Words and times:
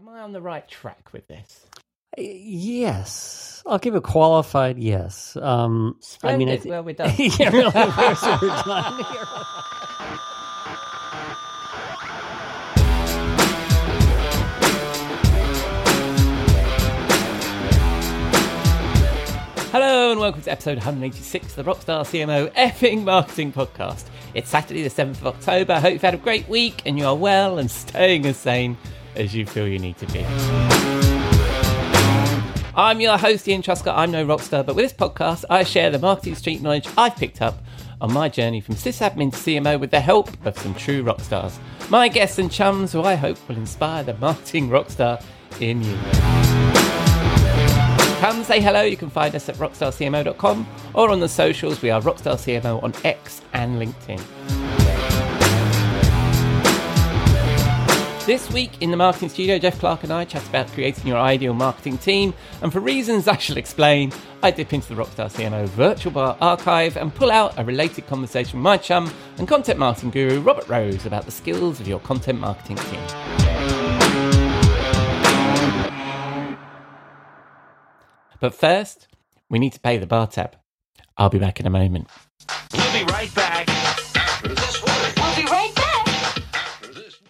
Am 0.00 0.08
I 0.08 0.20
on 0.20 0.32
the 0.32 0.40
right 0.40 0.66
track 0.66 1.12
with 1.12 1.28
this? 1.28 1.66
Yes, 2.16 3.62
I'll 3.66 3.76
give 3.78 3.94
a 3.94 4.00
qualified 4.00 4.78
yes. 4.78 5.36
Um, 5.36 5.98
I 6.22 6.38
mean, 6.38 6.48
I 6.48 6.56
Splendid. 6.56 6.62
thi- 6.62 6.70
well, 6.70 6.84
we're 6.84 6.94
done. 6.94 7.12
yeah, 7.18 7.50
really, 7.50 7.64
we're 7.66 7.70
done 7.70 7.90
here. 7.92 9.26
Hello 19.70 20.12
and 20.12 20.18
welcome 20.18 20.40
to 20.40 20.50
episode 20.50 20.78
186 20.78 21.58
of 21.58 21.66
the 21.66 21.70
Rockstar 21.70 22.06
CMO 22.06 22.50
effing 22.54 23.04
marketing 23.04 23.52
podcast. 23.52 24.06
It's 24.32 24.48
Saturday, 24.48 24.82
the 24.82 24.88
7th 24.88 25.20
of 25.20 25.26
October. 25.26 25.74
I 25.74 25.80
hope 25.80 25.92
you've 25.92 26.00
had 26.00 26.14
a 26.14 26.16
great 26.16 26.48
week 26.48 26.80
and 26.86 26.98
you 26.98 27.04
are 27.04 27.14
well 27.14 27.58
and 27.58 27.70
staying 27.70 28.24
as 28.24 28.38
sane 28.38 28.78
as 29.16 29.34
you 29.34 29.46
feel 29.46 29.66
you 29.66 29.78
need 29.78 29.96
to 29.98 30.06
be. 30.06 30.24
I'm 32.74 33.00
your 33.00 33.18
host, 33.18 33.46
Ian 33.48 33.62
Truscott. 33.62 33.96
I'm 33.96 34.10
no 34.10 34.24
rockstar, 34.24 34.64
but 34.64 34.74
with 34.74 34.84
this 34.84 34.92
podcast, 34.92 35.44
I 35.50 35.64
share 35.64 35.90
the 35.90 35.98
marketing 35.98 36.34
street 36.34 36.62
knowledge 36.62 36.88
I've 36.96 37.16
picked 37.16 37.42
up 37.42 37.62
on 38.00 38.12
my 38.12 38.28
journey 38.28 38.60
from 38.60 38.74
sysadmin 38.76 39.32
to 39.32 39.36
CMO 39.36 39.78
with 39.78 39.90
the 39.90 40.00
help 40.00 40.30
of 40.46 40.58
some 40.58 40.74
true 40.74 41.02
rock 41.02 41.20
stars. 41.20 41.58
My 41.90 42.08
guests 42.08 42.38
and 42.38 42.50
chums 42.50 42.92
who 42.92 43.02
I 43.02 43.16
hope 43.16 43.36
will 43.48 43.56
inspire 43.56 44.02
the 44.02 44.14
marketing 44.14 44.68
rockstar 44.68 45.22
in 45.60 45.82
you. 45.82 45.98
Come 48.20 48.44
say 48.44 48.60
hello. 48.60 48.82
You 48.82 48.96
can 48.96 49.10
find 49.10 49.34
us 49.34 49.48
at 49.48 49.56
rockstarcmo.com 49.56 50.66
or 50.94 51.10
on 51.10 51.20
the 51.20 51.28
socials. 51.28 51.82
We 51.82 51.90
are 51.90 52.00
Rockstar 52.00 52.34
CMO 52.34 52.82
on 52.82 52.92
X 53.02 53.40
and 53.54 53.80
LinkedIn. 53.80 54.69
This 58.30 58.48
week 58.52 58.80
in 58.80 58.92
the 58.92 58.96
marketing 58.96 59.28
studio, 59.28 59.58
Jeff 59.58 59.80
Clark 59.80 60.04
and 60.04 60.12
I 60.12 60.24
chat 60.24 60.48
about 60.48 60.68
creating 60.68 61.04
your 61.04 61.18
ideal 61.18 61.52
marketing 61.52 61.98
team. 61.98 62.32
And 62.62 62.72
for 62.72 62.78
reasons 62.78 63.26
I 63.26 63.36
shall 63.36 63.56
explain, 63.56 64.12
I 64.40 64.52
dip 64.52 64.72
into 64.72 64.94
the 64.94 64.94
Rockstar 64.94 65.28
CMO 65.28 65.66
virtual 65.70 66.12
bar 66.12 66.36
archive 66.40 66.96
and 66.96 67.12
pull 67.12 67.32
out 67.32 67.58
a 67.58 67.64
related 67.64 68.06
conversation 68.06 68.60
with 68.60 68.62
my 68.62 68.76
chum 68.76 69.12
and 69.38 69.48
content 69.48 69.80
marketing 69.80 70.10
guru, 70.10 70.40
Robert 70.42 70.68
Rose, 70.68 71.06
about 71.06 71.24
the 71.24 71.32
skills 71.32 71.80
of 71.80 71.88
your 71.88 71.98
content 71.98 72.38
marketing 72.38 72.76
team. 72.76 73.00
But 78.38 78.54
first, 78.54 79.08
we 79.48 79.58
need 79.58 79.72
to 79.72 79.80
pay 79.80 79.98
the 79.98 80.06
bar 80.06 80.28
tab. 80.28 80.54
I'll 81.16 81.30
be 81.30 81.40
back 81.40 81.58
in 81.58 81.66
a 81.66 81.70
moment. 81.70 82.06
We'll 82.72 82.92
be 82.92 83.12
right 83.12 83.34
back. 83.34 83.66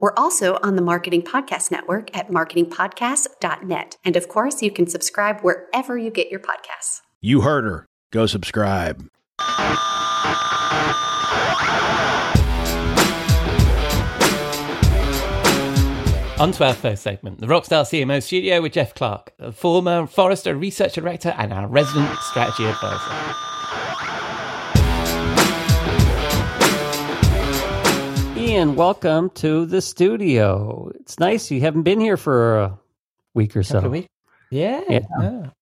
We're 0.00 0.14
also 0.16 0.58
on 0.62 0.76
the 0.76 0.82
Marketing 0.82 1.20
Podcast 1.20 1.70
Network 1.70 2.16
at 2.16 2.28
marketingpodcast.net. 2.28 3.98
And 4.02 4.16
of 4.16 4.28
course, 4.28 4.62
you 4.62 4.70
can 4.70 4.86
subscribe 4.86 5.42
wherever 5.42 5.98
you 5.98 6.10
get 6.10 6.30
your 6.30 6.40
podcasts. 6.40 7.02
You 7.20 7.42
heard 7.42 7.64
her. 7.64 7.86
Go 8.10 8.24
subscribe. 8.26 9.06
On 16.40 16.52
to 16.52 16.64
our 16.64 16.72
first 16.72 17.02
segment, 17.02 17.38
the 17.38 17.46
Rockstar 17.46 17.84
CMO 17.84 18.22
studio 18.22 18.62
with 18.62 18.72
Jeff 18.72 18.94
Clark, 18.94 19.34
a 19.38 19.52
former 19.52 20.06
Forrester 20.06 20.56
Research 20.56 20.94
Director 20.94 21.34
and 21.36 21.52
our 21.52 21.66
resident 21.66 22.18
strategy 22.20 22.64
advisor. 22.64 23.59
Ian, 28.50 28.74
welcome 28.74 29.30
to 29.30 29.64
the 29.64 29.80
studio. 29.80 30.90
It's 30.96 31.20
nice 31.20 31.52
you 31.52 31.60
haven't 31.60 31.84
been 31.84 32.00
here 32.00 32.16
for 32.16 32.58
a 32.58 32.78
week 33.32 33.56
or 33.56 33.62
so. 33.62 33.88
Weeks. 33.88 34.08
Yeah. 34.50 34.80
Yeah. 34.88 35.00
Oh. 35.20 35.52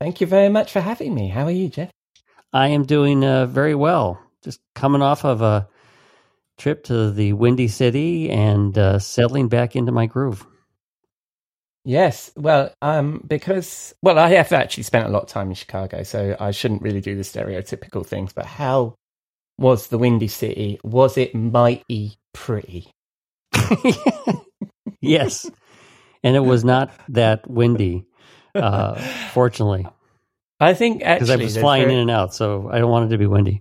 Thank 0.00 0.20
you 0.20 0.26
very 0.26 0.48
much 0.48 0.72
for 0.72 0.80
having 0.80 1.14
me. 1.14 1.28
How 1.28 1.44
are 1.44 1.52
you, 1.52 1.68
Jeff? 1.68 1.92
I 2.52 2.66
am 2.70 2.84
doing 2.84 3.24
uh, 3.24 3.46
very 3.46 3.76
well. 3.76 4.20
Just 4.42 4.58
coming 4.74 5.02
off 5.02 5.24
of 5.24 5.40
a 5.40 5.68
trip 6.58 6.82
to 6.86 7.12
the 7.12 7.32
Windy 7.34 7.68
City 7.68 8.28
and 8.28 8.76
uh, 8.76 8.98
settling 8.98 9.46
back 9.46 9.76
into 9.76 9.92
my 9.92 10.06
groove. 10.06 10.44
Yes. 11.84 12.32
Well, 12.34 12.74
um, 12.82 13.22
because 13.24 13.94
well, 14.02 14.18
I 14.18 14.30
have 14.30 14.50
actually 14.50 14.82
spent 14.82 15.06
a 15.06 15.10
lot 15.10 15.22
of 15.22 15.28
time 15.28 15.50
in 15.50 15.54
Chicago, 15.54 16.02
so 16.02 16.36
I 16.40 16.50
shouldn't 16.50 16.82
really 16.82 17.00
do 17.00 17.14
the 17.14 17.22
stereotypical 17.22 18.04
things. 18.04 18.32
But 18.32 18.46
how 18.46 18.96
was 19.58 19.86
the 19.86 19.98
Windy 19.98 20.26
City? 20.26 20.80
Was 20.82 21.16
it 21.16 21.36
mighty 21.36 22.16
pretty? 22.32 22.90
yes, 25.00 25.50
and 26.22 26.36
it 26.36 26.40
was 26.40 26.64
not 26.64 26.92
that 27.08 27.48
windy, 27.48 28.04
uh, 28.54 28.94
fortunately, 29.32 29.86
I 30.60 30.74
think 30.74 31.02
actually 31.02 31.36
because 31.36 31.40
I 31.40 31.44
was 31.44 31.56
flying 31.56 31.82
very- 31.84 31.94
in 31.94 32.00
and 32.00 32.10
out, 32.10 32.34
so 32.34 32.68
I 32.72 32.78
don't 32.78 32.90
want 32.90 33.06
it 33.06 33.08
to 33.10 33.18
be 33.18 33.26
windy. 33.26 33.60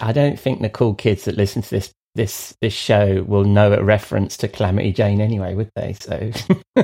I 0.00 0.12
don't 0.12 0.38
think 0.38 0.60
the 0.60 0.68
cool 0.68 0.94
kids 0.94 1.24
that 1.24 1.36
listen 1.36 1.62
to 1.62 1.70
this 1.70 1.92
this 2.14 2.56
this 2.60 2.72
show 2.72 3.24
will 3.26 3.44
know 3.44 3.72
a 3.72 3.82
reference 3.82 4.36
to 4.38 4.48
Calamity 4.48 4.92
Jane 4.92 5.20
anyway, 5.20 5.54
would 5.54 5.70
they? 5.76 5.94
So, 5.94 6.30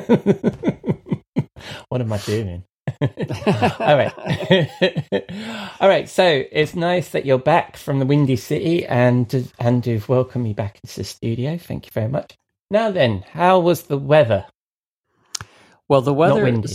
what 1.88 2.00
am 2.00 2.12
I 2.12 2.18
doing? 2.18 2.64
All 3.80 3.96
right, 3.96 4.12
all 5.80 5.88
right. 5.88 6.08
So 6.08 6.44
it's 6.52 6.74
nice 6.74 7.10
that 7.10 7.26
you're 7.26 7.38
back 7.38 7.76
from 7.76 7.98
the 7.98 8.06
Windy 8.06 8.36
City 8.36 8.86
and 8.86 9.50
and 9.58 9.86
you've 9.86 10.08
welcomed 10.08 10.44
me 10.44 10.52
back 10.52 10.78
into 10.82 10.96
the 11.00 11.04
studio. 11.04 11.58
Thank 11.58 11.86
you 11.86 11.92
very 11.92 12.08
much. 12.08 12.36
Now 12.70 12.90
then, 12.90 13.24
how 13.32 13.58
was 13.60 13.84
the 13.84 13.98
weather? 13.98 14.46
Well, 15.88 16.00
the 16.02 16.14
weather 16.14 16.44
Not 16.44 16.52
windy. 16.52 16.74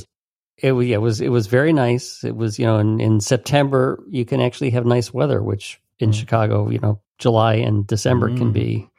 It, 0.57 0.73
yeah, 0.73 0.95
it 0.95 1.01
was 1.01 1.21
it 1.21 1.29
was 1.29 1.47
very 1.47 1.73
nice. 1.73 2.23
It 2.23 2.35
was 2.35 2.59
you 2.59 2.65
know 2.65 2.77
in, 2.79 2.99
in 2.99 3.19
September 3.21 4.03
you 4.09 4.25
can 4.25 4.41
actually 4.41 4.71
have 4.71 4.85
nice 4.85 5.13
weather, 5.13 5.41
which 5.43 5.79
in 5.99 6.11
Mm. 6.11 6.13
Chicago 6.15 6.69
you 6.69 6.79
know 6.79 6.99
July 7.19 7.55
and 7.55 7.85
December 7.87 8.29
can 8.29 8.49
Mm. 8.51 8.53
be 8.53 8.89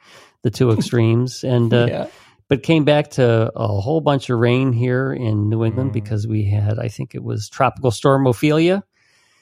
the 0.43 0.49
two 0.49 0.71
extremes. 0.71 1.43
And 1.43 1.73
uh, 1.73 1.85
yeah. 1.89 2.07
But 2.49 2.63
came 2.63 2.83
back 2.83 3.11
to 3.11 3.51
a 3.55 3.67
whole 3.67 4.01
bunch 4.01 4.29
of 4.29 4.39
rain 4.39 4.73
here 4.73 5.13
in 5.13 5.49
New 5.49 5.63
England 5.63 5.91
Mm. 5.91 5.93
because 5.93 6.27
we 6.27 6.43
had 6.45 6.79
I 6.79 6.87
think 6.89 7.15
it 7.15 7.23
was 7.23 7.47
tropical 7.49 7.91
storm 7.91 8.27
Ophelia 8.27 8.83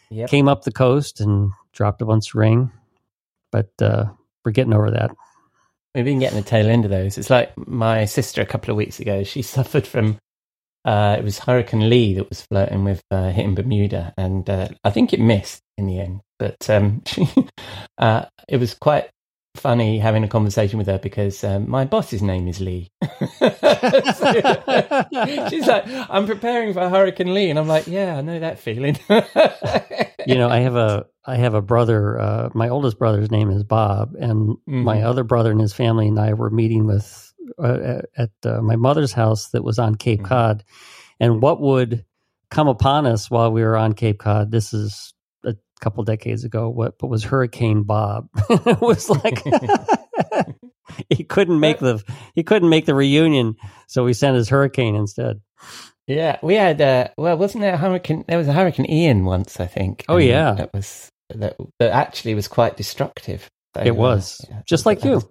Yep. 0.09 0.29
came 0.29 0.47
up 0.47 0.63
the 0.63 0.71
coast 0.71 1.19
and 1.19 1.51
dropped 1.73 2.01
a 2.01 2.05
bunch 2.05 2.29
of 2.29 2.35
rain. 2.35 2.71
But 3.51 3.69
uh, 3.81 4.05
we're 4.45 4.51
getting 4.53 4.73
over 4.73 4.91
that. 4.91 5.11
We've 5.95 6.05
been 6.05 6.19
getting 6.19 6.37
the 6.37 6.43
tail 6.45 6.67
end 6.69 6.85
of 6.85 6.91
those. 6.91 7.17
It's 7.17 7.29
like 7.29 7.51
my 7.57 8.05
sister 8.05 8.41
a 8.41 8.45
couple 8.45 8.71
of 8.71 8.77
weeks 8.77 8.99
ago. 8.99 9.23
She 9.23 9.41
suffered 9.55 9.85
from 9.87 10.17
uh, 10.85 11.15
it 11.19 11.23
was 11.23 11.39
Hurricane 11.39 11.89
Lee 11.89 12.13
that 12.13 12.29
was 12.29 12.41
flirting 12.43 12.85
with 12.85 13.01
uh, 13.11 13.31
hitting 13.31 13.55
Bermuda, 13.55 14.13
and 14.17 14.49
uh, 14.49 14.69
I 14.85 14.89
think 14.91 15.11
it 15.11 15.19
missed 15.19 15.61
in 15.77 15.87
the 15.87 15.99
end. 15.99 16.21
But 16.39 16.69
um, 16.69 17.03
uh, 17.97 18.25
it 18.47 18.57
was 18.57 18.73
quite 18.75 19.09
funny 19.59 19.99
having 19.99 20.23
a 20.23 20.27
conversation 20.27 20.77
with 20.77 20.87
her 20.87 20.99
because 20.99 21.43
um, 21.43 21.69
my 21.69 21.85
boss's 21.85 22.21
name 22.21 22.47
is 22.47 22.59
Lee. 22.61 22.91
She's 25.49 25.67
like, 25.67 25.85
"I'm 25.87 26.25
preparing 26.27 26.73
for 26.73 26.87
Hurricane 26.89 27.33
Lee," 27.33 27.49
and 27.49 27.59
I'm 27.59 27.67
like, 27.67 27.87
"Yeah, 27.87 28.17
I 28.17 28.21
know 28.21 28.39
that 28.39 28.59
feeling." 28.59 28.97
you 30.27 30.35
know, 30.35 30.49
I 30.49 30.59
have 30.59 30.75
a 30.75 31.05
I 31.25 31.35
have 31.37 31.53
a 31.53 31.61
brother. 31.61 32.19
Uh, 32.19 32.49
my 32.53 32.69
oldest 32.69 32.97
brother's 32.99 33.31
name 33.31 33.49
is 33.51 33.63
Bob, 33.63 34.13
and 34.19 34.57
my 34.65 34.97
Mhm. 34.97 35.03
other 35.05 35.23
brother 35.23 35.51
and 35.51 35.61
his 35.61 35.73
family 35.73 36.07
and 36.07 36.19
I 36.19 36.33
were 36.33 36.49
meeting 36.49 36.85
with 36.87 37.33
uh, 37.61 38.01
at 38.17 38.31
uh, 38.45 38.61
my 38.61 38.75
mother's 38.75 39.13
house 39.13 39.49
that 39.49 39.63
was 39.63 39.79
on 39.79 39.95
Cape 39.95 40.21
Mhm. 40.21 40.25
Cod. 40.25 40.63
And 41.19 41.41
what 41.41 41.59
would 41.61 42.05
come 42.51 42.67
upon 42.67 43.05
us 43.05 43.29
while 43.31 43.51
we 43.51 43.63
were 43.63 43.77
on 43.77 43.93
Cape 43.93 44.19
Cod? 44.19 44.51
This 44.51 44.73
is 44.73 45.13
couple 45.81 46.03
decades 46.03 46.43
ago. 46.43 46.69
What, 46.69 46.95
what 46.99 47.09
was 47.09 47.23
Hurricane 47.23 47.83
Bob? 47.83 48.27
it 48.49 48.81
was 48.81 49.09
like 49.09 49.43
he 51.09 51.23
couldn't 51.23 51.59
make 51.59 51.79
the 51.79 52.03
he 52.35 52.43
couldn't 52.43 52.69
make 52.69 52.85
the 52.85 52.95
reunion, 52.95 53.55
so 53.87 54.03
we 54.03 54.13
sent 54.13 54.35
his 54.35 54.49
hurricane 54.49 54.95
instead. 54.95 55.41
Yeah, 56.07 56.37
we 56.41 56.55
had. 56.55 56.79
Uh, 56.81 57.09
well, 57.17 57.37
wasn't 57.37 57.61
there 57.63 57.73
a 57.73 57.77
hurricane? 57.77 58.23
There 58.27 58.37
was 58.37 58.47
a 58.47 58.53
Hurricane 58.53 58.89
Ian 58.89 59.25
once, 59.25 59.59
I 59.59 59.67
think. 59.67 60.05
Oh, 60.07 60.15
yeah. 60.17 60.53
that 60.53 60.73
was 60.73 61.09
that. 61.35 61.57
That 61.79 61.91
actually 61.91 62.33
was 62.33 62.47
quite 62.47 62.77
destructive. 62.77 63.49
So, 63.75 63.83
It 63.83 63.95
was 63.95 64.39
uh, 64.45 64.47
yeah, 64.51 64.61
just 64.65 64.85
like 64.85 65.03
you. 65.03 65.11
was- 65.11 65.27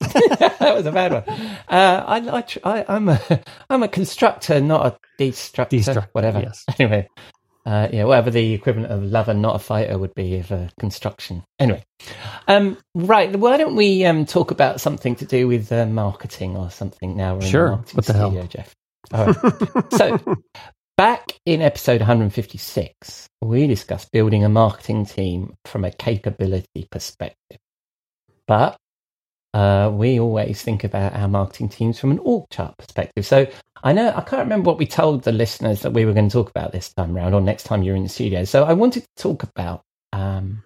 that 0.00 0.72
was 0.74 0.86
a 0.86 0.92
bad 0.92 1.12
one. 1.12 1.24
Uh, 1.68 2.04
I, 2.06 2.36
I, 2.38 2.40
tr- 2.42 2.58
I, 2.64 2.84
I'm 2.88 3.08
a, 3.10 3.20
I'm 3.68 3.82
a 3.82 3.88
constructor, 3.88 4.58
not 4.60 4.86
a 4.86 4.96
destructor. 5.18 5.76
Destructor, 5.76 6.08
whatever. 6.12 6.40
yes. 6.40 6.64
Anyway, 6.78 7.06
uh, 7.66 7.88
yeah, 7.92 8.04
whatever 8.04 8.30
the 8.30 8.54
equivalent 8.54 8.90
of 8.90 9.02
lover, 9.02 9.34
not 9.34 9.56
a 9.56 9.58
fighter, 9.58 9.98
would 9.98 10.14
be 10.14 10.38
of 10.38 10.50
a 10.50 10.70
construction. 10.78 11.44
Anyway, 11.58 11.82
um, 12.48 12.78
right. 12.94 13.34
Why 13.36 13.56
don't 13.56 13.76
we 13.76 14.04
um, 14.04 14.24
talk 14.24 14.50
about 14.50 14.80
something 14.80 15.14
to 15.16 15.24
do 15.26 15.46
with 15.46 15.70
uh, 15.70 15.86
marketing 15.86 16.56
or 16.56 16.70
something 16.70 17.16
now? 17.16 17.34
We're 17.34 17.42
in 17.42 17.50
Sure. 17.50 17.84
What 17.92 18.06
the 18.06 18.12
hell? 18.14 18.46
Jeff? 18.48 18.74
Right. 19.12 19.36
so, 19.92 20.36
back 20.96 21.38
in 21.44 21.60
episode 21.60 22.00
156, 22.00 23.28
we 23.42 23.66
discussed 23.66 24.10
building 24.10 24.44
a 24.44 24.48
marketing 24.48 25.06
team 25.06 25.54
from 25.66 25.84
a 25.84 25.90
capability 25.90 26.86
perspective. 26.90 27.58
But 28.46 28.76
uh, 29.52 29.90
we 29.92 30.20
always 30.20 30.62
think 30.62 30.84
about 30.84 31.14
our 31.14 31.28
marketing 31.28 31.68
teams 31.68 31.98
from 31.98 32.12
an 32.12 32.18
org 32.20 32.48
chart 32.50 32.76
perspective. 32.78 33.26
So 33.26 33.46
I 33.82 33.92
know 33.92 34.08
I 34.08 34.20
can't 34.20 34.42
remember 34.42 34.68
what 34.68 34.78
we 34.78 34.86
told 34.86 35.22
the 35.22 35.32
listeners 35.32 35.82
that 35.82 35.92
we 35.92 36.04
were 36.04 36.12
going 36.12 36.28
to 36.28 36.32
talk 36.32 36.50
about 36.50 36.72
this 36.72 36.92
time 36.92 37.16
around 37.16 37.34
or 37.34 37.40
next 37.40 37.64
time 37.64 37.82
you're 37.82 37.96
in 37.96 38.02
the 38.04 38.08
studio. 38.08 38.44
So 38.44 38.64
I 38.64 38.74
wanted 38.74 39.02
to 39.02 39.22
talk 39.22 39.42
about 39.42 39.82
um, 40.12 40.62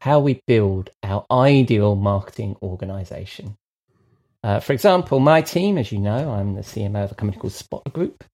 how 0.00 0.20
we 0.20 0.42
build 0.46 0.90
our 1.02 1.24
ideal 1.30 1.94
marketing 1.94 2.56
organization. 2.62 3.56
Uh, 4.42 4.60
for 4.60 4.72
example, 4.72 5.20
my 5.20 5.42
team, 5.42 5.78
as 5.78 5.90
you 5.90 5.98
know, 5.98 6.30
I'm 6.30 6.54
the 6.54 6.60
CMO 6.60 7.04
of 7.04 7.12
a 7.12 7.14
company 7.14 7.40
called 7.40 7.52
Spot 7.52 7.92
Group. 7.92 8.24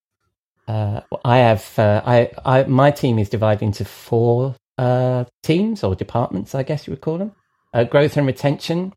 Uh, 0.66 1.00
I 1.24 1.38
have 1.38 1.78
uh, 1.78 2.02
I, 2.04 2.30
I 2.44 2.62
my 2.64 2.90
team 2.90 3.18
is 3.18 3.28
divided 3.28 3.62
into 3.62 3.84
four 3.84 4.56
uh, 4.78 5.24
teams 5.42 5.84
or 5.84 5.94
departments, 5.94 6.54
I 6.54 6.62
guess 6.62 6.86
you 6.86 6.92
would 6.92 7.02
call 7.02 7.18
them: 7.18 7.32
uh, 7.72 7.84
growth 7.84 8.16
and 8.16 8.26
retention, 8.26 8.94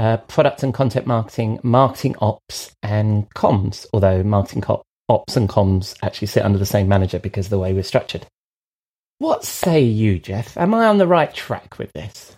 uh, 0.00 0.16
product 0.16 0.62
and 0.62 0.72
content 0.72 1.06
marketing, 1.06 1.60
marketing 1.62 2.16
ops, 2.22 2.72
and 2.82 3.28
comms. 3.34 3.84
Although 3.92 4.22
marketing 4.22 4.64
ops 5.10 5.36
and 5.36 5.46
comms 5.46 5.94
actually 6.02 6.28
sit 6.28 6.42
under 6.42 6.58
the 6.58 6.64
same 6.64 6.88
manager 6.88 7.18
because 7.18 7.46
of 7.46 7.50
the 7.50 7.58
way 7.58 7.74
we're 7.74 7.82
structured. 7.82 8.24
What 9.18 9.44
say 9.44 9.82
you, 9.82 10.18
Jeff? 10.18 10.56
Am 10.56 10.72
I 10.72 10.86
on 10.86 10.96
the 10.96 11.06
right 11.06 11.32
track 11.34 11.78
with 11.78 11.92
this? 11.92 12.34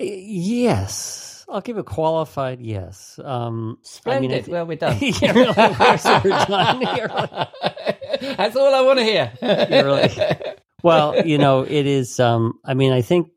Yes, 0.00 1.44
I'll 1.48 1.60
give 1.60 1.76
a 1.76 1.84
qualified 1.84 2.60
yes. 2.62 3.20
Um, 3.22 3.78
I 4.06 4.18
mean, 4.18 4.32
I 4.32 4.40
Splendid. 4.40 4.48
well, 4.48 4.66
we're 4.66 4.76
done. 4.76 4.96
Yeah, 5.02 5.32
really, 5.32 5.48
we're 5.48 5.96
done. 5.98 6.78
Really- 6.80 7.48
That's 8.36 8.56
all 8.56 8.74
I 8.74 8.80
want 8.80 8.98
to 8.98 9.04
hear. 9.04 9.30
Really- 9.42 10.10
well, 10.82 11.26
you 11.26 11.36
know, 11.36 11.62
it 11.62 11.86
is. 11.86 12.18
Um, 12.18 12.58
I 12.64 12.72
mean, 12.74 12.92
I 12.92 13.02
think 13.02 13.28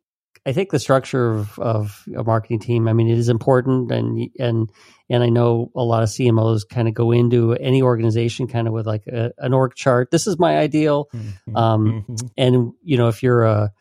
I 0.47 0.53
think 0.53 0.71
the 0.71 0.79
structure 0.79 1.33
of, 1.35 1.59
of 1.59 2.03
a 2.15 2.23
marketing 2.23 2.59
team. 2.59 2.87
I 2.87 2.93
mean, 2.93 3.09
it 3.09 3.17
is 3.17 3.27
important, 3.27 3.91
and 3.91 4.29
and 4.39 4.71
and 5.09 5.23
I 5.23 5.27
know 5.27 5.69
a 5.75 5.83
lot 5.83 6.03
of 6.03 6.09
CMOs 6.09 6.67
kind 6.67 6.87
of 6.87 6.93
go 6.93 7.11
into 7.11 7.53
any 7.53 7.81
organization 7.81 8.47
kind 8.47 8.65
of 8.65 8.73
with 8.73 8.87
like 8.87 9.05
a, 9.07 9.33
an 9.37 9.53
org 9.53 9.75
chart. 9.75 10.09
This 10.09 10.25
is 10.25 10.39
my 10.39 10.57
ideal, 10.57 11.09
um, 11.53 12.05
Mhm. 12.07 12.29
and 12.37 12.73
you 12.81 12.97
know, 12.97 13.09
if 13.09 13.23
you're 13.23 13.43
a 13.43 13.73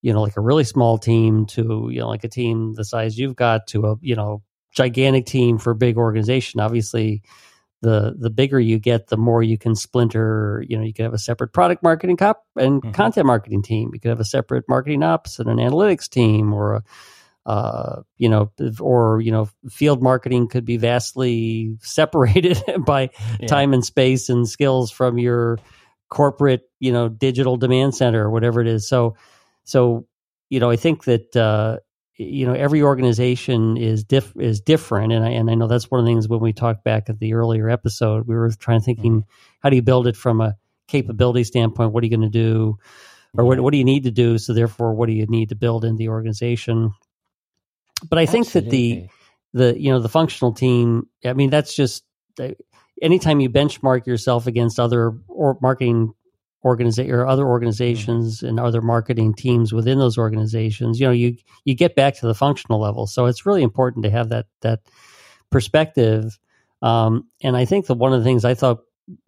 you 0.00 0.14
know 0.14 0.22
like 0.22 0.38
a 0.38 0.40
really 0.40 0.64
small 0.64 0.96
team 0.96 1.44
to 1.46 1.90
you 1.92 2.00
know 2.00 2.08
like 2.08 2.24
a 2.24 2.28
team 2.28 2.72
the 2.74 2.84
size 2.84 3.18
you've 3.18 3.36
got 3.36 3.66
to 3.68 3.86
a 3.86 3.96
you 4.00 4.16
know 4.16 4.42
gigantic 4.72 5.26
team 5.26 5.58
for 5.58 5.72
a 5.72 5.76
big 5.76 5.98
organization, 5.98 6.60
obviously 6.60 7.22
the 7.86 8.14
the 8.18 8.30
bigger 8.30 8.58
you 8.60 8.78
get, 8.78 9.06
the 9.06 9.16
more 9.16 9.42
you 9.42 9.56
can 9.56 9.74
splinter. 9.74 10.64
You 10.68 10.76
know, 10.76 10.84
you 10.84 10.92
could 10.92 11.04
have 11.04 11.14
a 11.14 11.18
separate 11.18 11.52
product 11.52 11.82
marketing 11.82 12.16
cop 12.16 12.44
and 12.56 12.82
Mhm. 12.82 12.92
content 12.92 13.26
marketing 13.26 13.62
team. 13.62 13.90
You 13.94 14.00
could 14.00 14.10
have 14.10 14.20
a 14.20 14.24
separate 14.24 14.64
marketing 14.68 15.02
ops 15.02 15.38
and 15.38 15.48
an 15.48 15.58
analytics 15.58 16.08
team, 16.08 16.52
or 16.52 16.74
a 16.74 16.82
uh, 17.46 18.02
you 18.16 18.28
know, 18.28 18.50
or 18.80 19.20
you 19.20 19.30
know, 19.30 19.48
field 19.70 20.02
marketing 20.02 20.48
could 20.48 20.64
be 20.64 20.76
vastly 20.76 21.76
separated 21.80 22.60
by 22.84 23.10
Yeah. 23.40 23.46
time 23.46 23.72
and 23.72 23.84
space 23.84 24.28
and 24.28 24.48
skills 24.48 24.90
from 24.90 25.16
your 25.18 25.58
corporate, 26.08 26.62
you 26.80 26.92
know, 26.92 27.08
digital 27.08 27.56
demand 27.56 27.94
center 27.94 28.24
or 28.26 28.30
whatever 28.30 28.60
it 28.60 28.66
is. 28.66 28.88
So, 28.88 29.16
so 29.64 30.06
you 30.50 30.60
know, 30.60 30.70
I 30.70 30.76
think 30.76 31.04
that 31.04 31.36
uh, 31.36 31.78
you 32.16 32.46
know 32.46 32.54
every 32.54 32.82
organization 32.82 33.76
is 33.76 34.04
diff- 34.04 34.36
is 34.36 34.60
different, 34.60 35.12
and 35.12 35.24
I 35.24 35.30
and 35.30 35.50
I 35.50 35.54
know 35.54 35.66
that's 35.66 35.90
one 35.90 36.00
of 36.00 36.06
the 36.06 36.10
things 36.10 36.28
when 36.28 36.40
we 36.40 36.52
talked 36.52 36.84
back 36.84 37.08
at 37.08 37.18
the 37.18 37.34
earlier 37.34 37.68
episode, 37.68 38.26
we 38.26 38.34
were 38.34 38.50
trying 38.50 38.80
to 38.80 38.84
thinking, 38.84 39.24
how 39.60 39.70
do 39.70 39.76
you 39.76 39.82
build 39.82 40.06
it 40.06 40.16
from 40.16 40.40
a 40.40 40.56
capability 40.88 41.44
standpoint? 41.44 41.92
What 41.92 42.02
are 42.02 42.06
you 42.06 42.16
going 42.16 42.30
to 42.30 42.38
do, 42.38 42.78
or 43.36 43.44
what 43.44 43.60
what 43.60 43.72
do 43.72 43.78
you 43.78 43.84
need 43.84 44.04
to 44.04 44.10
do? 44.10 44.38
So 44.38 44.54
therefore, 44.54 44.94
what 44.94 45.06
do 45.06 45.12
you 45.12 45.26
need 45.26 45.50
to 45.50 45.56
build 45.56 45.84
in 45.84 45.96
the 45.96 46.08
organization? 46.08 46.92
But 48.08 48.18
I 48.18 48.26
think 48.26 48.50
that 48.52 48.70
the 48.70 49.08
the 49.56 49.80
you 49.80 49.90
know 49.90 50.00
the 50.00 50.08
functional 50.08 50.52
team 50.52 51.08
i 51.24 51.32
mean 51.32 51.50
that's 51.50 51.74
just 51.74 52.04
uh, 52.38 52.50
anytime 53.00 53.40
you 53.40 53.48
benchmark 53.48 54.06
yourself 54.06 54.46
against 54.46 54.78
other 54.78 55.14
or 55.28 55.56
marketing 55.62 56.12
organiza- 56.66 57.10
or 57.10 57.26
other 57.26 57.46
organizations 57.46 58.42
and 58.42 58.58
other 58.58 58.82
marketing 58.82 59.32
teams 59.32 59.72
within 59.72 59.98
those 59.98 60.18
organizations 60.18 60.98
you 61.00 61.06
know 61.06 61.12
you 61.12 61.36
you 61.64 61.74
get 61.74 61.94
back 61.94 62.14
to 62.16 62.26
the 62.26 62.34
functional 62.34 62.80
level. 62.80 63.06
So 63.06 63.26
it's 63.26 63.46
really 63.46 63.62
important 63.62 64.04
to 64.04 64.10
have 64.10 64.28
that 64.30 64.46
that 64.62 64.80
perspective. 65.50 66.38
Um, 66.82 67.28
and 67.42 67.56
i 67.56 67.64
think 67.64 67.86
that 67.86 67.94
one 67.94 68.12
of 68.12 68.20
the 68.20 68.24
things 68.24 68.44
i 68.44 68.52
thought 68.52 68.80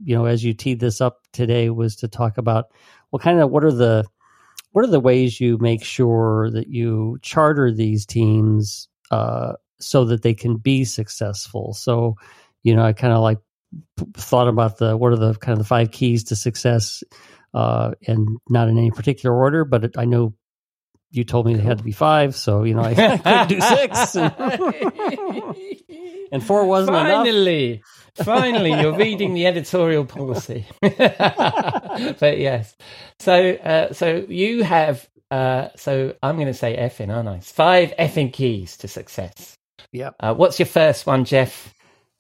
you 0.05 0.14
know 0.14 0.26
as 0.26 0.44
you 0.44 0.52
teed 0.52 0.81
this 0.81 1.00
up 1.00 1.23
today 1.32 1.70
was 1.70 1.96
to 1.96 2.08
talk 2.08 2.37
about 2.37 2.67
well 3.11 3.20
kind 3.20 3.41
of 3.41 3.50
what 3.50 3.64
are 3.64 3.73
the 3.73 4.05
what 4.73 4.84
are 4.84 4.91
the 4.91 5.00
ways 5.00 5.41
you 5.41 5.58
make 5.58 5.82
sure 5.82 6.50
that 6.50 6.69
you 6.69 7.19
charter 7.23 7.73
these 7.73 8.05
teams 8.05 8.88
uh, 9.11 9.55
so 9.81 10.05
that 10.05 10.23
they 10.23 10.34
can 10.34 10.56
be 10.56 10.84
successful? 10.84 11.75
So, 11.75 12.17
you 12.62 12.75
know, 12.75 12.84
I 12.84 12.93
kind 12.93 13.12
of 13.12 13.20
like 13.20 13.38
thought 14.15 14.49
about 14.49 14.79
the 14.79 14.97
what 14.97 15.12
are 15.12 15.17
the 15.17 15.35
kind 15.35 15.53
of 15.53 15.59
the 15.59 15.69
five 15.69 15.91
keys 15.91 16.25
to 16.25 16.37
success, 16.37 17.03
uh, 17.55 17.93
and 18.06 18.38
not 18.49 18.69
in 18.69 18.79
any 18.79 18.91
particular 18.91 19.37
order, 19.37 19.65
but 19.65 19.85
it, 19.85 19.97
I 19.97 20.05
know 20.05 20.35
you 21.11 21.25
told 21.25 21.47
me 21.47 21.55
they 21.55 21.62
had 21.62 21.79
to 21.79 21.85
be 21.85 21.93
five, 21.93 22.35
so 22.35 22.65
you 22.65 22.75
know 22.75 22.82
I, 22.82 22.91
I 22.91 23.19
couldn't 23.19 23.49
do 23.49 23.61
six, 23.61 24.17
and, 26.32 26.44
four 26.44 26.67
wasn't 26.67 26.97
enough. 26.97 27.25
finally, 27.25 27.82
finally, 28.15 28.81
you're 28.81 28.97
reading 28.97 29.35
the 29.35 29.47
editorial 29.47 30.05
policy. 30.05 30.67
but 30.81 32.38
yes, 32.38 32.76
so 33.19 33.53
uh, 33.53 33.93
so 33.93 34.25
you 34.29 34.62
have. 34.62 35.09
Uh, 35.31 35.69
so 35.76 36.15
I'm 36.23 36.37
going 36.37 36.47
to 36.47 36.55
say 36.55 36.75
effing, 36.75 37.15
aren't 37.15 37.29
I? 37.29 37.41
Five 37.41 37.93
effing 37.99 38.32
keys 38.32 38.79
to 38.79 38.88
success. 38.88 39.59
Yeah. 39.93 40.12
Uh, 40.19 40.35
what's 40.35 40.59
your 40.59 40.65
first 40.65 41.06
one, 41.06 41.26
Jeff? 41.26 41.75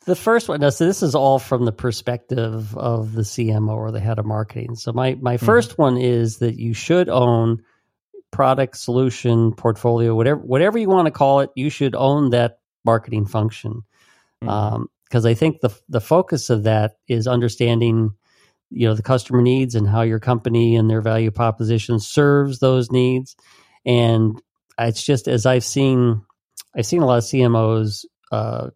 The 0.08 0.16
first 0.16 0.48
one, 0.48 0.60
no, 0.60 0.70
so 0.70 0.86
this 0.86 1.02
is 1.02 1.14
all 1.14 1.38
from 1.38 1.66
the 1.66 1.72
perspective 1.72 2.74
of 2.74 3.12
the 3.12 3.20
CMO 3.20 3.74
or 3.74 3.90
the 3.90 4.00
head 4.00 4.18
of 4.18 4.24
marketing. 4.24 4.74
So 4.74 4.90
my 4.90 5.18
my 5.20 5.36
mm-hmm. 5.36 5.46
1st 5.46 5.76
one 5.76 5.98
is 5.98 6.38
that 6.38 6.58
you 6.58 6.72
should 6.72 7.10
own 7.10 7.62
product, 8.30 8.78
solution, 8.78 9.52
portfolio, 9.52 10.14
whatever 10.14 10.40
whatever 10.40 10.78
you 10.78 10.88
want 10.88 11.08
to 11.08 11.10
call 11.10 11.40
it. 11.40 11.50
You 11.54 11.68
should 11.68 11.94
own 11.94 12.30
that 12.30 12.60
marketing 12.86 13.26
function 13.26 13.82
mm-hmm. 14.42 14.48
um, 14.48 14.88
because 15.04 15.26
I 15.26 15.34
think 15.34 15.60
the 15.60 15.78
the 15.90 16.00
focus 16.00 16.48
of 16.48 16.62
that 16.62 16.96
is 17.06 17.26
understanding 17.26 18.12
you 18.70 18.88
know 18.88 18.94
the 18.94 19.02
customer 19.02 19.42
needs 19.42 19.74
and 19.74 19.86
how 19.86 20.00
your 20.00 20.20
company 20.20 20.76
and 20.76 20.88
their 20.88 21.02
value 21.02 21.30
proposition 21.30 22.00
serves 22.00 22.60
those 22.60 22.90
needs 22.90 23.36
and 23.84 24.40
it's 24.78 25.02
just 25.02 25.28
as 25.28 25.44
I've 25.44 25.64
seen 25.64 26.22
I've 26.74 26.86
seen 26.86 27.02
a 27.02 27.06
lot 27.06 27.18
of 27.18 27.24
CMOs 27.24 28.06
uh, 28.32 28.70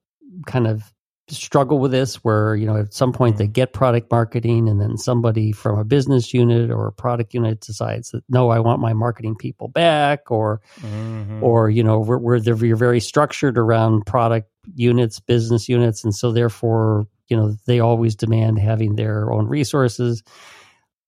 kind 0.45 0.67
of 0.67 0.93
struggle 1.29 1.79
with 1.79 1.93
this 1.93 2.17
where 2.17 2.57
you 2.57 2.67
know 2.67 2.77
at 2.77 2.93
some 2.93 3.13
point 3.13 3.37
they 3.39 3.47
get 3.47 3.73
product 3.73 4.11
marketing 4.11 4.69
and 4.69 4.81
then 4.81 4.97
somebody 4.99 5.53
from 5.53 5.79
a 5.79 5.85
business 5.85 6.35
unit 6.35 6.71
or 6.71 6.87
a 6.89 6.93
product 6.93 7.33
unit 7.33 7.61
decides 7.61 8.11
that 8.11 8.23
no 8.29 8.51
I 8.51 8.59
want 8.59 8.81
my 8.81 8.93
marketing 8.93 9.37
people 9.37 9.69
back 9.69 10.31
or 10.31 10.61
Mhm. 10.81 11.41
or 11.41 11.71
you 11.71 11.83
know 11.85 12.01
where, 12.01 12.19
where 12.19 12.41
they're 12.41 12.57
you're 12.65 12.77
very 12.77 13.01
structured 13.01 13.57
around 13.57 14.05
product 14.05 14.51
units 14.75 15.21
business 15.21 15.69
units 15.69 16.05
and 16.05 16.15
so 16.15 16.33
therefore 16.33 17.07
you 17.29 17.37
know 17.37 17.57
they 17.67 17.81
always 17.81 18.15
demand 18.15 18.59
having 18.59 18.97
their 18.97 19.33
own 19.33 19.47
resources 19.47 20.23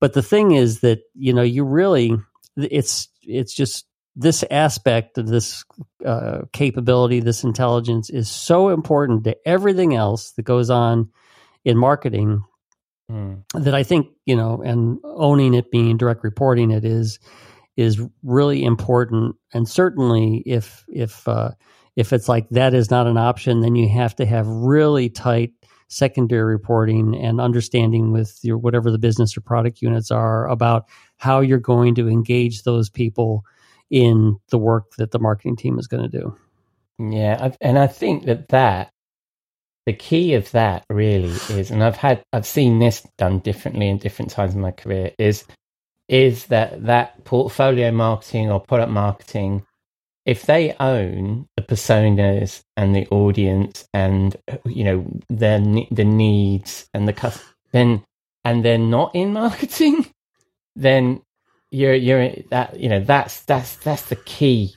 but 0.00 0.12
the 0.12 0.22
thing 0.22 0.52
is 0.52 0.80
that 0.80 1.00
you 1.14 1.32
know 1.32 1.42
you 1.42 1.64
really 1.64 2.12
it's 2.56 3.08
it's 3.22 3.52
just 3.52 3.84
this 4.16 4.44
aspect 4.50 5.18
of 5.18 5.26
this 5.26 5.64
uh, 6.04 6.42
capability 6.52 7.20
this 7.20 7.42
intelligence 7.42 8.10
is 8.10 8.28
so 8.28 8.68
important 8.68 9.24
to 9.24 9.36
everything 9.46 9.94
else 9.94 10.32
that 10.32 10.44
goes 10.44 10.70
on 10.70 11.10
in 11.64 11.76
marketing 11.76 12.42
Mm. 13.10 13.42
that 13.52 13.74
I 13.74 13.82
think 13.82 14.08
you 14.24 14.34
know, 14.34 14.62
and 14.62 14.98
owning 15.04 15.52
it, 15.52 15.70
being 15.70 15.98
direct 15.98 16.24
reporting 16.24 16.70
it 16.70 16.86
is 16.86 17.18
is 17.76 18.00
really 18.22 18.64
important. 18.64 19.36
And 19.52 19.68
certainly, 19.68 20.42
if 20.46 20.84
if 20.88 21.28
uh, 21.28 21.50
if 21.96 22.14
it's 22.14 22.30
like 22.30 22.48
that 22.50 22.72
is 22.72 22.90
not 22.90 23.06
an 23.06 23.18
option, 23.18 23.60
then 23.60 23.76
you 23.76 23.90
have 23.90 24.16
to 24.16 24.24
have 24.24 24.46
really 24.46 25.10
tight 25.10 25.52
secondary 25.88 26.54
reporting 26.54 27.14
and 27.14 27.42
understanding 27.42 28.10
with 28.10 28.38
your 28.42 28.56
whatever 28.56 28.90
the 28.90 28.98
business 28.98 29.36
or 29.36 29.42
product 29.42 29.82
units 29.82 30.10
are 30.10 30.48
about 30.48 30.88
how 31.18 31.40
you're 31.40 31.58
going 31.58 31.94
to 31.96 32.08
engage 32.08 32.62
those 32.62 32.88
people 32.88 33.44
in 33.90 34.38
the 34.50 34.58
work 34.58 34.94
that 34.98 35.10
the 35.10 35.18
marketing 35.18 35.56
team 35.56 35.78
is 35.78 35.86
going 35.86 36.08
to 36.08 36.18
do. 36.18 36.36
Yeah, 36.98 37.38
I've, 37.40 37.56
and 37.60 37.78
I 37.78 37.86
think 37.86 38.24
that 38.26 38.48
that 38.48 38.90
the 39.86 39.92
key 39.92 40.34
of 40.34 40.50
that 40.52 40.84
really 40.88 41.36
is, 41.50 41.70
and 41.70 41.82
I've 41.82 41.96
had 41.96 42.22
I've 42.32 42.46
seen 42.46 42.78
this 42.78 43.06
done 43.18 43.40
differently 43.40 43.88
in 43.88 43.98
different 43.98 44.30
times 44.30 44.54
in 44.54 44.60
my 44.60 44.70
career 44.70 45.12
is 45.18 45.44
is 46.08 46.46
that 46.46 46.84
that 46.84 47.24
portfolio 47.24 47.90
marketing 47.90 48.50
or 48.50 48.60
product 48.60 48.90
marketing, 48.90 49.66
if 50.24 50.46
they 50.46 50.74
own 50.80 51.46
the 51.56 51.62
personas 51.62 52.62
and 52.76 52.94
the 52.94 53.06
audience 53.08 53.86
and 53.92 54.36
you 54.64 54.84
know 54.84 55.06
their 55.28 55.58
the 55.58 56.04
needs 56.04 56.88
and 56.94 57.08
the 57.08 57.40
then 57.72 58.04
and 58.44 58.64
they're 58.64 58.78
not 58.78 59.14
in 59.14 59.32
marketing, 59.44 60.06
then 60.76 61.20
you're 61.74 61.94
you're 61.94 62.30
that 62.50 62.78
you 62.78 62.88
know 62.88 63.00
that's 63.00 63.40
that's 63.42 63.76
that's 63.76 64.02
the 64.02 64.16
key 64.16 64.74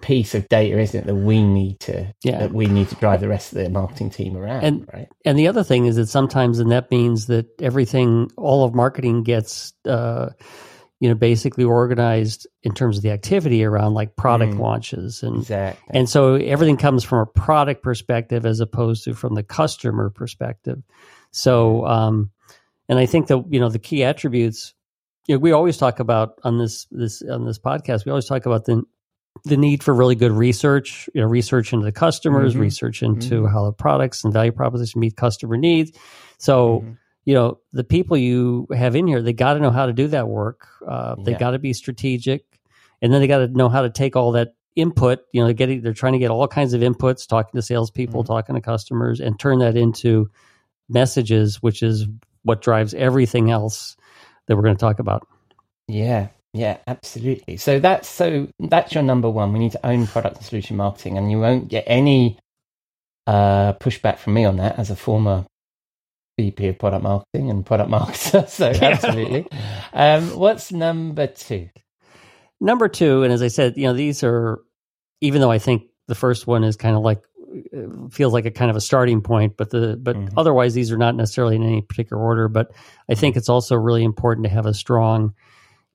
piece 0.00 0.34
of 0.34 0.48
data, 0.48 0.78
isn't 0.78 1.00
it? 1.00 1.06
That 1.06 1.14
we 1.16 1.42
need 1.42 1.80
to 1.80 2.14
Yeah. 2.22 2.38
that 2.38 2.52
we 2.52 2.66
need 2.66 2.88
to 2.90 2.94
drive 2.96 3.20
the 3.20 3.28
rest 3.28 3.52
of 3.52 3.58
the 3.62 3.68
marketing 3.68 4.10
team 4.10 4.36
around, 4.36 4.64
And- 4.64 4.88
right? 4.92 5.08
And 5.24 5.36
the 5.38 5.48
other 5.48 5.64
thing 5.64 5.86
is 5.86 5.96
that 5.96 6.06
sometimes, 6.08 6.60
and 6.60 6.70
that 6.70 6.90
means 6.90 7.26
that 7.26 7.46
everything, 7.60 8.30
all 8.36 8.64
of 8.64 8.74
marketing 8.76 9.24
gets, 9.24 9.72
uh, 9.86 10.28
you 11.00 11.08
know, 11.08 11.16
basically 11.16 11.64
organized 11.64 12.46
in 12.62 12.74
terms 12.74 12.96
of 12.96 13.02
the 13.02 13.10
activity 13.10 13.64
around 13.64 13.94
like 13.94 14.14
product 14.16 14.54
Mm. 14.54 14.60
launches 14.60 15.22
and 15.24 15.38
Exactly. 15.38 15.98
and 15.98 16.08
so 16.08 16.34
everything 16.34 16.76
comes 16.76 17.02
from 17.04 17.18
a 17.18 17.26
product 17.26 17.82
perspective 17.82 18.46
as 18.46 18.60
opposed 18.60 19.02
to 19.04 19.14
from 19.14 19.34
the 19.34 19.42
customer 19.42 20.10
perspective. 20.10 20.80
So, 21.32 21.84
um, 21.86 22.30
and 22.88 22.98
I 23.00 23.06
think 23.06 23.26
that 23.26 23.44
you 23.50 23.58
know 23.60 23.68
the 23.68 23.78
key 23.80 24.04
attributes. 24.04 24.74
You 25.28 25.34
know, 25.34 25.40
we 25.40 25.52
always 25.52 25.76
talk 25.76 26.00
about 26.00 26.38
on 26.42 26.58
this 26.58 26.86
this 26.90 27.22
on 27.22 27.44
this 27.44 27.58
podcast. 27.58 28.04
We 28.06 28.10
always 28.10 28.24
talk 28.24 28.46
about 28.46 28.64
the 28.64 28.82
the 29.44 29.56
need 29.58 29.84
for 29.84 29.94
really 29.94 30.14
good 30.16 30.32
research. 30.32 31.08
You 31.14 31.20
know, 31.20 31.26
research 31.28 31.72
into 31.72 31.84
the 31.84 31.92
customers, 31.92 32.54
Mhm. 32.56 32.60
research 32.60 33.02
into 33.02 33.42
Mhm. 33.42 33.52
how 33.52 33.66
the 33.66 33.72
products 33.72 34.24
and 34.24 34.32
value 34.32 34.52
proposition 34.52 35.00
meet 35.00 35.16
customer 35.16 35.56
needs. 35.58 35.92
So, 36.38 36.80
Mhm. 36.80 36.96
you 37.26 37.34
know, 37.34 37.58
the 37.74 37.84
people 37.84 38.16
you 38.16 38.66
have 38.74 38.96
in 38.96 39.06
here, 39.06 39.20
they 39.22 39.34
got 39.34 39.54
to 39.54 39.60
know 39.60 39.70
how 39.70 39.84
to 39.86 39.92
do 39.92 40.08
that 40.08 40.28
work. 40.28 40.66
Uh, 40.86 41.14
they 41.22 41.32
Yeah. 41.32 41.38
got 41.38 41.50
to 41.52 41.58
be 41.58 41.72
strategic, 41.74 42.44
and 43.02 43.12
then 43.12 43.20
they 43.20 43.26
got 43.28 43.38
to 43.38 43.48
know 43.48 43.68
how 43.68 43.82
to 43.82 43.90
take 43.90 44.16
all 44.16 44.32
that 44.32 44.54
input. 44.76 45.20
You 45.32 45.42
know, 45.42 45.46
they're 45.46 45.54
getting 45.54 45.82
they're 45.82 45.92
trying 45.92 46.14
to 46.14 46.18
get 46.18 46.30
all 46.30 46.48
kinds 46.48 46.72
of 46.72 46.80
inputs, 46.80 47.28
talking 47.28 47.56
to 47.58 47.62
salespeople, 47.62 48.22
Mhm. 48.24 48.26
talking 48.28 48.54
to 48.54 48.60
customers, 48.62 49.20
and 49.20 49.38
turn 49.38 49.58
that 49.58 49.76
into 49.76 50.30
messages, 50.88 51.62
which 51.62 51.82
is 51.82 52.06
what 52.44 52.62
drives 52.62 52.94
everything 52.94 53.50
else 53.50 53.94
that 54.48 54.56
we're 54.56 54.62
going 54.62 54.76
to 54.76 54.80
talk 54.80 54.98
about. 54.98 55.26
Yeah, 55.86 56.28
yeah, 56.52 56.78
absolutely. 56.86 57.56
So 57.56 57.78
that's 57.78 58.08
so 58.08 58.48
that's 58.58 58.92
your 58.92 59.02
number 59.02 59.30
one. 59.30 59.52
We 59.52 59.58
need 59.58 59.72
to 59.72 59.86
own 59.86 60.06
product 60.06 60.36
and 60.36 60.44
solution 60.44 60.76
marketing, 60.76 61.16
and 61.16 61.30
you 61.30 61.38
won't 61.38 61.68
get 61.68 61.84
any 61.86 62.38
uh, 63.26 63.74
pushback 63.74 64.18
from 64.18 64.34
me 64.34 64.44
on 64.44 64.56
that 64.56 64.78
as 64.78 64.90
a 64.90 64.96
former 64.96 65.46
VP 66.38 66.68
of 66.68 66.78
product 66.78 67.02
marketing 67.02 67.50
and 67.50 67.64
product 67.64 67.90
marketer. 67.92 68.48
So 68.48 68.66
absolutely. 68.66 69.46
Um, 69.92 70.30
what's 70.38 70.72
number 70.72 71.26
two? 71.26 71.68
Number 72.60 72.88
two, 72.88 73.22
and 73.22 73.32
as 73.32 73.42
I 73.42 73.48
said, 73.48 73.76
you 73.76 73.84
know, 73.84 73.94
these 73.94 74.24
are 74.24 74.60
even 75.20 75.40
though 75.40 75.50
I 75.50 75.58
think 75.58 75.84
the 76.06 76.14
first 76.14 76.46
one 76.46 76.64
is 76.64 76.76
kind 76.76 76.96
of 76.96 77.02
like 77.02 77.22
feels 78.10 78.32
like 78.32 78.46
a 78.46 78.50
kind 78.50 78.70
of 78.70 78.76
a 78.76 78.80
starting 78.80 79.20
point, 79.20 79.56
but 79.56 79.70
the 79.70 79.98
but 80.00 80.16
Mhm. 80.16 80.32
otherwise 80.36 80.74
these 80.74 80.90
are 80.92 80.96
not 80.98 81.14
necessarily 81.14 81.56
in 81.56 81.62
any 81.62 81.82
particular 81.82 82.22
order. 82.22 82.48
But 82.48 82.72
I 83.08 83.14
think 83.14 83.36
it's 83.36 83.48
also 83.48 83.76
really 83.76 84.04
important 84.04 84.44
to 84.44 84.50
have 84.50 84.66
a 84.66 84.74
strong 84.74 85.32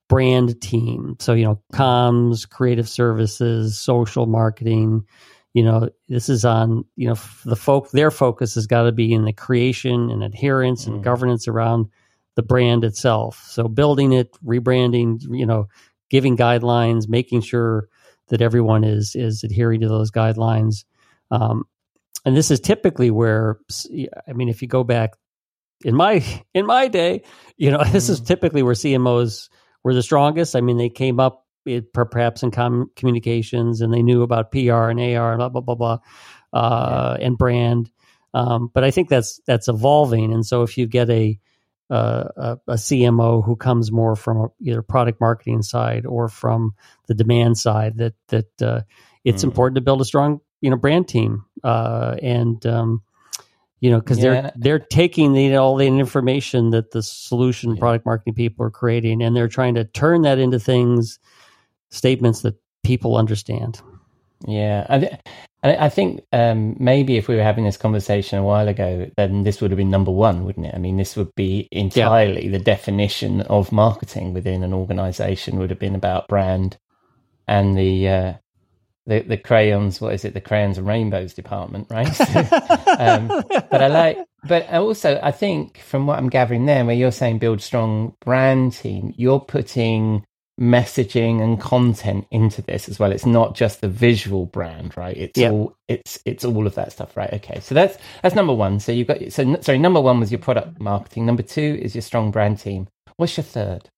brand 0.09 0.59
team. 0.61 1.15
So 1.19 1.33
you 1.33 1.45
know, 1.45 1.59
comms, 1.73 2.47
creative 2.47 2.87
services, 2.89 3.79
social 3.79 4.25
marketing. 4.25 5.03
You 5.53 5.63
know, 5.63 5.89
this 6.09 6.29
is 6.29 6.45
on 6.45 6.83
you 6.95 7.07
know 7.07 7.15
the 7.45 7.55
folk. 7.55 7.91
Their 7.91 8.11
focus 8.11 8.55
has 8.55 8.67
got 8.67 8.83
to 8.83 8.91
be 8.91 9.13
in 9.13 9.25
the 9.25 9.33
creation 9.33 10.09
and 10.09 10.23
adherence 10.23 10.87
and 10.87 10.99
Mm. 10.99 11.03
governance 11.03 11.47
around 11.47 11.87
the 12.35 12.43
brand 12.43 12.83
itself. 12.83 13.43
So 13.47 13.67
building 13.67 14.13
it, 14.13 14.35
rebranding. 14.43 15.21
You 15.29 15.45
know, 15.45 15.67
giving 16.09 16.35
guidelines, 16.37 17.07
making 17.07 17.41
sure 17.41 17.87
that 18.29 18.41
everyone 18.41 18.83
is 18.83 19.15
is 19.15 19.43
adhering 19.43 19.81
to 19.81 19.87
those 19.87 20.09
guidelines. 20.11 20.85
Um, 21.33 21.65
and 22.25 22.37
this 22.37 22.51
is 22.51 22.59
typically 22.59 23.11
where 23.11 23.59
I 24.27 24.33
mean, 24.33 24.49
if 24.49 24.61
you 24.61 24.67
go 24.67 24.83
back 24.83 25.11
in 25.83 25.95
my 25.95 26.23
in 26.53 26.65
my 26.65 26.87
day, 26.87 27.23
you 27.57 27.71
know, 27.71 27.83
this 27.91 28.09
is 28.09 28.21
typically 28.21 28.63
where 28.63 28.75
CMOs 28.75 29.49
were 29.83 29.93
the 29.93 30.03
strongest. 30.03 30.55
I 30.55 30.61
mean, 30.61 30.77
they 30.77 30.89
came 30.89 31.19
up 31.19 31.45
it, 31.65 31.93
perhaps 31.93 32.43
in 32.43 32.51
com- 32.51 32.91
communications 32.95 33.81
and 33.81 33.93
they 33.93 34.03
knew 34.03 34.21
about 34.21 34.51
PR 34.51 34.89
and 34.89 34.99
AR 34.99 35.33
and 35.33 35.39
blah 35.39 35.49
blah 35.49 35.61
blah 35.61 35.75
blah 35.75 35.99
uh, 36.53 37.17
and 37.19 37.37
brand. 37.37 37.89
Um, 38.33 38.69
but 38.73 38.83
I 38.83 38.91
think 38.91 39.09
that's 39.09 39.39
that's 39.47 39.67
evolving, 39.67 40.33
and 40.33 40.45
so 40.45 40.63
if 40.63 40.77
you 40.77 40.87
get 40.87 41.09
a 41.09 41.39
uh, 41.89 42.23
a, 42.35 42.57
a 42.67 42.73
CMO 42.75 43.45
who 43.45 43.55
comes 43.55 43.91
more 43.91 44.15
from 44.15 44.49
either 44.59 44.81
product 44.81 45.21
marketing 45.21 45.61
side 45.61 46.05
or 46.05 46.27
from 46.29 46.73
the 47.07 47.13
demand 47.13 47.57
side, 47.57 47.97
that 47.97 48.13
that 48.29 48.61
uh, 48.61 48.81
it's 49.23 49.41
Mm. 49.43 49.49
important 49.49 49.75
to 49.75 49.81
build 49.81 50.01
a 50.01 50.05
strong 50.05 50.41
you 50.63 50.71
know 50.71 50.77
brand 50.77 51.07
team 51.09 51.45
uh, 51.65 52.17
and 52.23 52.65
um, 52.67 53.03
you 53.81 53.91
know 53.91 53.99
because 53.99 54.19
Yeah. 54.19 54.23
they're 54.23 54.53
they're 54.55 54.79
taking 54.79 55.33
the, 55.33 55.55
all 55.57 55.77
the 55.77 55.87
information 55.87 56.71
that 56.71 56.91
the 56.91 57.03
solution 57.03 57.75
Yeah. 57.75 57.81
product 57.81 58.05
marketing 58.05 58.35
people 58.35 58.65
are 58.65 58.71
creating 58.71 59.23
and 59.23 59.35
they're 59.35 59.49
trying 59.49 59.75
to 59.75 59.85
turn 59.85 60.23
that 60.23 60.39
into 60.39 60.59
things 60.59 61.19
statements 61.91 62.41
that 62.43 62.55
people 62.83 63.17
understand. 63.17 63.81
Yeah, 64.47 64.85
I, 64.89 64.99
th- 64.99 65.13
I 65.63 65.75
I 65.85 65.89
think 65.89 66.23
um, 66.33 66.75
maybe 66.79 67.17
if 67.17 67.27
we 67.27 67.35
were 67.35 67.43
having 67.43 67.65
this 67.65 67.77
conversation 67.77 68.39
a 68.39 68.43
while 68.43 68.67
ago, 68.67 69.09
then 69.17 69.43
this 69.43 69.61
would 69.61 69.71
have 69.71 69.77
been 69.77 69.91
number 69.91 70.11
one, 70.11 70.45
wouldn't 70.45 70.65
it? 70.67 70.75
I 70.75 70.79
mean, 70.79 70.97
this 70.97 71.15
would 71.17 71.33
be 71.35 71.69
entirely 71.71 72.49
the 72.49 72.59
definition 72.59 73.41
of 73.41 73.71
marketing 73.71 74.33
within 74.33 74.63
an 74.63 74.73
organization 74.73 75.59
would 75.59 75.69
have 75.71 75.79
been 75.79 75.95
about 75.95 76.27
brand 76.29 76.77
and 77.47 77.77
the 77.77 78.09
uh, 78.09 78.33
the 79.05 79.19
the 79.21 79.37
crayons. 79.37 79.99
What 80.01 80.13
is 80.13 80.25
it? 80.25 80.33
The 80.33 80.41
crayons 80.41 80.77
and 80.77 80.87
rainbows 80.87 81.33
department, 81.33 81.87
right? 81.89 82.07
um, 82.99 83.27
but 83.27 83.81
I 83.81 83.87
like, 83.87 84.17
but 84.47 84.71
also 84.73 85.19
I 85.21 85.31
think 85.31 85.79
from 85.79 86.07
what 86.07 86.17
I'm 86.17 86.29
gathering 86.29 86.65
there, 86.65 86.85
where 86.85 86.95
you're 86.95 87.11
saying 87.11 87.39
build 87.39 87.61
strong 87.61 88.15
brand 88.23 88.73
team, 88.73 89.13
you're 89.17 89.39
putting 89.39 90.23
messaging 90.61 91.41
and 91.41 91.59
content 91.59 92.27
into 92.29 92.61
this 92.61 92.87
as 92.87 92.99
well. 92.99 93.11
It's 93.11 93.25
not 93.25 93.55
just 93.55 93.81
the 93.81 93.87
visual 93.87 94.45
brand, 94.45 94.95
right? 94.95 95.17
It's 95.17 95.39
Yeah. 95.39 95.49
all 95.49 95.75
it's 95.87 96.19
it's 96.25 96.45
all 96.45 96.67
of 96.67 96.75
that 96.75 96.91
stuff, 96.91 97.17
right? 97.17 97.33
Okay, 97.33 97.59
so 97.59 97.73
that's 97.75 97.97
that's 98.21 98.35
number 98.35 98.53
one. 98.53 98.79
So 98.79 98.91
you've 98.91 99.07
got 99.07 99.19
so 99.31 99.57
sorry, 99.61 99.79
number 99.79 99.99
one 99.99 100.19
was 100.19 100.31
your 100.31 100.39
product 100.39 100.79
marketing. 100.79 101.25
Number 101.25 101.43
two 101.43 101.79
is 101.81 101.95
your 101.95 102.01
strong 102.03 102.31
brand 102.31 102.59
team. 102.59 102.87
What's 103.17 103.35
your 103.35 103.43
third? 103.43 103.89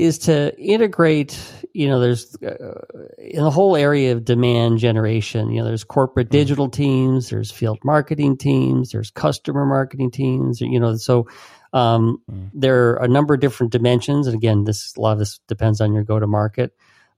Is 0.00 0.18
to 0.18 0.56
integrate 0.58 1.38
you 1.74 1.86
know 1.88 2.00
there's 2.00 2.34
uh, 2.42 2.80
in 3.18 3.42
the 3.44 3.50
whole 3.50 3.76
area 3.76 4.12
of 4.12 4.24
demand 4.24 4.78
generation 4.78 5.50
you 5.50 5.58
know 5.60 5.64
there's 5.64 5.84
corporate 5.84 6.30
digital 6.30 6.68
teams 6.68 7.28
there's 7.30 7.50
field 7.50 7.78
marketing 7.84 8.36
teams 8.36 8.90
there's 8.92 9.10
customer 9.10 9.66
marketing 9.66 10.10
teams 10.10 10.60
you 10.60 10.80
know 10.80 10.96
so 10.96 11.28
um, 11.72 12.20
Mm. 12.28 12.50
there 12.52 12.90
are 12.90 13.04
a 13.04 13.08
number 13.08 13.34
of 13.34 13.40
different 13.40 13.70
dimensions 13.72 14.26
and 14.26 14.34
again 14.34 14.64
this 14.64 14.96
a 14.96 15.00
lot 15.00 15.12
of 15.12 15.18
this 15.20 15.38
depends 15.46 15.80
on 15.80 15.92
your 15.92 16.02
go 16.02 16.18
to 16.18 16.26
market 16.26 16.72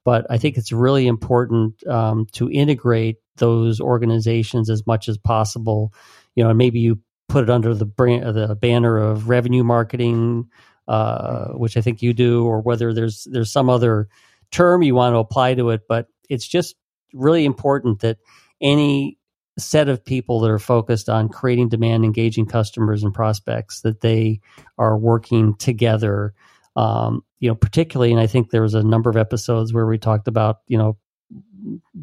but 0.05 0.27
i 0.29 0.37
think 0.37 0.57
it's 0.59 0.73
really 0.73 1.07
important 1.07 1.87
um, 1.87 2.27
to 2.33 2.51
integrate 2.51 3.17
those 3.37 3.81
organizations 3.81 4.69
as 4.69 4.87
much 4.87 5.09
as 5.09 5.17
possible 5.17 5.93
you 6.35 6.43
know 6.45 6.51
and 6.51 6.59
maybe 6.59 6.81
you 6.81 6.99
put 7.29 7.45
it 7.45 7.51
under 7.51 7.75
the 7.75 7.87
brand 7.87 8.25
the 8.35 8.55
banner 8.55 8.99
of 8.99 9.29
revenue 9.29 9.65
marketing 9.65 10.49
uh, 10.89 11.49
which 11.49 11.77
I 11.77 11.81
think 11.81 12.03
you 12.03 12.12
do, 12.12 12.45
or 12.45 12.61
whether 12.61 12.93
there's 12.93 13.27
there's 13.31 13.53
some 13.53 13.71
other 13.71 14.09
term 14.51 14.83
you 14.83 14.95
want 14.95 15.15
to 15.15 15.19
apply 15.19 15.55
to 15.55 15.71
it. 15.71 15.83
But 15.89 16.07
it's 16.29 16.47
just 16.47 16.77
really 17.12 17.45
important 17.45 18.01
that 18.01 18.19
any 18.61 19.19
set 19.59 19.89
of 19.89 20.05
people 20.05 20.41
that 20.41 20.51
are 20.51 20.59
focused 20.59 21.09
on 21.09 21.29
creating 21.29 21.69
demand, 21.69 22.05
engaging 22.05 22.47
customers 22.47 23.03
and 23.03 23.12
prospects, 23.12 23.83
that 23.83 24.01
they 24.01 24.41
are 24.79 24.97
working 24.97 25.55
together. 25.57 26.35
Um, 26.75 27.23
you 27.39 27.49
know, 27.49 27.55
particularly, 27.55 28.12
and 28.12 28.21
I 28.21 28.27
think 28.27 28.51
there 28.51 28.62
was 28.62 28.75
a 28.75 28.83
number 28.83 29.11
of 29.11 29.17
episodes 29.17 29.73
where 29.73 29.87
we 29.87 29.99
talked 29.99 30.29
about 30.29 30.59
you 30.67 30.79
know 30.79 30.97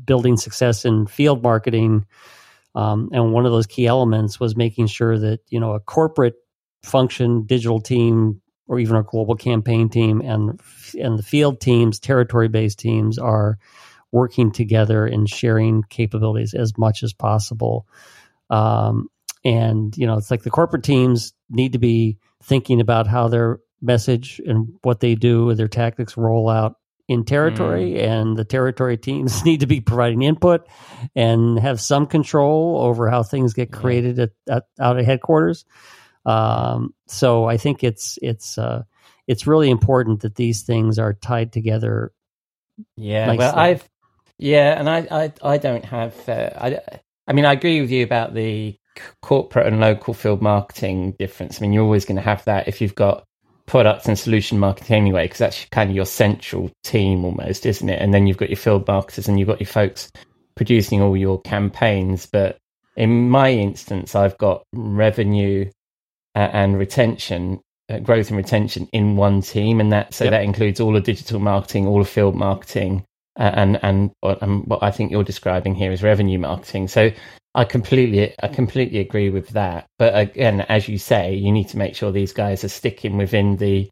building 0.06 0.38
success 0.38 0.86
in 0.86 1.08
field 1.08 1.44
marketing. 1.44 2.06
Um, 2.76 3.10
and 3.12 3.34
one 3.34 3.46
of 3.46 3.52
those 3.52 3.66
key 3.66 3.88
elements 3.88 4.40
was 4.40 4.56
making 4.56 4.88
sure 4.88 5.18
that 5.18 5.40
you 5.50 5.60
know 5.60 5.74
a 5.74 5.80
corporate 5.80 6.36
function, 6.84 7.46
digital 7.46 7.82
team, 7.82 8.42
or 8.70 8.80
even 8.80 8.96
our 8.96 9.04
global 9.04 9.36
campaign 9.36 9.90
team 9.90 10.22
and 10.22 10.62
and 10.98 11.20
the 11.20 11.24
field 11.24 11.60
teams, 11.60 12.00
territory 12.00 12.48
based 12.48 12.80
teams 12.80 13.18
are 13.18 13.58
working 14.12 14.52
together 14.52 15.06
and 15.06 15.28
sharing 15.28 15.84
capabilities 15.90 16.54
as 16.54 16.78
much 16.78 17.04
as 17.04 17.12
possible. 17.12 17.88
Um, 18.50 19.10
and 19.44 19.96
you 19.98 20.06
know, 20.08 20.18
it's 20.18 20.32
like 20.32 20.44
the 20.44 20.52
corporate 20.52 20.84
teams 20.84 21.34
need 21.50 21.74
to 21.74 21.80
be 21.80 22.20
thinking 22.44 22.80
about 22.80 23.08
how 23.08 23.28
their 23.28 23.60
message 23.82 24.40
and 24.46 24.76
what 24.84 25.00
they 25.00 25.16
do, 25.16 25.46
with 25.46 25.58
their 25.58 25.68
tactics 25.68 26.16
roll 26.16 26.48
out 26.48 26.76
in 27.08 27.26
territory, 27.26 28.00
and 28.02 28.38
the 28.38 28.46
territory 28.46 28.98
teams 28.98 29.44
need 29.46 29.62
to 29.62 29.68
be 29.68 29.82
providing 29.82 30.22
input 30.22 30.68
and 31.16 31.58
have 31.58 31.82
some 31.82 32.06
control 32.06 32.78
over 32.82 33.10
how 33.10 33.24
things 33.24 33.54
get 33.54 33.72
created 33.72 34.20
at, 34.20 34.30
at 34.48 34.66
out 34.80 35.00
at 35.00 35.06
headquarters. 35.06 35.66
Um, 36.30 36.94
so 37.08 37.46
I 37.46 37.58
think 37.58 37.84
it's 37.84 38.20
it's 38.22 38.58
uh, 38.58 38.84
it's 39.28 39.48
really 39.48 39.70
important 39.72 40.22
that 40.22 40.36
these 40.36 40.62
things 40.62 41.00
are 41.00 41.14
tied 41.14 41.52
together. 41.52 42.12
Yeah, 42.96 43.26
nicely. 43.26 43.38
well, 43.40 43.56
I've 43.56 43.90
yeah, 44.38 44.80
and 44.80 44.88
I 44.88 45.08
I, 45.10 45.34
I 45.42 45.58
don't 45.58 45.86
have. 45.86 46.30
Uh, 46.30 46.52
I 46.56 46.80
I 47.28 47.34
mean, 47.34 47.46
I 47.46 47.54
agree 47.54 47.82
with 47.82 47.90
you 47.90 48.04
about 48.04 48.36
the 48.36 48.78
corporate 49.22 49.68
and 49.68 49.80
local 49.80 50.14
field 50.14 50.42
marketing 50.42 51.14
difference. 51.18 51.60
I 51.60 51.62
mean, 51.62 51.74
you're 51.74 51.84
always 51.84 52.06
going 52.06 52.18
to 52.18 52.22
have 52.22 52.46
that 52.46 52.68
if 52.68 52.80
you've 52.80 52.96
got 52.96 53.24
product 53.66 54.08
and 54.08 54.18
solution 54.18 54.60
marketing 54.60 54.98
anyway, 54.98 55.26
because 55.26 55.40
that's 55.40 55.66
kind 55.66 55.90
of 55.90 55.96
your 55.96 56.06
central 56.06 56.72
team 56.84 57.26
almost, 57.26 57.66
isn't 57.66 57.90
it? 57.90 58.02
And 58.02 58.14
then 58.14 58.28
you've 58.28 58.38
got 58.38 58.50
your 58.50 58.58
field 58.58 58.88
marketers 58.88 59.28
and 59.28 59.40
you've 59.40 59.48
got 59.48 59.60
your 59.60 59.68
folks 59.68 60.12
producing 60.56 61.02
all 61.02 61.16
your 61.16 61.42
campaigns. 61.42 62.26
But 62.26 62.58
in 62.96 63.30
my 63.30 63.52
instance, 63.52 64.16
I've 64.16 64.38
got 64.38 64.64
revenue 64.74 65.70
and 66.36 66.78
retention, 66.78 67.60
uh, 67.90 68.00
growth 68.00 68.30
and 68.30 68.38
retention 68.38 68.88
in 68.94 69.16
one 69.16 69.42
team, 69.42 69.80
and 69.80 69.92
that 69.92 70.14
so 70.14 70.26
Yep. 70.26 70.32
that 70.32 70.44
includes 70.44 70.80
all 70.80 70.96
of 70.96 71.04
digital 71.04 71.40
marketing, 71.40 71.88
all 71.88 72.02
of 72.02 72.10
field 72.10 72.36
marketing, 72.36 73.04
uh, 73.40 73.52
and 73.54 73.80
and 73.84 74.12
what, 74.22 74.42
and 74.42 74.66
what 74.68 74.84
I 74.84 74.92
think 74.92 75.12
you're 75.12 75.24
describing 75.24 75.76
here 75.76 75.92
is 75.92 76.04
revenue 76.04 76.40
marketing. 76.40 76.88
So 76.88 77.12
I 77.56 77.64
completely 77.64 78.34
I 78.42 78.48
completely 78.48 79.00
agree 79.00 79.30
with 79.30 79.50
that. 79.50 79.86
But 79.98 80.18
again, 80.18 80.62
as 80.62 80.88
you 80.88 80.98
say, 80.98 81.34
you 81.36 81.52
need 81.52 81.70
to 81.70 81.78
make 81.78 81.96
sure 81.96 82.12
these 82.12 82.34
guys 82.34 82.64
are 82.64 82.70
sticking 82.70 83.18
within 83.18 83.58
the 83.58 83.90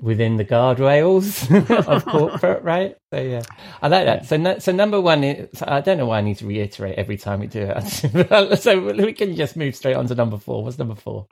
within 0.00 0.36
the 0.36 0.44
guardrails 0.44 1.50
of 1.88 2.04
corporate, 2.06 2.62
right? 2.62 2.96
So 3.12 3.20
yeah, 3.20 3.42
I 3.82 3.88
like 3.88 4.06
that. 4.06 4.26
So 4.26 4.36
no, 4.36 4.58
so 4.58 4.72
number 4.72 5.00
one, 5.00 5.24
is, 5.24 5.62
I 5.62 5.80
don't 5.80 5.98
know 5.98 6.06
why 6.06 6.18
I 6.18 6.20
need 6.22 6.36
to 6.38 6.46
reiterate 6.46 6.96
every 6.98 7.16
time 7.16 7.40
we 7.40 7.48
do 7.48 7.62
it. 7.74 8.58
so 8.60 8.80
we 8.80 9.12
can 9.12 9.34
just 9.36 9.56
move 9.56 9.74
straight 9.74 9.96
on 9.96 10.06
to 10.06 10.14
number 10.14 10.38
four. 10.38 10.62
What's 10.64 10.78
number 10.78 10.94
four? 10.94 11.26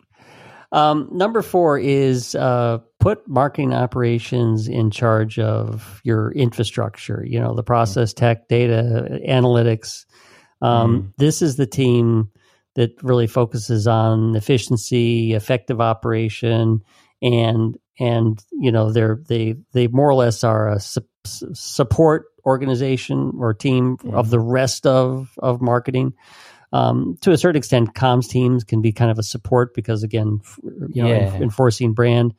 Um, 0.73 1.09
number 1.13 1.43
four 1.43 1.79
is 1.79 2.35
uh, 2.35 2.79
put 3.01 3.27
marketing 3.29 3.73
operations 3.73 4.69
in 4.69 4.91
charge 4.91 5.39
of 5.39 6.01
your 6.05 6.33
infrastructure. 6.33 7.25
You 7.27 7.41
know, 7.41 7.55
the 7.55 7.63
process 7.63 8.13
tech, 8.13 8.49
data, 8.49 9.21
analytics. 9.27 10.05
Um, 10.61 11.15
This 11.19 11.43
is 11.43 11.57
the 11.57 11.67
team 11.67 12.31
that 12.75 13.03
really 13.03 13.27
focuses 13.27 13.87
on 13.87 14.35
efficiency, 14.37 15.35
effective 15.35 15.81
operation, 15.81 16.83
and 17.23 17.79
and 17.99 18.45
you 18.53 18.71
know 18.71 18.93
they're 18.93 19.23
they 19.29 19.55
they 19.73 19.87
more 19.89 20.11
or 20.11 20.15
less 20.15 20.45
are 20.45 20.69
a 20.69 20.81
su- 20.81 21.01
su- 21.25 21.49
support 21.55 22.27
organization 22.45 23.33
or 23.39 23.55
team 23.55 23.97
of 24.13 24.31
the 24.31 24.41
rest 24.41 24.87
of 24.87 25.31
of 25.39 25.61
marketing 25.61 26.13
um, 26.77 27.17
to 27.23 27.31
a 27.33 27.39
certain 27.39 27.59
extent, 27.59 27.95
comms 27.95 28.29
teams 28.29 28.65
can 28.65 28.83
be 28.83 28.93
kind 28.93 29.11
of 29.11 29.19
a 29.19 29.23
support 29.23 29.75
because, 29.75 30.03
again, 30.03 30.41
you 30.95 31.03
know, 31.03 31.11
Yeah. 31.11 31.39
enforcing 31.41 31.95
brand. 31.95 32.35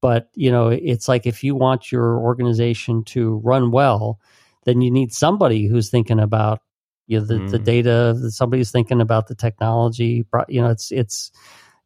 But 0.00 0.28
you 0.34 0.50
know, 0.50 0.68
it's 0.68 1.08
like 1.08 1.26
if 1.26 1.44
you 1.44 1.54
want 1.54 1.92
your 1.92 2.18
organization 2.18 3.04
to 3.04 3.40
run 3.44 3.70
well, 3.70 4.18
then 4.64 4.80
you 4.80 4.90
need 4.90 5.12
somebody 5.12 5.66
who's 5.66 5.90
thinking 5.90 6.20
about 6.20 6.60
you 7.06 7.18
know, 7.18 7.26
the, 7.26 7.38
the 7.50 7.58
Mm. 7.58 7.64
data. 7.64 8.14
that 8.20 8.30
Somebody's 8.32 8.70
thinking 8.70 9.00
about 9.00 9.26
the 9.26 9.34
technology. 9.34 10.24
You 10.48 10.62
know, 10.62 10.70
it's 10.70 10.90
it's 10.92 11.32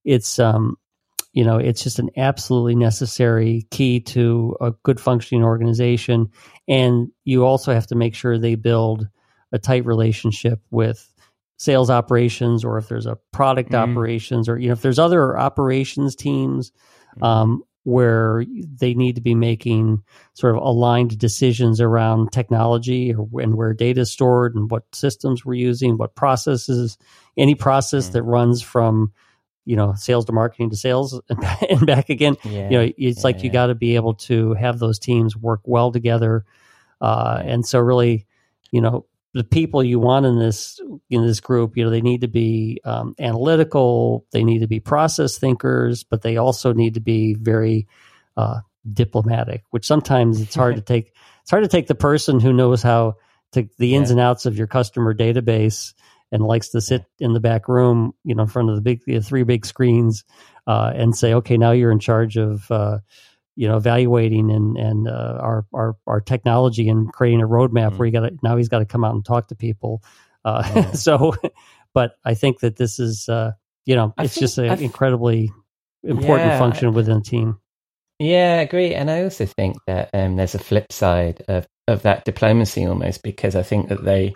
it's 0.05 0.39
um, 0.39 0.77
you 1.33 1.45
know, 1.45 1.59
it's 1.59 1.83
just 1.83 1.99
an 1.99 2.11
absolutely 2.17 2.77
necessary 2.77 3.67
key 3.71 4.01
to 4.01 4.57
a 4.61 4.73
good 4.85 5.01
functioning 5.01 5.43
organization. 5.45 6.31
And 6.69 7.09
you 7.25 7.45
also 7.45 7.73
have 7.73 7.87
to 7.89 7.97
make 7.97 8.15
sure 8.15 8.39
they 8.39 8.55
build 8.55 9.09
a 9.51 9.59
tight 9.59 9.87
relationship 9.87 10.61
with 10.71 11.09
sales 11.65 11.89
operations 11.91 12.65
or 12.65 12.79
if 12.79 12.89
there's 12.89 13.07
a 13.07 13.17
product 13.33 13.71
Mm. 13.73 13.79
operations 13.91 14.49
or 14.49 14.59
you 14.59 14.67
know 14.69 14.73
if 14.75 14.83
there's 14.83 14.99
other 14.99 15.39
operations 15.39 16.15
teams 16.15 16.73
um, 17.23 17.63
where 17.85 18.45
they 18.81 18.95
need 18.95 19.15
to 19.17 19.21
be 19.21 19.35
making 19.35 20.03
sort 20.35 20.57
of 20.57 20.63
aligned 20.63 21.19
decisions 21.19 21.81
around 21.81 22.33
technology 22.33 23.15
or, 23.15 23.29
and 23.41 23.55
where 23.55 23.73
data 23.75 24.01
is 24.03 24.11
stored 24.13 24.55
and 24.55 24.71
what 24.71 24.85
systems 24.93 25.45
we're 25.45 25.55
using 25.55 25.97
what 25.97 26.15
processes 26.15 26.99
any 27.37 27.55
process 27.55 28.09
Mm. 28.09 28.13
that 28.13 28.23
runs 28.25 28.63
from 28.63 29.13
you 29.67 29.77
know 29.77 29.95
sales 29.97 30.25
to 30.27 30.33
marketing 30.33 30.71
to 30.71 30.77
sales 30.77 31.21
and 31.71 31.87
back 31.87 32.11
again 32.11 32.37
Yeah, 32.45 32.69
you 32.71 32.79
know 32.79 32.93
it's 32.99 33.25
like 33.25 33.43
you 33.43 33.49
yeah. 33.49 33.53
got 33.61 33.67
to 33.69 33.75
be 33.75 33.97
able 33.97 34.15
to 34.29 34.53
have 34.55 34.79
those 34.79 34.99
teams 34.99 35.37
work 35.37 35.61
well 35.65 35.91
together 35.93 36.45
uh, 37.01 37.41
and 37.43 37.65
so 37.67 37.79
really 37.79 38.27
you 38.71 38.81
know 38.83 39.07
the 39.35 39.45
people 39.45 39.83
you 39.83 39.99
want 39.99 40.25
in 40.25 40.39
this 40.39 40.81
in 41.11 41.27
this 41.27 41.41
group 41.41 41.77
you 41.77 41.85
know 41.85 41.91
they 41.91 42.01
need 42.01 42.23
to 42.23 42.29
be 42.29 42.81
um, 42.85 43.15
analytical 43.19 44.25
they 44.33 44.45
need 44.45 44.61
to 44.61 44.69
be 44.69 44.81
process 44.81 45.37
thinkers 45.37 46.05
but 46.05 46.23
they 46.23 46.37
also 46.37 46.73
need 46.73 46.95
to 46.95 47.01
be 47.01 47.35
very 47.35 47.87
uh, 48.37 48.61
diplomatic 48.91 49.63
which 49.71 49.87
sometimes 49.87 50.41
it's 50.41 50.55
hard 50.55 50.77
to 50.77 50.83
take 50.95 51.13
it's 51.43 51.51
hard 51.51 51.65
to 51.65 51.69
take 51.69 51.89
the 51.89 51.95
person 51.95 52.41
who 52.41 52.53
knows 52.53 52.83
how 52.83 53.15
to 53.53 53.69
the 53.79 53.95
ins 53.95 54.09
Yeah. 54.09 54.15
and 54.15 54.21
outs 54.21 54.47
of 54.47 54.57
your 54.57 54.69
customer 54.69 55.15
database 55.15 55.93
and 56.33 56.43
likes 56.43 56.71
to 56.71 56.81
sit 56.81 57.05
in 57.19 57.33
the 57.33 57.41
back 57.41 57.69
room 57.69 58.13
you 58.25 58.35
know 58.35 58.45
in 58.45 58.49
front 58.49 58.71
of 58.71 58.77
the 58.77 58.83
big 58.83 59.05
the 59.05 59.21
three 59.21 59.43
big 59.43 59.67
screens 59.67 60.25
uh, 60.67 60.93
and 60.95 61.15
say 61.15 61.35
okay 61.35 61.57
now 61.57 61.73
you're 61.73 61.93
in 61.93 61.99
charge 61.99 62.37
of 62.37 62.71
uh, 62.71 62.99
you 63.57 63.69
know 63.69 63.77
evaluating 63.77 64.51
and 64.51 64.77
and 64.77 65.09
uh, 65.09 65.39
our 65.41 65.67
our 65.73 65.97
our 66.07 66.21
technology 66.21 66.89
and 66.89 67.13
creating 67.13 67.41
a 67.43 67.47
roadmap 67.49 67.93
Mm. 67.93 67.99
where 67.99 68.07
you 68.07 68.13
got 68.13 68.21
to 68.29 68.37
now 68.43 68.57
he's 68.57 68.69
got 68.69 68.81
to 68.81 68.87
come 68.87 69.05
out 69.05 69.15
and 69.15 69.25
talk 69.25 69.49
to 69.49 69.55
people. 69.55 70.03
Uh, 70.45 70.63
Yeah. 70.75 70.93
so, 71.07 71.35
but 71.95 72.17
I 72.25 72.35
think 72.35 72.61
that 72.61 72.77
this 72.77 72.99
is 72.99 73.29
uh, 73.29 73.53
you 73.87 73.95
know 73.97 74.13
I 74.19 74.25
it's 74.25 74.35
think- 74.35 74.43
just 74.43 74.59
an 74.59 74.79
incredibly 74.83 75.51
important 76.03 76.51
Yeah, 76.51 76.59
function 76.59 76.93
within 76.93 77.19
a 77.19 77.23
team. 77.23 77.59
Yeah, 78.19 78.59
I 78.59 78.63
agree. 78.63 78.95
And 78.95 79.11
I 79.11 79.25
also 79.25 79.45
think 79.45 79.77
that 79.87 80.11
um, 80.15 80.37
there's 80.37 80.55
a 80.55 80.59
flip 80.61 80.93
side 80.93 81.43
of, 81.49 81.67
of 81.89 82.03
that 82.03 82.25
diplomacy 82.25 82.85
almost 82.87 83.23
because 83.25 83.57
I 83.57 83.63
think 83.65 83.89
that 83.89 84.05
they 84.05 84.33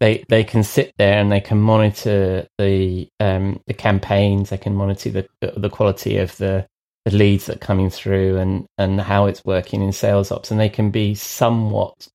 they 0.00 0.24
they 0.28 0.44
can 0.44 0.62
sit 0.62 0.92
there 0.98 1.14
and 1.18 1.32
they 1.32 1.40
can 1.40 1.58
monitor 1.60 2.46
the 2.58 3.08
um, 3.18 3.60
the 3.66 3.74
campaigns, 3.74 4.50
they 4.50 4.58
can 4.58 4.74
monitor 4.74 5.10
the 5.10 5.52
the 5.56 5.70
quality 5.70 6.18
of 6.18 6.36
the, 6.36 6.66
the 7.10 7.16
leads 7.16 7.46
that 7.46 7.56
are 7.56 7.66
coming 7.66 7.90
through 7.90 8.38
and, 8.38 8.66
and 8.76 9.00
how 9.00 9.26
it's 9.26 9.44
working 9.44 9.82
in 9.82 9.92
sales 9.92 10.30
ops, 10.32 10.50
and 10.50 10.58
they 10.60 10.68
can 10.68 10.90
be 10.90 11.14
somewhat 11.14 12.08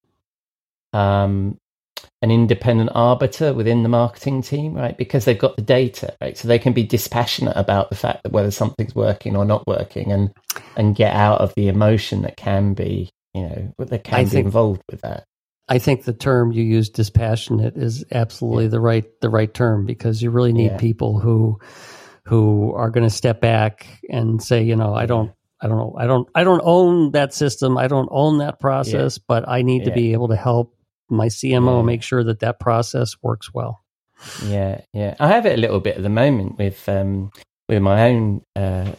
um, 0.94 1.58
an 2.22 2.32
independent 2.32 2.92
arbiter 2.94 3.54
within 3.54 3.84
the 3.84 3.90
marketing 3.90 4.42
team, 4.42 4.74
right? 4.74 4.98
Because 4.98 5.26
they've 5.26 5.38
got 5.38 5.56
the 5.56 5.62
data, 5.62 6.16
right? 6.22 6.38
So 6.38 6.48
they 6.48 6.60
can 6.60 6.74
be 6.74 6.84
dispassionate 6.84 7.58
about 7.58 7.90
the 7.90 7.96
fact 7.96 8.24
that 8.24 8.32
whether 8.32 8.52
something's 8.52 8.96
working 8.96 9.36
or 9.36 9.46
not 9.46 9.66
working, 9.68 10.12
and 10.12 10.32
and 10.78 10.96
get 10.96 11.14
out 11.16 11.42
of 11.42 11.54
the 11.56 11.68
emotion 11.68 12.22
that 12.24 12.38
can 12.38 12.74
be, 12.74 13.10
you 13.34 13.42
know, 13.44 13.74
that 13.80 14.04
can 14.04 14.16
I 14.20 14.24
be 14.24 14.30
think- 14.30 14.46
involved 14.46 14.82
with 14.90 15.02
that. 15.02 15.24
I 15.70 15.80
think 15.80 16.04
the 16.04 16.14
term 16.14 16.52
you 16.52 16.62
use, 16.62 16.90
dispassionate, 16.90 17.78
is 17.78 18.04
absolutely 18.12 18.68
the 18.68 18.82
right 18.82 19.06
the 19.22 19.30
right 19.30 19.52
term 19.54 19.86
because 19.86 20.22
you 20.22 20.30
really 20.30 20.52
need 20.54 20.72
Yeah. 20.72 20.78
people 20.78 21.20
who 21.20 21.58
who 22.26 22.74
are 22.74 22.90
going 22.90 23.04
to 23.04 23.10
step 23.10 23.42
back 23.42 23.88
and 24.10 24.42
say, 24.42 24.64
you 24.64 24.76
know, 24.76 24.94
I 24.94 25.06
don't. 25.06 25.32
I 25.62 25.68
don't 25.68 25.78
know. 25.78 25.96
I 25.98 26.08
don't. 26.08 26.28
I 26.36 26.44
don't 26.44 26.62
own 26.64 27.12
that 27.12 27.34
system. 27.34 27.78
I 27.78 27.88
don't 27.88 28.10
own 28.12 28.40
that 28.40 28.60
process, 28.60 29.18
but 29.18 29.48
I 29.48 29.62
need 29.62 29.86
to 29.86 29.92
be 29.92 30.12
able 30.14 30.28
to 30.28 30.36
help 30.36 30.76
my 31.10 31.28
CMO 31.28 31.78
Yeah. 31.80 31.82
make 31.84 32.04
sure 32.04 32.24
that 32.24 32.40
that 32.42 32.60
process 32.60 33.16
works 33.22 33.54
well. 33.54 33.82
Yeah, 34.46 34.82
yeah. 34.94 35.16
I 35.20 35.28
have 35.30 35.46
it 35.46 35.58
a 35.58 35.62
little 35.62 35.80
bit 35.80 35.96
at 35.98 36.04
the 36.04 36.10
moment 36.10 36.58
with 36.58 36.88
um 36.90 37.32
with 37.70 37.82
my 37.82 38.10
own 38.10 38.42
uh 38.58 38.92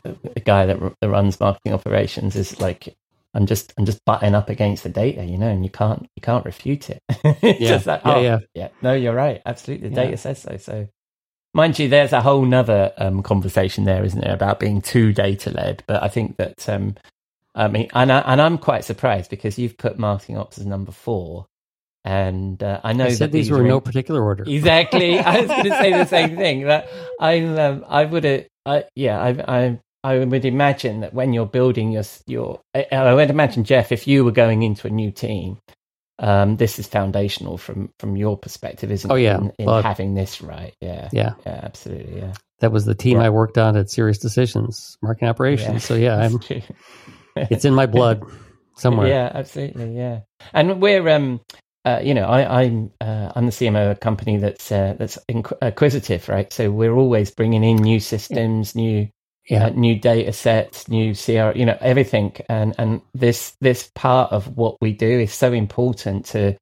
guy 0.44 0.66
that, 0.66 0.80
r- 0.80 0.94
that 1.00 1.08
runs 1.10 1.38
marketing 1.38 1.74
operations 1.74 2.34
is 2.36 2.58
like 2.60 2.94
I'm 3.34 3.44
just 3.46 3.74
I'm 3.76 3.84
just 3.84 4.02
butting 4.06 4.34
up 4.34 4.48
against 4.48 4.84
the 4.84 4.88
data, 4.90 5.24
you 5.24 5.36
know, 5.36 5.48
and 5.48 5.64
you 5.64 5.70
can't 5.70 6.06
you 6.16 6.22
can't 6.22 6.44
refute 6.46 6.88
it. 6.88 6.98
Yeah, 7.42 7.68
just 7.68 7.86
like, 7.86 8.02
yeah, 8.04 8.14
oh, 8.14 8.20
yeah. 8.22 8.38
yeah. 8.54 8.68
No, 8.80 8.94
you're 8.94 9.14
right. 9.14 9.42
Absolutely, 9.44 9.88
the 9.90 9.94
Yeah. 9.96 10.04
data 10.04 10.16
says 10.16 10.40
so. 10.40 10.56
So, 10.56 10.88
mind 11.54 11.78
you, 11.78 11.88
there's 11.88 12.12
a 12.12 12.20
whole 12.20 12.44
nother 12.44 12.92
um, 12.98 13.22
conversation 13.22 13.84
there, 13.84 14.04
isn't 14.04 14.20
there, 14.20 14.34
about 14.34 14.60
being 14.60 14.82
too 14.82 15.12
data 15.12 15.50
led? 15.50 15.82
But 15.86 16.02
I 16.02 16.08
think 16.08 16.36
that 16.36 16.68
um, 16.68 16.96
I 17.54 17.68
mean, 17.68 17.88
and 17.94 18.10
I, 18.10 18.20
and 18.20 18.40
I'm 18.40 18.58
quite 18.58 18.84
surprised 18.84 19.30
because 19.30 19.58
you've 19.58 19.78
put 19.78 19.98
marketing 19.98 20.36
ops 20.36 20.58
as 20.58 20.66
number 20.66 20.92
four, 20.92 21.46
and 22.04 22.62
uh, 22.62 22.80
I 22.82 22.92
know 22.92 23.06
I 23.06 23.10
said 23.10 23.30
that 23.30 23.32
these 23.32 23.50
were 23.50 23.60
in 23.60 23.68
no 23.68 23.80
particular 23.80 24.22
order. 24.22 24.44
Exactly. 24.46 25.18
I 25.20 25.40
was 25.40 25.48
going 25.48 25.64
to 25.64 25.70
say 25.70 25.92
the 25.92 26.04
same 26.04 26.36
thing. 26.36 26.64
That 26.64 26.88
I'm. 27.20 27.58
Um, 27.58 27.84
I 27.88 28.04
would. 28.04 28.48
I, 28.66 28.84
yeah. 28.94 29.20
I. 29.20 29.58
I. 29.58 29.80
I 30.02 30.22
would 30.22 30.44
imagine 30.44 31.00
that 31.00 31.14
when 31.14 31.32
you're 31.32 31.46
building 31.46 31.92
your 31.92 32.02
your. 32.26 32.60
I, 32.74 32.86
I 32.92 33.14
would 33.14 33.30
imagine 33.30 33.64
Jeff, 33.64 33.90
if 33.92 34.06
you 34.06 34.24
were 34.24 34.32
going 34.32 34.62
into 34.62 34.86
a 34.86 34.90
new 34.90 35.10
team, 35.10 35.58
um, 36.24 36.56
this 36.56 36.78
is 36.78 36.86
foundational 36.88 37.58
from 37.58 37.90
from 38.00 38.16
your 38.16 38.36
perspective, 38.38 38.90
isn't 38.90 39.10
Oh, 39.10 39.14
it? 39.14 39.22
yeah. 39.22 39.38
In, 39.38 39.52
in 39.58 39.66
Well- 39.66 39.82
having 39.82 40.14
this 40.14 40.40
right. 40.42 40.74
Yeah. 40.80 41.08
Yeah, 41.12 41.34
Yeah. 41.46 41.60
Absolutely. 41.62 42.18
Yeah. 42.20 42.32
that 42.60 42.72
was 42.72 42.84
the 42.86 42.94
team 42.94 43.18
Yeah. 43.18 43.26
I 43.26 43.30
worked 43.30 43.58
on 43.58 43.76
at 43.76 43.86
SiriusDecisions, 43.86 44.96
marketing 45.02 45.28
operations. 45.28 45.84
So 45.84 45.94
yeah, 45.94 46.16
I'm. 46.16 46.40
It's 47.36 47.64
in 47.64 47.74
my 47.74 47.86
blood. 47.86 48.22
somewhere. 48.76 49.08
Yeah, 49.08 49.30
absolutely. 49.34 49.96
Yeah, 49.96 50.20
and 50.52 50.80
we're 50.80 51.08
um, 51.08 51.40
uh, 51.84 52.00
you 52.02 52.14
know, 52.14 52.26
I, 52.26 52.62
I'm 52.62 52.92
uh, 53.00 53.32
I'm 53.34 53.46
the 53.46 53.52
CMO 53.52 53.90
of 53.90 53.96
a 53.96 54.00
company 54.00 54.36
that's 54.38 54.70
uh, 54.70 54.94
that's 54.98 55.18
acquisitive, 55.60 56.28
right? 56.28 56.52
So 56.52 56.70
we're 56.70 56.94
always 56.94 57.30
bringing 57.32 57.64
in 57.64 57.76
new 57.76 57.98
systems, 58.00 58.74
new 58.76 59.08
Yeah. 59.48 59.68
new 59.70 59.98
data 59.98 60.32
sets, 60.32 60.88
new 60.88 61.14
CR, 61.14 61.56
you 61.56 61.66
know, 61.66 61.76
everything. 61.80 62.34
And 62.48 62.74
and 62.78 63.00
this 63.14 63.56
this 63.60 63.90
part 63.94 64.32
of 64.32 64.56
what 64.56 64.76
we 64.80 64.92
do 64.92 65.20
is 65.20 65.32
so 65.32 65.52
important 65.52 66.26
to 66.26 66.56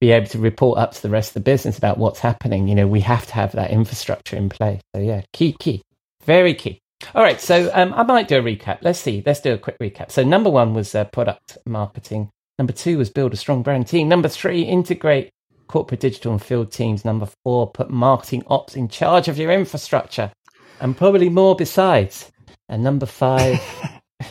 be 0.00 0.12
able 0.12 0.26
to 0.26 0.38
report 0.38 0.78
up 0.78 0.92
to 0.92 1.02
the 1.02 1.08
rest 1.10 1.30
of 1.30 1.34
the 1.34 1.40
business 1.40 1.78
about 1.78 1.98
what's 1.98 2.20
happening. 2.20 2.68
You 2.68 2.74
know, 2.74 2.86
we 2.86 3.00
have 3.00 3.26
to 3.26 3.34
have 3.34 3.52
that 3.52 3.70
infrastructure 3.70 4.36
in 4.36 4.48
place. 4.48 4.80
So 4.94 5.00
yeah, 5.00 5.22
key, 5.32 5.56
key, 5.58 5.82
very 6.24 6.54
key. 6.54 6.78
All 7.14 7.22
right, 7.22 7.40
so 7.40 7.70
um, 7.74 7.92
I 7.94 8.02
might 8.02 8.28
do 8.28 8.38
a 8.38 8.42
recap. 8.42 8.78
Let's 8.82 8.98
see. 8.98 9.22
Let's 9.24 9.40
do 9.40 9.52
a 9.52 9.58
quick 9.58 9.78
recap. 9.78 10.10
So 10.10 10.22
number 10.22 10.50
one 10.50 10.74
was 10.74 10.94
uh, 10.94 11.04
product 11.04 11.58
marketing. 11.66 12.30
Number 12.58 12.72
two 12.72 12.98
was 12.98 13.10
build 13.10 13.34
a 13.34 13.36
strong 13.36 13.62
brand 13.62 13.86
team. 13.86 14.08
Number 14.08 14.28
three, 14.28 14.62
integrate 14.62 15.30
corporate 15.68 16.00
digital 16.00 16.32
and 16.32 16.42
field 16.42 16.72
teams. 16.72 17.04
Number 17.04 17.28
four, 17.44 17.70
put 17.70 17.90
marketing 17.90 18.44
ops 18.46 18.76
in 18.76 18.88
charge 18.88 19.28
of 19.28 19.36
your 19.38 19.50
infrastructure, 19.50 20.32
and 20.80 20.96
probably 20.96 21.28
more 21.28 21.56
besides. 21.56 22.30
And 22.68 22.82
number 22.82 23.06
five, 23.06 23.60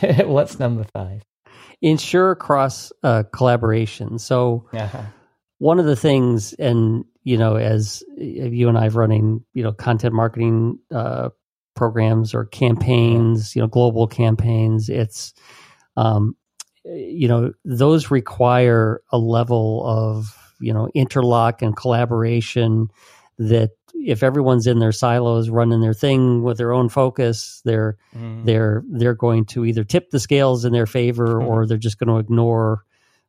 what's 0.24 0.58
number 0.58 0.84
five? 0.92 1.22
Ensure 1.82 2.34
cross 2.34 2.92
uh, 3.02 3.24
collaboration. 3.32 4.18
So 4.18 4.66
Uh-huh. 4.72 5.02
one 5.58 5.78
of 5.78 5.86
the 5.86 5.96
things, 5.96 6.52
and 6.54 7.04
you 7.22 7.36
know, 7.36 7.56
as 7.56 8.02
you 8.16 8.68
and 8.68 8.78
I 8.78 8.84
have 8.84 8.96
running, 8.96 9.44
you 9.52 9.62
know, 9.62 9.72
content 9.72 10.14
marketing 10.14 10.78
uh, 10.94 11.30
programs 11.74 12.34
or 12.34 12.44
campaigns, 12.46 13.54
you 13.56 13.60
know, 13.62 13.68
global 13.68 14.06
campaigns, 14.06 14.88
it's, 14.88 15.34
um, 15.96 16.36
you 16.84 17.28
know, 17.28 17.52
those 17.64 18.10
require 18.10 19.02
a 19.10 19.18
level 19.18 19.82
of 19.86 20.34
you 20.60 20.72
know 20.72 20.88
interlock 20.94 21.60
and 21.62 21.76
collaboration 21.76 22.88
that 23.38 23.70
if 24.04 24.22
everyone's 24.22 24.66
in 24.66 24.78
their 24.78 24.92
silos 24.92 25.48
running 25.48 25.80
their 25.80 25.94
thing 25.94 26.42
with 26.42 26.58
their 26.58 26.72
own 26.72 26.88
focus, 26.88 27.60
they're 27.64 27.96
Mm. 28.16 28.44
they're 28.44 28.84
they're 28.90 29.14
going 29.14 29.44
to 29.46 29.64
either 29.64 29.84
tip 29.84 30.10
the 30.10 30.20
scales 30.20 30.64
in 30.64 30.72
their 30.72 30.86
favor 30.86 31.42
or 31.42 31.66
they're 31.66 31.76
just 31.78 31.98
going 31.98 32.08
to 32.08 32.18
ignore. 32.18 32.84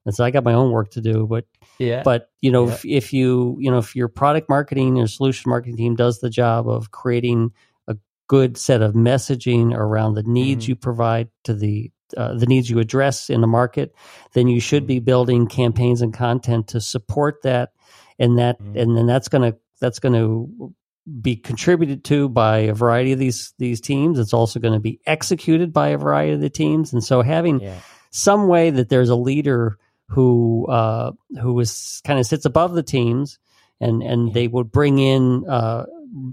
And 0.06 0.15
so 0.15 0.23
I 0.23 0.32
got 0.32 0.43
my 0.45 0.53
own 0.53 0.71
work 0.71 0.91
to 0.91 1.01
do, 1.01 1.27
but 1.27 1.45
Yeah. 1.80 2.01
but 2.03 2.30
you 2.41 2.51
know 2.51 2.67
Yeah. 2.67 2.73
if, 2.73 2.86
if 2.86 3.13
you 3.13 3.58
you 3.60 3.69
know 3.71 3.80
if 3.80 3.95
your 3.95 4.08
product 4.08 4.49
marketing 4.49 4.99
or 4.99 5.08
solution 5.08 5.49
marketing 5.49 5.77
team 5.77 5.95
does 5.95 6.19
the 6.19 6.30
job 6.30 6.67
of 6.69 6.91
creating 6.91 7.51
a 7.88 7.97
good 8.27 8.56
set 8.58 8.82
of 8.82 8.93
messaging 8.93 9.73
around 9.73 10.13
the 10.13 10.23
needs 10.23 10.65
Mhm. 10.65 10.69
you 10.69 10.75
provide 10.75 11.30
to 11.43 11.53
the 11.53 11.91
uh, 12.15 12.34
the 12.36 12.45
needs 12.45 12.69
you 12.69 12.80
address 12.80 13.30
in 13.30 13.41
the 13.41 13.47
market, 13.47 13.93
then 14.32 14.47
you 14.47 14.62
should 14.62 14.88
be 14.88 14.99
building 14.99 15.45
campaigns 15.45 16.01
and 16.01 16.13
content 16.13 16.67
to 16.67 16.80
support 16.80 17.41
that, 17.43 17.71
and 18.17 18.38
that 18.38 18.62
Mhm. 18.63 18.82
and 18.82 18.95
then 18.97 19.06
that's 19.08 19.27
going 19.27 19.51
to 19.51 19.58
that's 19.79 19.99
going 19.99 20.13
to 20.13 20.73
be 21.21 21.35
contributed 21.35 22.03
to 22.05 22.27
by 22.27 22.57
a 22.59 22.73
variety 22.73 23.13
of 23.13 23.19
these 23.19 23.53
these 23.57 23.79
teams. 23.79 24.19
It's 24.19 24.33
also 24.33 24.59
going 24.59 24.73
to 24.73 24.79
be 24.79 24.99
executed 25.05 25.71
by 25.73 25.89
a 25.89 25.97
variety 25.97 26.33
of 26.33 26.41
the 26.41 26.49
teams, 26.49 26.93
and 26.93 27.03
so 27.03 27.21
having 27.21 27.61
yeah. 27.61 27.79
some 28.11 28.47
way 28.47 28.69
that 28.71 28.89
there's 28.89 29.09
a 29.09 29.15
leader 29.15 29.77
who 30.09 30.67
uh, 30.67 31.11
who 31.41 31.59
is 31.59 32.01
kind 32.05 32.19
of 32.19 32.25
sits 32.25 32.45
above 32.45 32.73
the 32.73 32.83
teams, 32.83 33.39
and 33.79 34.01
and 34.03 34.27
Yeah. 34.27 34.33
they 34.33 34.47
would 34.47 34.71
bring 34.71 34.99
in 34.99 35.45
uh, 35.49 35.85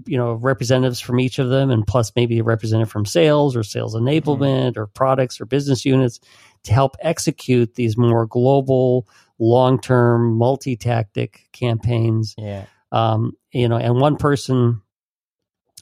you 0.05 0.17
know 0.17 0.33
representatives 0.33 0.99
from 0.99 1.19
each 1.19 1.39
of 1.39 1.49
them, 1.49 1.69
and 1.71 1.87
plus 1.87 2.11
maybe 2.15 2.39
a 2.39 2.43
representative 2.43 2.91
from 2.91 3.05
sales 3.05 3.55
or 3.55 3.63
sales 3.63 3.95
enablement 3.95 4.77
or 4.77 4.87
products 4.87 5.39
or 5.39 5.45
business 5.45 5.85
units 5.85 6.19
to 6.63 6.73
help 6.73 6.95
execute 6.99 7.75
these 7.75 7.97
more 7.97 8.25
global, 8.25 9.07
long 9.39 9.79
term, 9.79 10.33
multi 10.37 10.75
tactic 10.75 11.47
campaigns 11.53 12.35
Yeah. 12.37 12.65
Um, 12.95 13.33
you 13.51 13.67
know, 13.67 13.77
and 13.77 13.99
one 13.99 14.15
person 14.15 14.81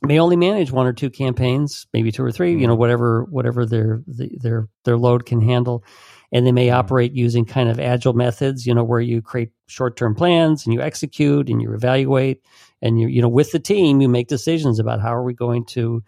may 0.02 0.20
only 0.20 0.36
manage 0.36 0.72
one 0.72 0.88
or 0.88 0.94
two 0.94 1.10
campaigns, 1.10 1.88
maybe 1.94 2.12
two 2.12 2.24
or 2.24 2.32
3 2.32 2.60
you 2.60 2.68
know, 2.68 2.76
whatever 2.76 3.24
whatever 3.30 3.66
their 3.66 4.02
the- 4.08 4.36
their 4.42 4.68
their 4.84 4.98
load 4.98 5.26
can 5.26 5.42
handle, 5.42 5.84
and 6.32 6.46
they 6.46 6.52
may 6.52 6.68
Mhm. 6.68 6.74
operate 6.74 7.14
using 7.14 7.46
kind 7.46 7.70
of 7.70 7.80
agile 7.80 8.14
methods, 8.14 8.66
you 8.66 8.74
know, 8.74 8.84
where 8.84 9.00
you 9.00 9.22
create 9.22 9.52
short 9.68 9.96
term 9.96 10.16
plans 10.16 10.66
and 10.66 10.74
you 10.74 10.82
execute 10.82 11.50
and 11.50 11.62
you 11.62 11.74
evaluate, 11.74 12.42
and 12.82 13.00
you 13.00 13.08
you 13.08 13.22
know 13.22 13.30
with 13.30 13.52
the 13.52 13.60
team 13.60 14.02
you 14.02 14.10
make 14.10 14.28
decisions 14.28 14.80
about 14.80 15.00
how 15.00 15.14
are 15.16 15.24
we 15.24 15.34
going 15.34 15.66
to 15.66 16.04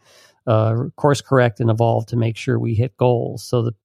uh, 0.47 0.75
course 0.95 1.21
correct 1.21 1.59
and 1.59 1.69
evolve 1.71 2.05
to 2.07 2.15
make 2.17 2.37
sure 2.37 2.59
we 2.59 2.73
hit 2.75 2.97
goals. 2.97 3.43
So 3.47 3.61
that 3.63 3.75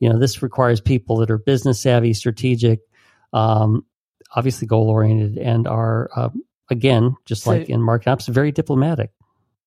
you 0.00 0.08
know 0.10 0.18
this 0.18 0.42
requires 0.42 0.80
people 0.80 1.16
that 1.18 1.30
are 1.30 1.38
business 1.38 1.80
savvy, 1.80 2.12
strategic, 2.14 2.80
um, 3.32 3.84
obviously 4.36 4.66
goal 4.66 4.90
oriented, 4.90 5.38
and 5.38 5.66
are 5.66 6.10
um, 6.16 6.42
again 6.70 7.14
just 7.24 7.44
So- 7.44 7.50
like 7.52 7.68
in 7.68 7.80
market 7.82 8.10
ops, 8.10 8.26
very 8.26 8.52
diplomatic. 8.52 9.10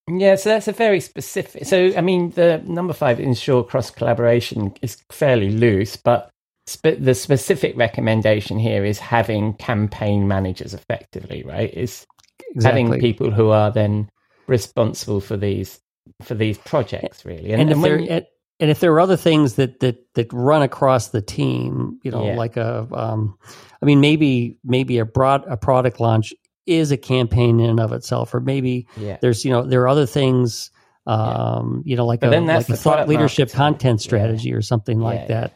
Yeah, 0.10 0.36
so 0.36 0.50
that's 0.50 0.68
a 0.68 0.72
very 0.74 1.00
specific. 1.00 1.66
So, 1.66 1.92
I 1.96 2.02
mean, 2.02 2.32
the 2.32 2.62
number 2.66 2.92
five, 2.94 3.20
ensure 3.20 3.64
cross 3.64 3.92
collaboration, 3.92 4.74
is 4.82 4.98
fairly 5.12 5.52
loose, 5.52 5.96
but 5.96 6.30
spe- 6.66 6.98
the 7.00 7.14
specific 7.14 7.78
recommendation 7.78 8.58
here 8.58 8.84
is 8.84 8.98
having 9.00 9.54
campaign 9.54 10.28
managers 10.28 10.74
effectively, 10.74 11.44
right? 11.44 11.72
Is 11.74 12.06
Exactly. 12.56 12.82
having 12.84 13.00
people 13.00 13.32
who 13.32 13.50
are 13.50 13.72
then 13.72 14.10
responsible 14.48 15.22
for 15.22 15.38
these 15.38 15.80
for 16.24 16.34
these 16.34 16.58
projects, 16.58 17.24
really. 17.24 17.54
and, 17.54 17.70
if 17.70 17.78
when 17.78 17.82
there 17.82 18.00
you- 18.00 18.08
and, 18.10 18.26
and 18.60 18.70
if 18.72 18.80
there 18.80 18.92
are 18.92 19.00
other 19.00 19.16
things 19.16 19.54
that 19.56 19.80
that 19.80 19.98
that 20.16 20.34
run 20.34 20.62
across 20.64 21.10
the 21.10 21.22
team, 21.22 22.00
you 22.04 22.12
know, 22.12 22.26
Yeah. 22.26 22.36
like 22.36 22.58
a, 22.58 22.88
um, 22.92 23.36
I 23.82 23.86
mean, 23.86 24.02
maybe 24.02 24.58
maybe 24.64 24.98
a 24.98 25.06
broad 25.06 25.46
a 25.48 25.56
product 25.58 26.00
launch 26.00 26.34
is 26.66 26.92
a 26.92 26.98
campaign 26.98 27.60
in 27.60 27.70
and 27.70 27.80
of 27.80 27.92
itself, 27.94 28.34
or 28.34 28.40
maybe 28.40 28.88
yeah, 28.98 29.18
there's 29.22 29.44
you 29.46 29.52
know 29.52 29.64
there 29.64 29.82
are 29.82 29.88
other 29.88 30.06
things, 30.06 30.72
um, 31.06 31.82
you 31.86 31.96
know, 31.96 32.06
like 32.06 32.20
But 32.22 32.34
a 32.34 32.42
like 32.42 32.68
a 32.68 32.72
the 32.72 32.78
thought 32.78 33.08
leadership 33.08 33.50
marketing. 33.50 33.58
content 33.58 34.00
Yeah. 34.02 34.04
strategy 34.04 34.54
or 34.54 34.62
something 34.62 35.00
like 35.00 35.22
Yeah, 35.22 35.22
yeah. 35.30 35.42
that. 35.42 35.54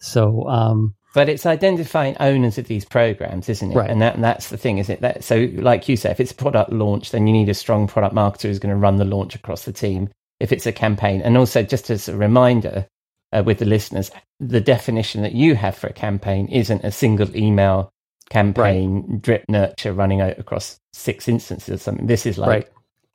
So, 0.00 0.48
um, 0.48 0.94
but 1.14 1.28
it's 1.28 1.46
identifying 1.46 2.16
owners 2.20 2.58
of 2.58 2.66
these 2.68 2.84
programs, 2.84 3.48
isn't 3.48 3.72
it? 3.72 3.74
Right. 3.74 3.90
And 3.90 4.00
that 4.02 4.14
and 4.14 4.22
that's 4.24 4.50
the 4.50 4.56
thing, 4.56 4.78
is 4.78 4.88
it? 4.88 5.00
That 5.00 5.24
so, 5.24 5.48
like 5.56 5.88
you 5.88 5.96
say, 5.96 6.10
if 6.10 6.20
it's 6.20 6.32
a 6.32 6.36
product 6.36 6.72
launch, 6.72 7.10
then 7.10 7.26
you 7.26 7.32
need 7.32 7.48
a 7.48 7.54
strong 7.54 7.86
product 7.86 8.14
marketer 8.14 8.42
who's 8.42 8.58
going 8.58 8.74
to 8.74 8.80
run 8.80 8.96
the 8.96 9.04
launch 9.04 9.34
across 9.34 9.64
the 9.64 9.72
team. 9.72 10.08
If 10.40 10.52
it's 10.52 10.66
a 10.66 10.72
campaign, 10.72 11.20
and 11.22 11.36
also 11.36 11.62
just 11.64 11.90
as 11.90 12.08
a 12.08 12.16
reminder 12.16 12.86
uh, 13.32 13.42
with 13.44 13.58
the 13.58 13.64
listeners, 13.64 14.10
the 14.38 14.60
definition 14.60 15.22
that 15.22 15.32
you 15.32 15.56
have 15.56 15.76
for 15.76 15.88
a 15.88 15.92
campaign 15.92 16.46
isn't 16.48 16.84
a 16.84 16.92
single 16.92 17.34
email 17.36 17.90
campaign 18.30 19.20
drip 19.20 19.44
nurture 19.48 19.92
running 19.92 20.20
out 20.20 20.38
across 20.38 20.78
six 20.92 21.28
instances 21.28 21.74
or 21.74 21.78
something. 21.78 22.06
This 22.06 22.26
is 22.26 22.38
like 22.38 22.50
Right. 22.50 22.68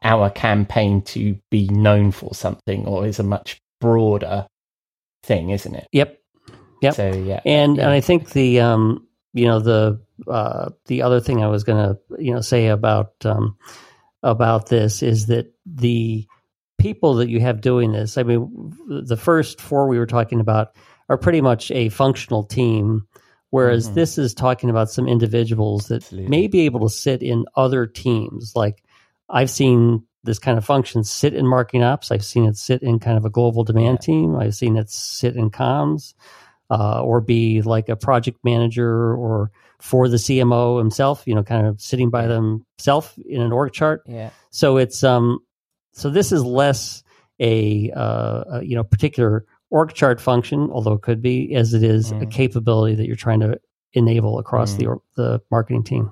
our 0.03 0.29
campaign 0.29 1.01
to 1.03 1.37
be 1.51 1.67
known 1.69 2.11
for 2.11 2.33
something, 2.33 2.85
or 2.85 3.05
is 3.05 3.19
a 3.19 3.23
much 3.23 3.59
broader 3.79 4.47
thing, 5.23 5.49
isn't 5.51 5.75
it? 5.75 5.87
yep, 5.91 6.19
Yep. 6.81 6.95
So 6.95 7.11
yeah, 7.11 7.41
And 7.45 7.77
Yeah. 7.77 7.83
and 7.83 7.91
I 7.93 8.01
think 8.01 8.31
the 8.31 8.59
um 8.59 9.07
you 9.33 9.45
know 9.45 9.59
the 9.59 10.01
uh 10.27 10.69
the 10.87 11.01
other 11.01 11.19
thing 11.19 11.43
I 11.43 11.47
was 11.47 11.63
gonna 11.63 11.97
you 12.19 12.33
know 12.33 12.41
say 12.41 12.67
about 12.67 13.13
um 13.25 13.57
about 14.21 14.67
this 14.69 15.01
is 15.03 15.27
that 15.27 15.53
the 15.65 16.27
people 16.77 17.15
that 17.15 17.29
you 17.29 17.39
have 17.39 17.61
doing 17.61 17.91
this, 17.93 18.17
I 18.17 18.23
mean 18.23 18.73
the 18.87 19.17
first 19.17 19.61
four 19.61 19.87
we 19.87 19.97
were 19.99 20.05
talking 20.05 20.39
about 20.39 20.75
are 21.09 21.17
pretty 21.17 21.41
much 21.41 21.71
a 21.71 21.89
functional 21.89 22.43
team, 22.43 23.07
whereas 23.53 23.89
Mhm. 23.89 23.93
this 23.93 24.17
is 24.17 24.33
talking 24.33 24.69
about 24.71 24.89
some 24.89 25.07
individuals 25.07 25.87
that 25.89 25.97
Absolutely. 26.03 26.29
may 26.29 26.47
be 26.47 26.61
able 26.61 26.79
to 26.79 26.89
sit 26.89 27.21
in 27.21 27.45
other 27.55 27.85
teams. 27.85 28.53
Like 28.55 28.83
I've 29.29 29.49
seen 29.49 30.03
this 30.23 30.39
kind 30.39 30.57
of 30.57 30.65
function 30.65 31.03
sit 31.03 31.33
in 31.35 31.45
marketing 31.45 31.83
ops. 31.83 32.11
I've 32.11 32.23
seen 32.25 32.45
it 32.45 32.57
sit 32.57 32.81
in 32.81 32.97
kind 32.99 33.17
of 33.17 33.25
a 33.25 33.29
global 33.29 33.63
demand 33.63 33.99
Yeah. 34.01 34.05
team. 34.05 34.35
I've 34.35 34.55
seen 34.55 34.75
it 34.77 34.89
sit 34.89 35.35
in 35.35 35.51
comms 35.51 36.13
uh, 36.71 37.01
or 37.03 37.21
be 37.21 37.61
like 37.61 37.89
a 37.89 37.95
project 37.95 38.39
manager 38.43 39.13
or 39.15 39.51
for 39.79 40.07
the 40.09 40.17
CMO 40.17 40.79
himself, 40.79 41.21
you 41.27 41.35
know, 41.35 41.43
kind 41.43 41.67
of 41.67 41.79
sitting 41.79 42.09
by 42.09 42.25
themselves 42.25 43.13
in 43.29 43.41
an 43.41 43.51
org 43.51 43.71
chart. 43.73 44.01
yeah. 44.07 44.29
So 44.49 44.77
it's 44.77 45.03
um, 45.03 45.39
so 45.91 46.09
this 46.09 46.31
is 46.31 46.43
less 46.43 47.03
a, 47.39 47.91
uh, 47.91 48.43
a 48.53 48.63
you 48.63 48.75
know 48.75 48.83
particular 48.83 49.45
org 49.73 49.93
chart 49.93 50.21
function, 50.21 50.69
although 50.71 50.93
it 50.93 51.01
could 51.01 51.21
be, 51.21 51.55
as 51.55 51.73
it 51.73 51.83
is 51.83 52.11
a 52.11 52.15
Mm. 52.27 52.31
capability 52.31 52.95
that 52.95 53.07
you're 53.07 53.15
trying 53.17 53.41
to 53.41 53.59
enable 53.93 54.39
across 54.39 54.75
the 54.75 54.85
Mm. 54.85 54.89
or, 54.89 55.01
the 55.17 55.41
marketing 55.51 55.83
team. 55.83 56.11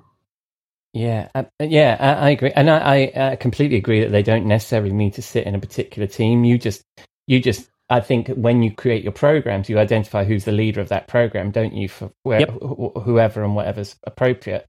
Yeah, 0.94 1.30
uh, 1.36 1.44
yeah, 1.62 1.96
I, 2.00 2.28
I 2.28 2.30
agree, 2.32 2.52
and 2.56 2.70
I, 2.70 2.80
I 2.80 3.08
uh, 3.08 3.36
completely 3.38 3.78
agree 3.78 4.02
that 4.02 4.12
they 4.12 4.24
don't 4.24 4.46
necessarily 4.48 4.92
need 4.92 5.14
to 5.14 5.22
sit 5.22 5.46
in 5.48 5.56
a 5.56 5.60
particular 5.60 6.08
team. 6.08 6.44
You 6.44 6.58
just, 6.58 6.82
you 7.28 7.40
just, 7.40 7.70
I 7.90 8.02
think 8.02 8.28
when 8.30 8.62
you 8.64 8.72
create 8.76 9.04
your 9.04 9.14
programs, 9.14 9.70
you 9.70 9.80
identify 9.80 10.26
who's 10.26 10.44
the 10.46 10.52
leader 10.52 10.82
of 10.82 10.90
that 10.90 11.08
program, 11.08 11.52
don't 11.52 11.74
you? 11.74 11.88
For 11.88 12.12
where, 12.24 12.42
Yep. 12.42 12.50
wh- 12.62 13.02
whoever 13.04 13.44
and 13.44 13.56
whatever's 13.56 13.96
appropriate. 14.06 14.66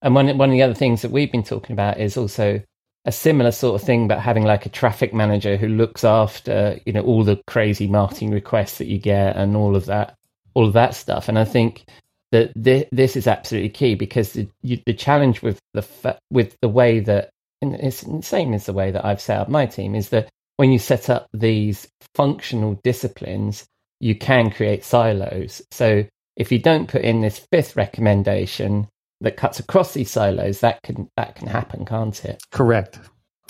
And 0.00 0.14
one 0.14 0.38
one 0.38 0.48
of 0.50 0.52
the 0.52 0.62
other 0.62 0.74
things 0.74 1.02
that 1.02 1.10
we've 1.10 1.32
been 1.32 1.42
talking 1.42 1.74
about 1.74 1.98
is 2.00 2.16
also 2.16 2.62
a 3.08 3.12
similar 3.12 3.50
sort 3.50 3.80
of 3.80 3.86
thing, 3.86 4.06
but 4.06 4.20
having 4.20 4.44
like 4.44 4.66
a 4.66 4.68
traffic 4.68 5.14
manager 5.14 5.56
who 5.56 5.66
looks 5.66 6.04
after 6.04 6.78
you 6.84 6.92
know 6.92 7.00
all 7.02 7.24
the 7.24 7.40
crazy 7.46 7.88
marketing 7.88 8.30
requests 8.30 8.76
that 8.78 8.86
you 8.86 8.98
get 8.98 9.34
and 9.34 9.56
all 9.56 9.74
of 9.74 9.86
that, 9.86 10.14
all 10.52 10.66
of 10.66 10.74
that 10.74 10.94
stuff. 10.94 11.26
And 11.26 11.38
I 11.38 11.44
think 11.44 11.86
that 12.32 12.52
thi- 12.62 12.86
this 12.92 13.16
is 13.16 13.26
absolutely 13.26 13.70
key 13.70 13.94
because 13.94 14.34
the, 14.34 14.46
you, 14.62 14.78
the 14.84 14.92
challenge 14.92 15.40
with 15.40 15.58
the 15.72 16.18
with 16.30 16.54
the 16.60 16.68
way 16.68 17.00
that 17.00 17.30
it's 17.62 18.02
the 18.02 18.22
same 18.22 18.52
as 18.52 18.66
the 18.66 18.74
way 18.74 18.90
that 18.90 19.06
I've 19.06 19.22
set 19.22 19.40
up 19.40 19.48
my 19.48 19.64
team 19.64 19.94
is 19.94 20.10
that 20.10 20.28
when 20.58 20.70
you 20.70 20.78
set 20.78 21.08
up 21.08 21.28
these 21.32 21.88
functional 22.14 22.78
disciplines, 22.84 23.64
you 24.00 24.16
can 24.16 24.50
create 24.50 24.84
silos. 24.84 25.62
So 25.70 26.04
if 26.36 26.52
you 26.52 26.58
don't 26.58 26.88
put 26.88 27.02
in 27.02 27.22
this 27.22 27.38
fifth 27.50 27.74
recommendation 27.74 28.86
that 29.20 29.36
cuts 29.36 29.58
across 29.60 29.94
these 29.94 30.10
silos, 30.10 30.60
that 30.60 30.82
can 30.82 31.10
that 31.16 31.34
can 31.36 31.48
happen, 31.48 31.84
can't 31.84 32.24
it? 32.24 32.42
Correct. 32.50 32.98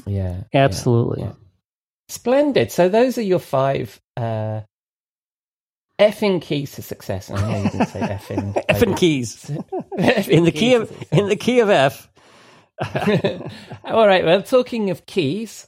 Yeah, 0.07 0.45
yeah, 0.53 0.65
Absolutely. 0.65 1.23
yeah. 1.23 1.33
Splendid. 2.09 2.73
So 2.73 2.89
those 2.89 3.19
are 3.19 3.23
your 3.23 3.39
five 3.39 4.01
uh, 4.17 4.63
effing 5.99 6.41
keys 6.43 6.73
to 6.73 6.83
success. 6.83 7.31
I 7.31 7.41
know 7.41 7.63
you 7.65 7.71
didn't 7.71 7.87
say 7.89 8.01
effing. 8.03 8.65
F 8.69 8.83
and 8.83 8.97
keys 8.97 9.51
in 10.29 10.45
the 10.45 10.53
key 10.53 10.75
of 10.75 10.91
in 11.13 11.29
the 11.29 11.37
key 11.37 11.61
of 11.61 11.71
F. 11.71 12.09
All 13.85 14.07
right. 14.07 14.25
Well, 14.25 14.43
talking 14.43 14.91
of 14.91 15.07
keys, 15.07 15.68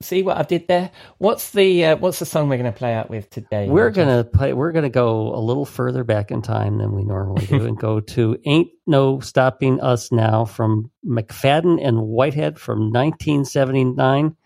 see 0.00 0.22
what 0.22 0.36
I 0.36 0.42
did 0.42 0.68
there. 0.68 0.90
What's 1.18 1.50
the 1.50 1.84
uh, 1.86 1.96
what's 1.96 2.18
the 2.18 2.26
song 2.26 2.48
we're 2.48 2.56
going 2.58 2.72
to 2.72 2.78
play 2.78 2.94
out 2.94 3.10
with 3.10 3.28
today? 3.30 3.68
We're 3.68 3.90
gonna 3.90 4.24
play. 4.24 4.52
We're 4.52 4.72
gonna 4.72 4.88
go 4.88 5.34
a 5.34 5.40
little 5.40 5.64
further 5.66 6.04
back 6.04 6.30
in 6.30 6.42
time 6.42 6.78
than 6.78 6.92
we 6.94 7.02
normally 7.04 7.46
do, 7.46 7.66
and 7.66 7.76
go 7.78 8.00
to 8.00 8.38
"Ain't 8.46 8.70
No 8.86 9.20
Stopping 9.20 9.80
Us 9.80 10.12
Now" 10.12 10.44
from 10.44 10.90
McFadden 11.06 11.78
and 11.84 12.02
Whitehead 12.02 12.58
from 12.58 12.92
1979. 12.92 14.36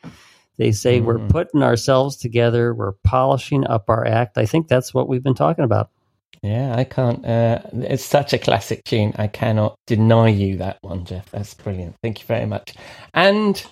They 0.57 0.71
say 0.73 1.01
we're 1.01 1.19
Mm. 1.19 1.31
putting 1.31 1.63
ourselves 1.63 2.17
together. 2.17 2.73
We're 2.75 2.93
polishing 3.05 3.67
up 3.67 3.91
our 3.91 4.07
act. 4.07 4.39
I 4.39 4.47
think 4.47 4.69
that's 4.69 4.95
what 4.95 5.09
we've 5.09 5.23
been 5.23 5.35
talking 5.35 5.65
about. 5.65 5.91
Yeah, 6.43 6.75
I 6.77 6.85
can't. 6.85 7.25
Uh, 7.27 7.61
it's 7.73 8.05
such 8.05 8.33
a 8.33 8.39
classic 8.39 8.85
tune. 8.85 9.15
I 9.17 9.27
cannot 9.27 9.75
deny 9.87 10.29
you 10.29 10.59
that 10.59 10.79
one, 10.83 11.05
Jeff. 11.07 11.31
That's 11.31 11.55
brilliant. 11.55 11.97
Thank 12.03 12.21
you 12.21 12.27
very 12.27 12.47
much. 12.47 12.75
And 13.15 13.65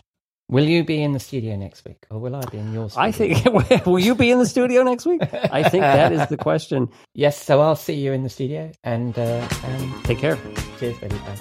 will 0.52 0.68
you 0.74 0.84
be 0.84 1.02
in 1.02 1.12
the 1.12 1.18
studio 1.20 1.56
next 1.56 1.84
week, 1.84 2.06
or 2.10 2.18
will 2.20 2.36
I 2.36 2.44
be 2.52 2.58
in 2.58 2.72
your? 2.72 2.88
Studio? 2.90 3.08
I 3.08 3.12
think. 3.12 3.86
will 3.86 3.98
you 3.98 4.14
be 4.14 4.30
in 4.30 4.38
the 4.38 4.46
studio 4.46 4.82
next 4.84 5.06
week? 5.06 5.22
I 5.58 5.62
think 5.68 5.82
that 5.82 6.12
is 6.12 6.26
the 6.28 6.36
question. 6.36 6.88
yes. 7.14 7.42
So 7.42 7.60
I'll 7.60 7.76
see 7.76 7.94
you 7.94 8.12
in 8.12 8.22
the 8.22 8.28
studio, 8.28 8.70
and 8.84 9.18
uh, 9.18 9.48
um, 9.64 10.00
Take 10.04 10.18
care. 10.18 10.38
cheers, 10.78 10.96
buddy. 10.98 11.16
Bye. 11.18 11.38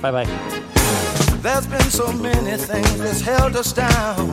Bye 0.00 0.24
bye. 0.24 0.28
There's 1.42 1.66
been 1.66 1.90
so 2.02 2.12
many 2.12 2.56
things 2.56 2.98
that's 2.98 3.22
held 3.22 3.56
us 3.56 3.72
down. 3.72 4.26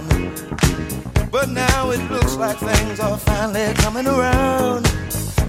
But 1.31 1.49
now 1.49 1.91
it 1.91 2.01
looks 2.11 2.35
like 2.35 2.57
things 2.57 2.99
are 2.99 3.17
finally 3.17 3.73
coming 3.75 4.07
around. 4.07 4.85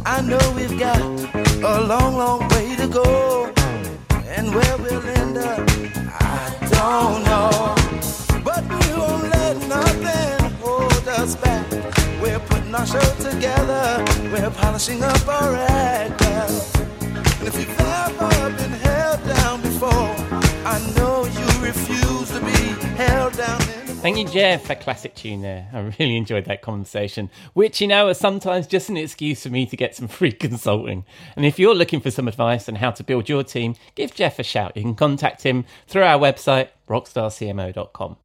I 0.05 0.21
know 0.23 0.39
we've 0.57 0.79
got 0.79 1.01
a 1.01 1.81
long, 1.93 2.17
long 2.17 2.41
way 2.49 2.77
to 2.77 2.89
go. 2.89 3.53
And 4.37 4.55
where 4.55 4.77
we'll 4.79 5.07
end 5.21 5.37
up, 5.39 5.61
I 6.21 6.69
don't 6.71 7.25
know. 7.25 7.75
But 8.49 8.65
we 8.65 8.95
won't 8.99 9.29
let 9.29 9.57
nothing 9.69 10.53
hold 10.63 11.07
us 11.07 11.37
back. 11.37 11.71
We're 12.23 12.41
putting 12.41 12.75
our 12.75 12.87
show 12.87 13.09
together. 13.21 14.03
We're 14.33 14.51
polishing 14.51 15.05
up 15.05 15.29
our 15.29 15.55
act. 15.55 16.23
And 16.23 17.47
if 17.47 17.55
you've 17.59 17.79
ever 17.79 18.51
been 18.57 18.73
held 18.89 19.23
down 19.27 19.61
before, 19.61 20.15
I 20.65 20.77
know 20.97 21.27
you 21.27 21.47
refuse 21.63 22.31
to 22.31 22.41
be 22.41 22.87
held 22.97 23.37
down. 23.37 23.61
Thank 24.01 24.17
you, 24.17 24.27
Jeff. 24.27 24.71
A 24.71 24.77
classic 24.77 25.15
tune 25.15 25.43
there. 25.43 25.69
I 25.75 25.81
really 25.99 26.17
enjoyed 26.17 26.47
that 26.47 26.63
conversation, 26.63 27.29
which, 27.53 27.83
you 27.83 27.87
know, 27.87 28.09
is 28.09 28.17
sometimes 28.17 28.67
just 28.67 28.89
an 28.89 28.97
excuse 28.97 29.43
for 29.43 29.51
me 29.51 29.67
to 29.67 29.77
get 29.77 29.95
some 29.95 30.09
free 30.19 30.33
consulting. 30.33 31.05
And 31.37 31.45
if 31.45 31.59
you're 31.59 31.75
looking 31.75 32.01
for 32.01 32.11
some 32.11 32.29
advice 32.29 32.67
on 32.67 32.77
how 32.77 32.93
to 32.93 33.05
build 33.05 33.29
your 33.29 33.45
team, 33.45 33.75
give 33.95 34.15
Jeff 34.15 34.39
a 34.39 34.43
shout. 34.43 34.75
You 34.75 34.85
can 34.85 34.95
contact 34.95 35.43
him 35.43 35.67
through 35.87 36.05
our 36.05 36.19
website, 36.19 36.69
rockstarcmo.com. 36.89 38.17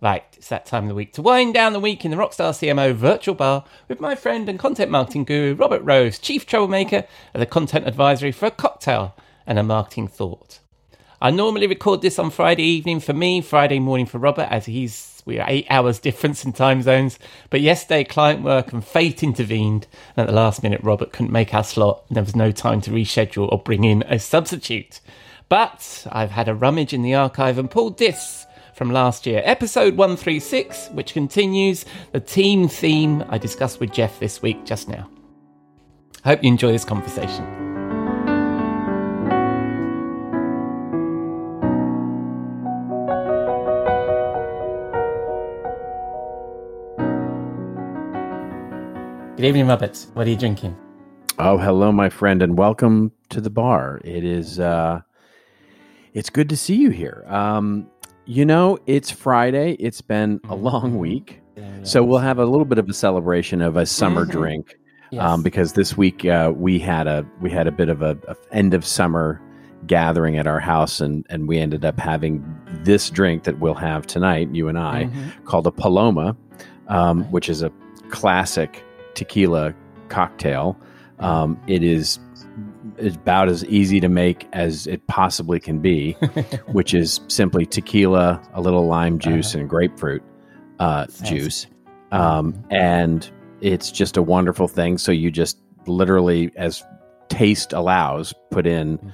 Right, 0.00 0.22
it's 0.36 0.48
that 0.48 0.64
time 0.64 0.84
of 0.84 0.88
the 0.90 0.94
week 0.94 1.12
to 1.14 1.22
wind 1.22 1.54
down 1.54 1.72
the 1.72 1.80
week 1.80 2.04
in 2.04 2.12
the 2.12 2.16
Rockstar 2.16 2.52
CMO 2.52 2.94
virtual 2.94 3.34
bar 3.34 3.64
with 3.88 4.00
my 4.00 4.14
friend 4.14 4.48
and 4.48 4.56
content 4.56 4.92
marketing 4.92 5.24
guru, 5.24 5.56
Robert 5.56 5.82
Rose, 5.82 6.20
chief 6.20 6.46
troublemaker 6.46 7.04
at 7.34 7.38
the 7.40 7.46
Content 7.46 7.84
Advisory 7.84 8.30
for 8.30 8.46
a 8.46 8.52
cocktail 8.52 9.16
and 9.44 9.58
a 9.58 9.64
marketing 9.64 10.06
thought. 10.06 10.60
I 11.20 11.32
normally 11.32 11.66
record 11.66 12.00
this 12.00 12.16
on 12.16 12.30
Friday 12.30 12.62
evening 12.62 13.00
for 13.00 13.12
me, 13.12 13.40
Friday 13.40 13.80
morning 13.80 14.06
for 14.06 14.18
Robert, 14.18 14.46
as 14.52 14.66
he's 14.66 15.20
we 15.24 15.40
are 15.40 15.46
eight 15.48 15.66
hours 15.68 15.98
difference 15.98 16.44
in 16.44 16.52
time 16.52 16.80
zones. 16.80 17.18
But 17.50 17.60
yesterday, 17.60 18.04
client 18.04 18.42
work 18.42 18.72
and 18.72 18.84
fate 18.84 19.24
intervened, 19.24 19.88
and 20.16 20.22
at 20.22 20.30
the 20.30 20.36
last 20.36 20.62
minute, 20.62 20.80
Robert 20.84 21.12
couldn't 21.12 21.32
make 21.32 21.52
our 21.52 21.64
slot. 21.64 22.04
And 22.08 22.16
there 22.16 22.24
was 22.24 22.36
no 22.36 22.52
time 22.52 22.80
to 22.82 22.92
reschedule 22.92 23.52
or 23.52 23.58
bring 23.58 23.82
in 23.82 24.04
a 24.06 24.20
substitute. 24.20 25.00
But 25.48 26.06
I've 26.10 26.30
had 26.30 26.48
a 26.48 26.54
rummage 26.54 26.94
in 26.94 27.02
the 27.02 27.14
archive 27.14 27.58
and 27.58 27.70
pulled 27.70 27.98
this 27.98 28.46
from 28.78 28.92
last 28.92 29.26
year, 29.26 29.42
episode 29.44 29.96
136, 29.96 30.90
which 30.90 31.12
continues 31.12 31.84
the 32.12 32.20
team 32.20 32.68
theme 32.68 33.24
I 33.28 33.36
discussed 33.36 33.80
with 33.80 33.92
Jeff 33.92 34.20
this 34.20 34.40
week 34.40 34.64
just 34.64 34.88
now. 34.88 35.10
Hope 36.24 36.44
you 36.44 36.48
enjoy 36.48 36.70
this 36.70 36.84
conversation. 36.84 37.44
Good 49.34 49.44
evening, 49.44 49.66
Muppets. 49.66 50.14
What 50.14 50.28
are 50.28 50.30
you 50.30 50.36
drinking? 50.36 50.76
Oh, 51.40 51.58
hello, 51.58 51.90
my 51.90 52.08
friend, 52.08 52.42
and 52.42 52.56
welcome 52.56 53.10
to 53.30 53.40
the 53.40 53.50
bar. 53.50 54.00
It 54.04 54.24
is 54.24 54.60
uh 54.60 55.00
it's 56.14 56.30
good 56.30 56.48
to 56.48 56.56
see 56.56 56.74
you 56.76 56.90
here. 56.90 57.24
Um, 57.28 57.88
you 58.28 58.44
know, 58.44 58.78
it's 58.86 59.10
Friday. 59.10 59.72
It's 59.80 60.00
been 60.02 60.38
a 60.48 60.54
long 60.54 60.98
week. 60.98 61.40
So 61.82 62.04
we'll 62.04 62.18
have 62.18 62.38
a 62.38 62.44
little 62.44 62.64
bit 62.66 62.78
of 62.78 62.88
a 62.88 62.92
celebration 62.92 63.62
of 63.62 63.76
a 63.76 63.86
summer 63.86 64.26
Mhm. 64.26 64.30
drink. 64.30 64.78
Yes. 65.10 65.24
Um, 65.24 65.42
because 65.42 65.72
this 65.72 65.96
week 65.96 66.24
uh, 66.26 66.52
we 66.54 66.78
had 66.78 67.06
a 67.06 67.24
we 67.40 67.48
had 67.50 67.66
a 67.66 67.72
bit 67.72 67.88
of 67.88 68.02
a, 68.02 68.18
a 68.28 68.36
end 68.52 68.74
of 68.74 68.84
summer 68.84 69.40
gathering 69.86 70.36
at 70.36 70.46
our 70.46 70.60
house 70.60 71.00
and 71.00 71.24
and 71.30 71.48
we 71.48 71.58
ended 71.58 71.84
up 71.84 71.98
having 71.98 72.44
this 72.84 73.08
drink 73.08 73.44
that 73.44 73.58
we'll 73.60 73.74
have 73.74 74.06
tonight, 74.06 74.48
you 74.52 74.68
and 74.68 74.78
I, 74.78 75.04
Mhm. 75.04 75.44
called 75.46 75.66
a 75.66 75.70
Paloma, 75.70 76.36
um, 76.88 77.24
which 77.32 77.48
is 77.48 77.62
a 77.62 77.72
classic 78.10 78.84
tequila 79.14 79.72
cocktail. 80.10 80.76
Um, 81.20 81.58
it 81.66 81.82
is 81.82 82.18
about 83.00 83.48
as 83.48 83.64
easy 83.66 84.00
to 84.00 84.08
make 84.08 84.48
as 84.52 84.86
it 84.86 85.06
possibly 85.06 85.60
can 85.60 85.78
be, 85.80 86.12
which 86.72 86.94
is 86.94 87.20
simply 87.28 87.66
tequila, 87.66 88.42
a 88.52 88.60
little 88.60 88.86
lime 88.86 89.18
juice, 89.18 89.54
and 89.54 89.68
grapefruit 89.68 90.22
uh, 90.78 91.06
juice, 91.24 91.66
um, 92.12 92.54
and 92.70 93.30
it's 93.60 93.90
just 93.90 94.16
a 94.16 94.22
wonderful 94.22 94.68
thing. 94.68 94.98
So 94.98 95.12
you 95.12 95.30
just 95.30 95.58
literally, 95.86 96.50
as 96.56 96.82
taste 97.28 97.72
allows, 97.72 98.34
put 98.50 98.66
in 98.66 99.12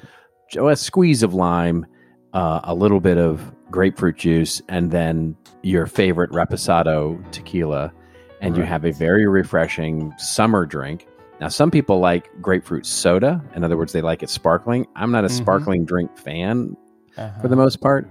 jo- 0.51 0.68
a 0.68 0.77
squeeze 0.77 1.23
of 1.23 1.35
lime, 1.35 1.87
uh, 2.33 2.61
a 2.64 2.75
little 2.75 3.01
bit 3.01 3.18
of 3.18 3.53
grapefruit 3.70 4.16
juice, 4.16 4.61
and 4.68 4.90
then 4.90 5.37
your 5.62 5.87
favorite 5.87 6.31
reposado 6.31 7.18
tequila, 7.33 7.92
and 8.40 8.57
you 8.57 8.62
have 8.62 8.85
a 8.85 8.92
very 8.92 9.27
refreshing 9.27 10.12
summer 10.18 10.66
drink. 10.66 11.07
Now, 11.44 11.48
some 11.48 11.70
people 11.70 12.00
like 12.00 12.30
grapefruit 12.40 12.87
soda. 12.87 13.38
In 13.54 13.64
other 13.64 13.76
words, 13.76 13.92
they 13.92 14.00
like 14.00 14.22
it 14.22 14.30
sparkling. 14.30 14.87
I'm 14.96 15.11
not 15.11 15.24
a 15.24 15.28
Mhm. 15.28 15.33
sparkling 15.33 15.85
drink 15.85 16.16
fan 16.16 16.74
Uh-huh. 17.18 17.38
for 17.42 17.48
the 17.48 17.54
most 17.54 17.83
part. 17.83 18.09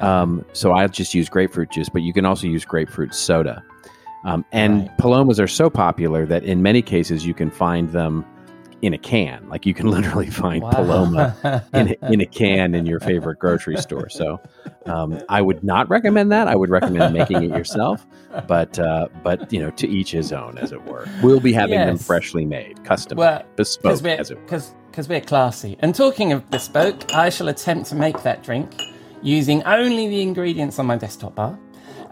Um, 0.00 0.44
so 0.52 0.74
I 0.74 0.86
just 0.88 1.14
use 1.14 1.30
grapefruit 1.30 1.70
juice, 1.70 1.88
but 1.88 2.02
you 2.02 2.12
can 2.12 2.26
also 2.26 2.46
use 2.46 2.66
grapefruit 2.66 3.14
soda. 3.14 3.62
Um, 4.26 4.44
and 4.52 4.80
Right. 4.82 4.98
palomas 4.98 5.40
are 5.40 5.46
so 5.46 5.70
popular 5.70 6.26
that 6.26 6.44
in 6.44 6.60
many 6.60 6.82
cases 6.82 7.24
you 7.24 7.32
can 7.32 7.48
find 7.48 7.88
them 7.88 8.22
in 8.84 8.92
a 8.94 8.98
can. 8.98 9.48
Like 9.48 9.64
you 9.66 9.74
can 9.74 9.86
literally 9.88 10.30
find 10.30 10.62
Wow. 10.62 10.70
paloma 10.70 11.64
in 11.74 11.88
a, 12.00 12.12
in 12.12 12.20
a 12.20 12.26
can 12.26 12.74
in 12.74 12.86
your 12.86 13.00
favorite 13.00 13.38
grocery 13.38 13.76
store. 13.78 14.08
So 14.08 14.40
um, 14.86 15.20
I 15.28 15.40
would 15.40 15.64
not 15.64 15.88
recommend 15.88 16.30
that. 16.32 16.48
I 16.48 16.54
would 16.54 16.70
recommend 16.70 17.12
making 17.14 17.42
it 17.42 17.50
yourself. 17.56 18.06
But 18.46 18.78
uh, 18.78 19.08
but 19.22 19.52
you 19.52 19.60
know, 19.60 19.70
to 19.70 19.88
each 19.88 20.10
his 20.10 20.32
own, 20.32 20.58
as 20.58 20.72
it 20.72 20.84
were. 20.86 21.08
We'll 21.22 21.40
be 21.40 21.52
having 21.52 21.78
them 21.80 21.96
freshly 21.98 22.44
made, 22.44 22.84
custom, 22.84 23.16
Well, 23.18 23.42
bespoke, 23.56 24.02
because 24.02 24.20
as 24.20 24.30
it 24.32 24.38
were. 24.40 24.46
cause, 24.46 24.74
'cause 24.92 25.08
we're 25.08 25.20
classy. 25.20 25.76
And 25.80 25.94
talking 25.94 26.32
of 26.32 26.48
bespoke, 26.50 27.14
I 27.14 27.30
shall 27.30 27.48
attempt 27.48 27.88
to 27.90 27.94
make 27.94 28.22
that 28.22 28.42
drink 28.42 28.80
using 29.22 29.62
only 29.64 30.08
the 30.08 30.20
ingredients 30.20 30.78
on 30.78 30.86
my 30.86 30.96
desktop 30.96 31.34
bar. 31.36 31.58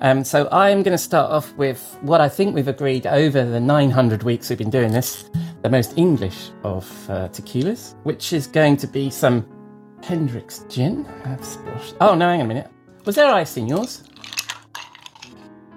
Um, 0.03 0.25
so 0.25 0.49
I'm 0.51 0.83
going 0.83 0.93
to 0.97 0.99
start 0.99 1.31
off 1.31 1.55
with 1.55 1.97
what 2.03 2.21
I 2.21 2.29
think 2.29 2.57
we've 2.57 2.67
agreed 2.67 3.07
over 3.07 3.45
the 3.45 3.61
900 3.61 4.25
weeks 4.25 4.51
we've 4.51 4.59
been 4.59 4.69
doing 4.69 4.91
this, 4.91 5.31
the 5.63 5.71
most 5.71 5.97
English 5.97 6.51
of 6.65 6.85
uh, 7.09 7.29
tequilas, 7.29 7.95
which 8.03 8.33
is 8.33 8.49
going 8.49 8.77
to 8.79 8.89
be 8.89 9.11
some 9.11 9.47
Hendrick's 10.03 10.65
gin. 10.69 11.07
Oh, 12.01 12.17
no, 12.17 12.29
hang 12.29 12.41
on 12.41 12.47
a 12.47 12.49
minute. 12.49 12.71
Was 13.05 13.15
there 13.15 13.33
ice 13.33 13.57
in 13.57 13.69
yours? 13.69 14.03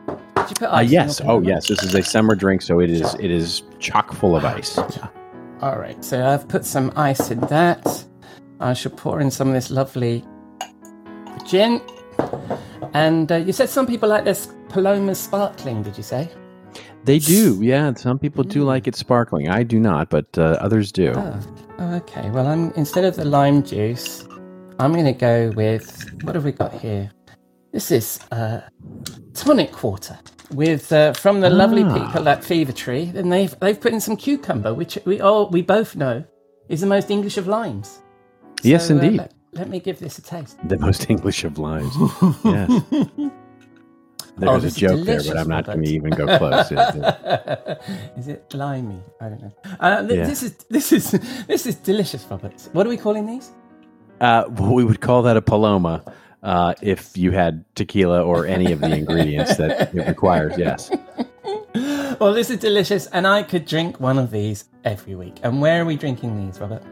Did 0.07 0.49
you 0.49 0.55
put 0.57 0.69
Uh, 0.69 0.75
ice 0.77 0.87
in 0.87 0.93
yes. 0.93 1.21
Oh, 1.23 1.41
yes. 1.41 1.67
This 1.67 1.83
is 1.83 1.93
a 1.93 2.01
summer 2.01 2.33
drink, 2.33 2.63
so 2.63 2.79
it 2.79 2.89
is 2.89 3.13
it 3.15 3.29
is 3.29 3.61
chock 3.79 4.11
full 4.13 4.35
of 4.35 4.43
ice. 4.43 4.77
Oh, 5.61 5.69
All 5.69 5.79
right, 5.79 6.03
so 6.03 6.27
I've 6.27 6.47
put 6.49 6.65
some 6.65 6.91
ice 6.97 7.31
in 7.31 7.39
that. 7.41 8.05
I 8.59 8.73
shall 8.73 8.91
pour 8.91 9.21
in 9.21 9.31
some 9.31 9.47
of 9.47 9.53
this 9.53 9.71
lovely 9.71 10.25
gin. 11.47 11.79
And 12.95 13.29
uh, 13.29 13.35
you 13.35 13.51
said 13.51 13.69
some 13.69 13.85
people 13.85 14.07
like 14.07 14.23
this 14.23 14.47
Paloma 14.69 15.13
sparkling, 15.15 15.83
did 15.83 15.97
you 15.97 16.03
say? 16.03 16.29
They 17.03 17.19
do, 17.19 17.59
yeah. 17.61 17.93
Some 17.93 18.17
people 18.17 18.43
do 18.43 18.63
like 18.63 18.87
it 18.87 18.95
sparkling. 18.95 19.49
I 19.49 19.63
do 19.63 19.79
not, 19.79 20.09
but 20.09 20.25
uh, 20.37 20.57
others 20.61 20.91
do. 20.91 21.11
Oh, 21.15 21.39
oh, 21.79 21.95
okay. 21.95 22.29
Well, 22.31 22.47
I'm 22.47 22.71
instead 22.75 23.03
of 23.03 23.15
the 23.17 23.25
lime 23.25 23.63
juice, 23.63 24.25
I'm 24.79 24.93
going 24.93 25.05
to 25.05 25.19
go 25.29 25.51
with 25.55 25.85
what 26.23 26.35
have 26.35 26.45
we 26.45 26.53
got 26.53 26.73
here? 26.73 27.11
This 27.73 27.91
is 27.91 28.19
uh, 28.31 28.61
tonic 29.33 29.83
water 29.83 30.17
with 30.51 30.91
uh, 30.93 31.11
from 31.13 31.41
the 31.41 31.49
lovely 31.49 31.83
Ah. 31.83 31.93
people 31.99 32.29
at 32.29 32.43
Fever 32.45 32.71
Tree. 32.71 33.11
And 33.13 33.29
they've 33.31 33.53
they've 33.59 33.79
put 33.79 33.91
in 33.91 33.99
some 33.99 34.15
cucumber, 34.15 34.73
which 34.73 34.97
we 35.05 35.19
all 35.19 35.49
we 35.49 35.61
both 35.61 35.95
know 35.97 36.23
is 36.69 36.79
the 36.79 36.87
most 36.87 37.11
English 37.11 37.37
of 37.37 37.45
limes. 37.47 38.01
Yes, 38.63 38.87
So, 38.87 38.95
uh, 38.97 39.01
indeed. 39.01 39.29
Let, 39.55 39.57
let 39.57 39.69
me 39.69 39.79
give 39.79 39.99
this 39.99 40.17
a 40.17 40.21
taste. 40.21 40.57
The 40.67 40.77
most 40.77 41.09
English 41.13 41.43
of 41.43 41.57
limes. 41.57 41.93
yes. 42.45 42.81
There's 44.37 44.65
Oh, 44.65 44.67
a 44.67 44.69
joke 44.69 45.05
there, 45.05 45.21
but 45.23 45.37
I'm 45.37 45.47
not 45.47 45.65
going 45.65 45.81
to 45.83 45.89
even 45.89 46.09
go 46.11 46.25
close. 46.37 46.69
is 48.17 48.27
it 48.27 48.43
limey? 48.53 49.01
I 49.21 49.29
don't 49.29 49.41
know. 49.41 49.51
Uh, 49.79 50.01
th- 50.05 50.11
Yeah. 50.19 50.25
This 50.27 50.43
is 50.43 50.53
this 50.69 50.91
is 50.91 51.11
this 51.47 51.65
is 51.65 51.75
delicious, 51.75 52.25
Robert. 52.29 52.67
What 52.73 52.85
are 52.85 52.89
we 52.89 52.97
calling 52.97 53.25
these? 53.25 53.51
Uh, 54.19 54.43
well, 54.57 54.73
we 54.73 54.83
would 54.83 54.99
call 54.99 55.21
that 55.23 55.37
a 55.37 55.41
paloma 55.41 56.03
uh, 56.43 56.73
if 56.81 57.15
you 57.17 57.31
had 57.31 57.63
tequila 57.75 58.21
or 58.23 58.45
any 58.45 58.73
of 58.73 58.81
the 58.81 58.93
ingredients 58.93 59.55
that 59.55 59.93
it 59.95 60.05
requires. 60.07 60.57
Yes. 60.57 60.91
Well, 62.19 62.33
this 62.33 62.49
is 62.49 62.57
delicious, 62.59 63.07
and 63.07 63.25
I 63.27 63.43
could 63.43 63.65
drink 63.65 63.99
one 63.99 64.17
of 64.17 64.31
these 64.31 64.65
every 64.85 65.15
week. 65.15 65.39
And 65.43 65.61
where 65.61 65.81
are 65.81 65.85
we 65.85 65.95
drinking 65.97 66.45
these, 66.45 66.59
Robert? 66.59 66.83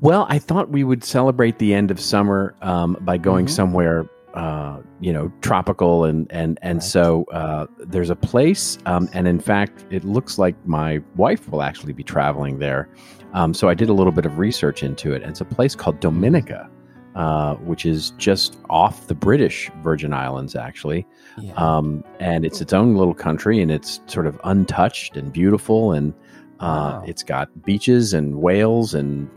Well, 0.00 0.26
I 0.28 0.38
thought 0.38 0.70
we 0.70 0.84
would 0.84 1.04
celebrate 1.04 1.58
the 1.58 1.74
end 1.74 1.90
of 1.90 2.00
summer 2.00 2.54
um, 2.62 2.96
by 3.00 3.18
going 3.18 3.48
somewhere, 3.48 4.08
uh, 4.34 4.78
you 5.00 5.12
know, 5.12 5.32
tropical, 5.42 6.04
and 6.04 6.26
and 6.30 6.58
and 6.62 6.76
Right. 6.76 6.82
so 6.82 7.24
uh, 7.32 7.66
there's 7.78 8.10
a 8.10 8.16
place, 8.16 8.78
um, 8.86 9.08
and 9.12 9.26
in 9.26 9.40
fact, 9.40 9.84
it 9.90 10.04
looks 10.04 10.38
like 10.38 10.54
my 10.66 11.00
wife 11.16 11.48
will 11.50 11.62
actually 11.62 11.92
be 11.92 12.04
traveling 12.04 12.58
there. 12.58 12.88
Um, 13.32 13.54
so 13.54 13.68
I 13.68 13.74
did 13.74 13.88
a 13.88 13.92
little 13.92 14.12
bit 14.12 14.26
of 14.26 14.38
research 14.38 14.82
into 14.82 15.12
it. 15.12 15.22
and 15.22 15.30
It's 15.30 15.40
a 15.40 15.44
place 15.44 15.74
called 15.76 16.00
Dominica, 16.00 16.68
uh, 17.14 17.54
which 17.56 17.86
is 17.86 18.10
just 18.18 18.56
off 18.68 19.06
the 19.06 19.14
British 19.14 19.70
Virgin 19.82 20.12
Islands, 20.12 20.56
actually. 20.56 21.06
Yeah. 21.38 21.52
um, 21.54 22.02
and 22.18 22.44
it's 22.44 22.60
its 22.60 22.72
own 22.72 22.96
little 22.96 23.14
country, 23.14 23.60
and 23.60 23.70
it's 23.70 24.00
sort 24.06 24.26
of 24.26 24.38
untouched 24.44 25.16
and 25.16 25.32
beautiful, 25.32 25.92
and 25.92 26.12
uh, 26.60 27.00
Wow. 27.00 27.04
it's 27.06 27.22
got 27.22 27.48
beaches 27.64 28.12
and 28.14 28.36
whales 28.42 28.94
and 28.94 29.28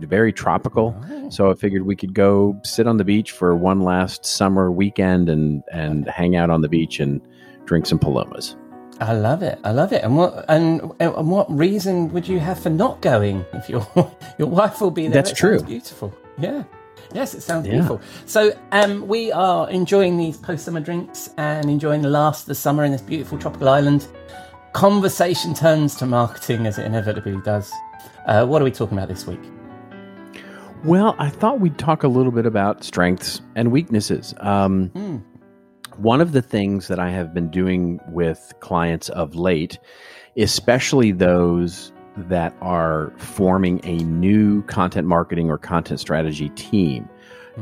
very 0.00 0.32
tropical. 0.32 0.94
Oh. 1.10 1.30
So 1.30 1.50
I 1.50 1.54
figured 1.54 1.86
we 1.86 1.96
could 1.96 2.14
go 2.14 2.60
sit 2.64 2.86
on 2.86 2.96
the 2.96 3.04
beach 3.04 3.32
for 3.32 3.54
one 3.56 3.80
last 3.80 4.24
summer 4.24 4.70
weekend 4.70 5.28
and 5.28 5.62
and 5.72 6.08
hang 6.08 6.36
out 6.36 6.50
on 6.50 6.60
the 6.60 6.68
beach 6.68 7.00
and 7.00 7.20
drink 7.64 7.86
some 7.86 7.98
palomas. 7.98 8.56
I 9.00 9.12
love 9.12 9.42
it. 9.42 9.58
I 9.64 9.72
love 9.72 9.92
it. 9.92 10.04
And 10.04 10.16
what 10.16 10.44
and, 10.48 10.92
and 11.00 11.30
what 11.30 11.50
reason 11.50 12.12
would 12.12 12.28
you 12.28 12.38
have 12.38 12.58
for 12.58 12.70
not 12.70 13.00
going 13.00 13.44
if 13.52 13.68
your 13.68 13.86
your 14.38 14.48
wife 14.48 14.80
will 14.80 14.90
be 14.90 15.08
there? 15.08 15.22
That's 15.22 15.32
true. 15.32 15.60
Beautiful. 15.60 16.14
Yeah. 16.38 16.64
Yes, 17.12 17.34
it 17.34 17.42
sounds 17.42 17.66
Yeah. 17.66 17.72
beautiful. 17.72 18.00
So 18.26 18.56
um, 18.72 19.06
we 19.06 19.30
are 19.30 19.68
enjoying 19.70 20.16
these 20.16 20.36
post-summer 20.36 20.80
drinks 20.80 21.30
and 21.36 21.70
enjoying 21.70 22.02
the 22.02 22.08
last 22.08 22.42
of 22.42 22.46
the 22.46 22.54
summer 22.54 22.82
in 22.84 22.92
this 22.92 23.02
beautiful 23.02 23.38
tropical 23.38 23.68
island. 23.68 24.06
Conversation 24.72 25.54
turns 25.54 25.94
to 25.96 26.06
marketing 26.06 26.66
as 26.66 26.78
it 26.78 26.86
inevitably 26.86 27.36
does. 27.44 27.72
Uh, 28.26 28.44
what 28.46 28.60
are 28.60 28.64
we 28.64 28.70
talking 28.72 28.96
about 28.98 29.08
this 29.08 29.26
week? 29.26 29.40
Well, 30.84 31.16
I 31.18 31.30
thought 31.30 31.60
we'd 31.60 31.78
talk 31.78 32.02
a 32.02 32.08
little 32.08 32.32
bit 32.32 32.44
about 32.44 32.84
strengths 32.84 33.40
and 33.54 33.72
weaknesses. 33.72 34.34
Um, 34.38 34.88
Hmm. 34.90 35.16
One 35.96 36.20
of 36.20 36.32
the 36.32 36.42
things 36.42 36.88
that 36.88 36.98
I 36.98 37.08
have 37.10 37.32
been 37.32 37.48
doing 37.50 38.00
with 38.08 38.52
clients 38.60 39.08
of 39.10 39.36
late, 39.36 39.78
especially 40.36 41.12
those 41.12 41.92
that 42.16 42.54
are 42.60 43.12
forming 43.16 43.80
a 43.84 43.98
new 43.98 44.62
content 44.62 45.06
marketing 45.06 45.50
or 45.50 45.56
content 45.56 46.00
strategy 46.00 46.48
team, 46.50 47.08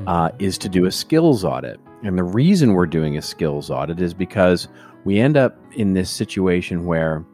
uh, 0.06 0.30
is 0.38 0.56
to 0.58 0.68
do 0.70 0.86
a 0.86 0.90
skills 0.90 1.44
audit. 1.44 1.78
And 2.02 2.18
the 2.18 2.24
reason 2.24 2.72
we're 2.72 2.86
doing 2.86 3.18
a 3.18 3.22
skills 3.22 3.70
audit 3.70 4.00
is 4.00 4.14
because 4.14 4.66
we 5.04 5.20
end 5.20 5.36
up 5.36 5.58
in 5.74 5.92
this 5.92 6.10
situation 6.10 6.86
where 6.86 7.24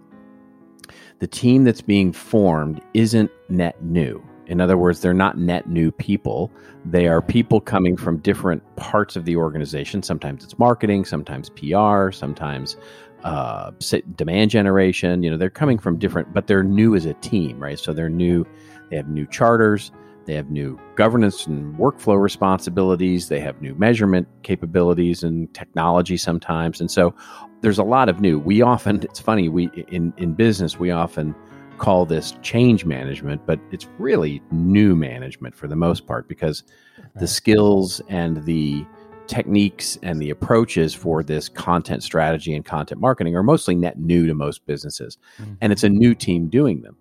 the 1.21 1.29
team 1.29 1.65
that's 1.65 1.81
being 1.81 2.13
formed 2.13 2.81
isn't 2.93 3.31
net 3.49 3.81
new. 3.83 4.23
In 4.49 4.61
other 4.61 4.77
words, 4.77 5.01
they're 5.01 5.15
not 5.15 5.39
net 5.39 5.69
new 5.69 5.91
people. 5.93 6.51
They 6.85 7.07
are 7.07 7.21
people 7.21 7.61
coming 7.61 7.97
from 7.97 8.19
different 8.19 8.63
parts 8.77 9.15
of 9.15 9.25
the 9.25 9.37
organization. 9.37 10.03
Sometimes 10.03 10.43
it's 10.43 10.59
marketing, 10.59 11.05
sometimes 11.05 11.51
PR, 11.51 12.11
sometimes 12.11 12.77
uh, 13.25 13.73
demand 14.17 14.51
generation. 14.51 15.23
You 15.23 15.31
know, 15.31 15.37
they're 15.37 15.51
coming 15.51 15.79
from 15.79 15.99
different, 15.99 16.33
but 16.33 16.47
they're 16.47 16.63
new 16.65 16.95
as 16.95 17.05
a 17.05 17.15
team, 17.15 17.61
right? 17.61 17.79
So 17.79 17.93
they're 17.93 18.09
new. 18.09 18.47
They 18.91 18.97
have 18.97 19.09
new 19.09 19.27
charters. 19.27 19.93
They 20.25 20.35
have 20.35 20.51
new 20.51 20.79
governance 20.95 21.47
and 21.47 21.75
workflow 21.79 22.21
responsibilities. 22.21 23.29
They 23.29 23.41
have 23.41 23.63
new 23.63 23.75
measurement 23.75 24.29
capabilities 24.43 25.23
and 25.23 25.53
technology 25.55 26.19
sometimes. 26.19 26.81
And 26.81 26.91
so 26.91 27.15
there's 27.63 27.79
a 27.79 27.85
lot 27.85 28.11
of 28.11 28.21
new. 28.21 28.39
We 28.39 28.61
often, 28.61 29.03
it's 29.03 29.21
funny, 29.21 29.49
we 29.49 29.71
in 29.89 30.13
in 30.19 30.35
business 30.35 30.79
we 30.79 30.91
often 30.91 31.35
call 31.79 32.05
this 32.05 32.35
change 32.43 32.85
management, 32.85 33.47
but 33.47 33.59
it's 33.71 33.87
really 33.99 34.43
new 34.51 34.95
management 34.95 35.55
for 35.55 35.69
the 35.69 35.77
most 35.77 36.07
part 36.07 36.29
because 36.29 36.65
the 37.17 37.27
skills 37.27 38.01
and 38.09 38.45
the 38.45 38.85
techniques 39.27 39.99
and 40.03 40.21
the 40.21 40.31
approaches 40.31 40.95
for 40.95 41.23
this 41.23 41.49
content 41.49 42.03
strategy 42.03 42.55
and 42.55 42.65
content 42.65 43.01
marketing 43.01 43.37
are 43.37 43.43
mostly 43.43 43.75
net 43.75 43.99
new 43.99 44.27
to 44.27 44.35
most 44.35 44.67
businesses. 44.67 45.19
Mm-hmm. 45.39 45.55
And 45.61 45.73
it's 45.73 45.85
a 45.85 45.89
new 45.89 46.15
team 46.15 46.49
doing 46.49 46.83
them. 46.83 46.97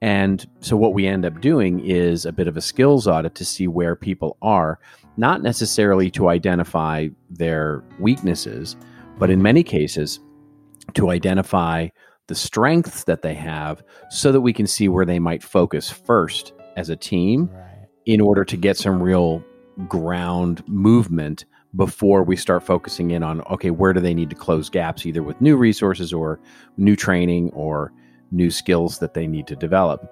And 0.00 0.46
so 0.60 0.76
what 0.76 0.94
we 0.94 1.06
end 1.06 1.24
up 1.24 1.40
doing 1.40 1.80
is 1.80 2.24
a 2.24 2.32
bit 2.32 2.46
of 2.46 2.56
a 2.56 2.60
skills 2.60 3.06
audit 3.06 3.34
to 3.36 3.44
see 3.44 3.66
where 3.66 3.96
people 3.96 4.36
are, 4.42 4.78
not 5.16 5.42
necessarily 5.42 6.10
to 6.12 6.28
identify 6.28 7.08
their 7.30 7.82
weaknesses, 7.98 8.76
but 9.18 9.30
in 9.30 9.42
many 9.42 9.62
cases 9.62 10.20
to 10.94 11.10
identify 11.10 11.88
the 12.28 12.34
strengths 12.34 13.04
that 13.04 13.22
they 13.22 13.34
have 13.34 13.82
so 14.10 14.30
that 14.32 14.40
we 14.40 14.52
can 14.52 14.66
see 14.66 14.88
where 14.88 15.04
they 15.04 15.18
might 15.18 15.42
focus 15.42 15.90
first 15.90 16.52
as 16.76 16.88
a 16.88 16.96
team 16.96 17.50
Right. 17.52 17.86
in 18.06 18.20
order 18.20 18.44
to 18.44 18.56
get 18.56 18.76
some 18.76 19.02
real 19.02 19.42
ground 19.88 20.62
movement 20.68 21.44
before 21.76 22.22
we 22.22 22.36
start 22.36 22.62
focusing 22.62 23.10
in 23.10 23.22
on 23.22 23.42
okay 23.42 23.70
where 23.70 23.92
do 23.92 24.00
they 24.00 24.14
need 24.14 24.30
to 24.30 24.36
close 24.36 24.70
gaps 24.70 25.04
either 25.04 25.22
with 25.22 25.40
new 25.40 25.56
resources 25.56 26.12
or 26.12 26.40
new 26.76 26.96
training 26.96 27.50
or 27.52 27.92
new 28.30 28.50
skills 28.50 28.98
that 28.98 29.14
they 29.14 29.26
need 29.26 29.46
to 29.46 29.54
develop 29.56 30.10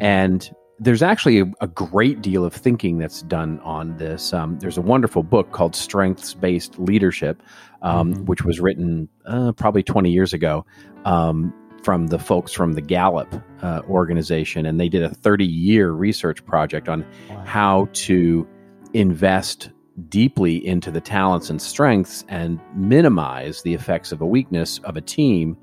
and 0.00 0.50
there's 0.78 1.02
actually 1.02 1.40
a, 1.40 1.46
a 1.62 1.66
great 1.66 2.20
deal 2.20 2.44
of 2.44 2.52
thinking 2.52 2.98
that's 2.98 3.22
done 3.22 3.58
on 3.60 3.96
this 3.96 4.32
um, 4.32 4.58
there's 4.58 4.76
a 4.78 4.82
wonderful 4.82 5.22
book 5.22 5.52
called 5.52 5.74
strengths 5.74 6.34
based 6.34 6.78
leadership 6.78 7.42
um, 7.82 8.14
Mhm. 8.14 8.24
which 8.26 8.44
was 8.44 8.60
written 8.60 9.08
uh, 9.26 9.52
probably 9.52 9.82
20 9.82 10.10
years 10.10 10.32
ago 10.32 10.64
um, 11.04 11.52
from 11.82 12.08
the 12.08 12.18
folks 12.18 12.52
from 12.52 12.72
the 12.74 12.80
gallup 12.82 13.32
uh, 13.62 13.80
organization 13.88 14.66
and 14.66 14.78
they 14.80 14.88
did 14.88 15.02
a 15.02 15.08
30 15.08 15.44
year 15.46 15.92
research 15.92 16.44
project 16.44 16.88
on 16.88 17.04
Wow. 17.30 17.42
how 17.46 17.88
to 17.92 18.46
invest 18.92 19.70
deeply 20.10 20.64
into 20.66 20.90
the 20.90 21.00
talents 21.00 21.48
and 21.48 21.60
strengths 21.62 22.22
and 22.28 22.60
minimize 22.74 23.62
the 23.62 23.72
effects 23.72 24.12
of 24.12 24.20
a 24.20 24.26
weakness 24.26 24.78
of 24.84 24.94
a 24.96 25.00
team. 25.00 25.56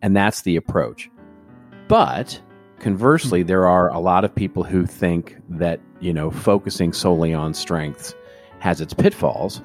And 0.00 0.16
that's 0.16 0.40
the 0.42 0.56
approach. 0.56 1.10
But 1.86 2.40
conversely, 2.84 3.42
there 3.42 3.66
are 3.66 3.90
a 3.90 3.98
lot 3.98 4.26
of 4.26 4.34
people 4.34 4.62
who 4.62 4.84
think 4.84 5.38
that, 5.48 5.80
you 6.00 6.12
know, 6.12 6.30
focusing 6.30 6.92
solely 6.92 7.32
on 7.32 7.54
strengths 7.54 8.14
has 8.58 8.78
its 8.78 8.92
pitfalls. 8.92 9.62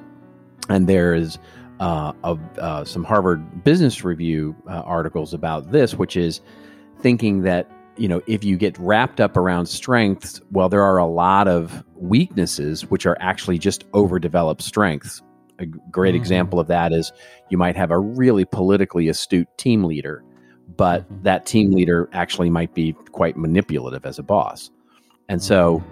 And 0.69 0.87
there 0.87 1.13
is 1.13 1.37
uh, 1.81 2.13
of 2.23 2.39
uh, 2.59 2.85
some 2.85 3.03
Harvard 3.03 3.63
Business 3.65 4.05
Review 4.05 4.55
uh, 4.69 4.83
articles 4.85 5.33
about 5.33 5.71
this, 5.71 5.95
which 5.95 6.15
is 6.15 6.39
thinking 7.01 7.41
that 7.43 7.69
you 7.97 8.07
know 8.07 8.21
if 8.27 8.43
you 8.45 8.55
get 8.55 8.77
wrapped 8.79 9.19
up 9.19 9.35
around 9.35 9.65
strengths, 9.65 10.41
well, 10.51 10.69
there 10.69 10.83
are 10.83 10.97
a 10.97 11.05
lot 11.05 11.47
of 11.47 11.83
weaknesses 11.95 12.85
which 12.89 13.05
are 13.05 13.17
actually 13.19 13.57
just 13.57 13.83
overdeveloped 13.93 14.61
strengths. 14.61 15.21
A 15.59 15.65
great 15.65 16.13
Mhm. 16.15 16.17
example 16.19 16.59
of 16.59 16.67
that 16.67 16.93
is 16.93 17.11
you 17.49 17.57
might 17.57 17.75
have 17.75 17.91
a 17.91 17.99
really 17.99 18.45
politically 18.45 19.09
astute 19.09 19.47
team 19.57 19.83
leader, 19.83 20.23
but 20.77 21.09
Mhm. 21.11 21.23
that 21.23 21.45
team 21.45 21.71
leader 21.71 22.09
actually 22.13 22.49
might 22.49 22.73
be 22.73 22.93
quite 23.11 23.37
manipulative 23.37 24.05
as 24.05 24.19
a 24.19 24.23
boss, 24.23 24.69
and 25.27 25.41
so 25.41 25.83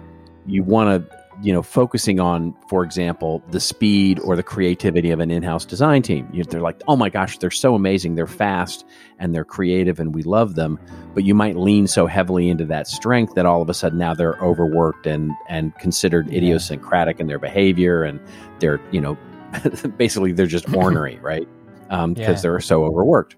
you 0.46 0.62
want 0.62 1.08
to 1.10 1.18
you 1.40 1.52
know, 1.52 1.62
focusing 1.62 2.18
on, 2.18 2.52
for 2.68 2.82
example, 2.82 3.40
the 3.52 3.60
speed 3.60 4.18
or 4.24 4.34
the 4.34 4.42
creativity 4.42 5.12
of 5.12 5.20
an 5.20 5.30
in-house 5.30 5.64
design 5.64 6.02
team. 6.02 6.28
You, 6.32 6.42
they're 6.42 6.60
like, 6.60 6.82
oh 6.88 6.96
my 6.96 7.10
gosh, 7.10 7.38
they're 7.38 7.52
so 7.52 7.76
amazing, 7.76 8.16
they're 8.16 8.26
fast 8.26 8.84
and 9.20 9.32
they're 9.32 9.44
creative, 9.44 10.00
and 10.00 10.12
we 10.16 10.24
love 10.24 10.56
them. 10.56 10.80
But 11.14 11.22
you 11.22 11.36
might 11.36 11.54
lean 11.56 11.86
so 11.86 12.06
heavily 12.06 12.48
into 12.48 12.64
that 12.66 12.88
strength 12.88 13.34
that 13.36 13.46
all 13.46 13.62
of 13.62 13.70
a 13.70 13.74
sudden 13.74 13.98
now 14.00 14.14
they're 14.14 14.34
overworked 14.42 15.06
and 15.06 15.30
and 15.48 15.72
considered 15.78 16.26
idiosyncratic 16.32 17.20
in 17.20 17.28
their 17.28 17.38
behavior, 17.38 18.02
and 18.02 18.18
they're 18.58 18.80
you 18.90 19.00
know, 19.00 19.16
basically 19.96 20.32
they're 20.32 20.46
just 20.46 20.68
ornery, 20.74 21.20
right? 21.22 21.46
Because 21.82 22.02
um, 22.04 22.14
Yeah. 22.18 22.32
they're 22.34 22.58
so 22.58 22.82
overworked. 22.84 23.36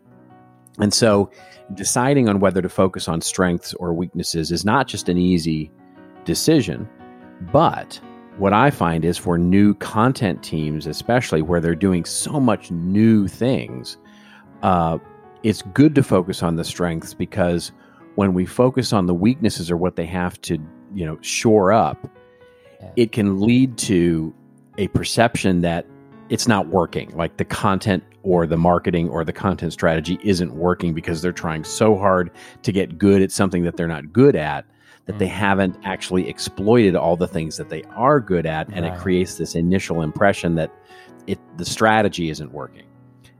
And 0.78 0.94
so, 0.94 1.30
deciding 1.74 2.28
on 2.28 2.40
whether 2.40 2.62
to 2.62 2.68
focus 2.68 3.08
on 3.08 3.20
strengths 3.20 3.74
or 3.74 3.92
weaknesses 3.92 4.50
is 4.50 4.64
not 4.64 4.86
just 4.86 5.08
an 5.08 5.18
easy 5.18 5.70
decision. 6.24 6.88
But 7.52 8.00
what 8.38 8.52
I 8.52 8.70
find 8.70 9.04
is 9.04 9.18
for 9.18 9.38
new 9.38 9.74
content 9.74 10.42
teams, 10.42 10.86
especially 10.86 11.42
where 11.42 11.60
they're 11.60 11.74
doing 11.74 12.04
so 12.04 12.40
much 12.40 12.70
new 12.70 13.28
things, 13.28 13.98
uh, 14.62 14.98
it's 15.42 15.62
good 15.74 15.94
to 15.94 16.02
focus 16.02 16.42
on 16.42 16.56
the 16.56 16.64
strengths 16.64 17.14
because 17.14 17.72
when 18.14 18.34
we 18.34 18.44
focus 18.44 18.92
on 18.92 19.06
the 19.06 19.14
weaknesses 19.14 19.70
or 19.70 19.76
what 19.76 19.96
they 19.96 20.06
have 20.06 20.40
to, 20.42 20.58
you 20.94 21.06
know, 21.06 21.18
shore 21.22 21.72
up, 21.72 22.08
it 22.96 23.12
can 23.12 23.40
lead 23.40 23.76
to 23.78 24.34
a 24.78 24.88
perception 24.88 25.60
that 25.60 25.86
it's 26.28 26.48
not 26.48 26.68
working. 26.68 27.14
Like 27.16 27.36
the 27.36 27.44
content 27.44 28.04
or 28.22 28.46
the 28.46 28.56
marketing 28.56 29.08
or 29.08 29.24
the 29.24 29.32
content 29.32 29.72
strategy 29.72 30.18
isn't 30.22 30.54
working 30.54 30.92
because 30.94 31.22
they're 31.22 31.32
trying 31.32 31.64
so 31.64 31.96
hard 31.96 32.30
to 32.62 32.72
get 32.72 32.98
good 32.98 33.22
at 33.22 33.30
something 33.32 33.62
that 33.64 33.76
they're 33.76 33.88
not 33.88 34.12
good 34.12 34.36
at 34.36 34.64
that 35.06 35.18
they 35.18 35.26
Mm. 35.26 35.30
haven't 35.30 35.76
actually 35.84 36.28
exploited 36.28 36.94
all 36.94 37.16
the 37.16 37.26
things 37.26 37.56
that 37.56 37.70
they 37.70 37.82
are 37.96 38.20
good 38.20 38.46
at 38.46 38.68
and 38.72 38.84
it 38.84 38.96
creates 38.98 39.36
this 39.36 39.54
initial 39.54 40.02
impression 40.02 40.54
that 40.56 40.70
it 41.26 41.38
the 41.56 41.64
strategy 41.64 42.28
isn't 42.30 42.52
working. 42.52 42.84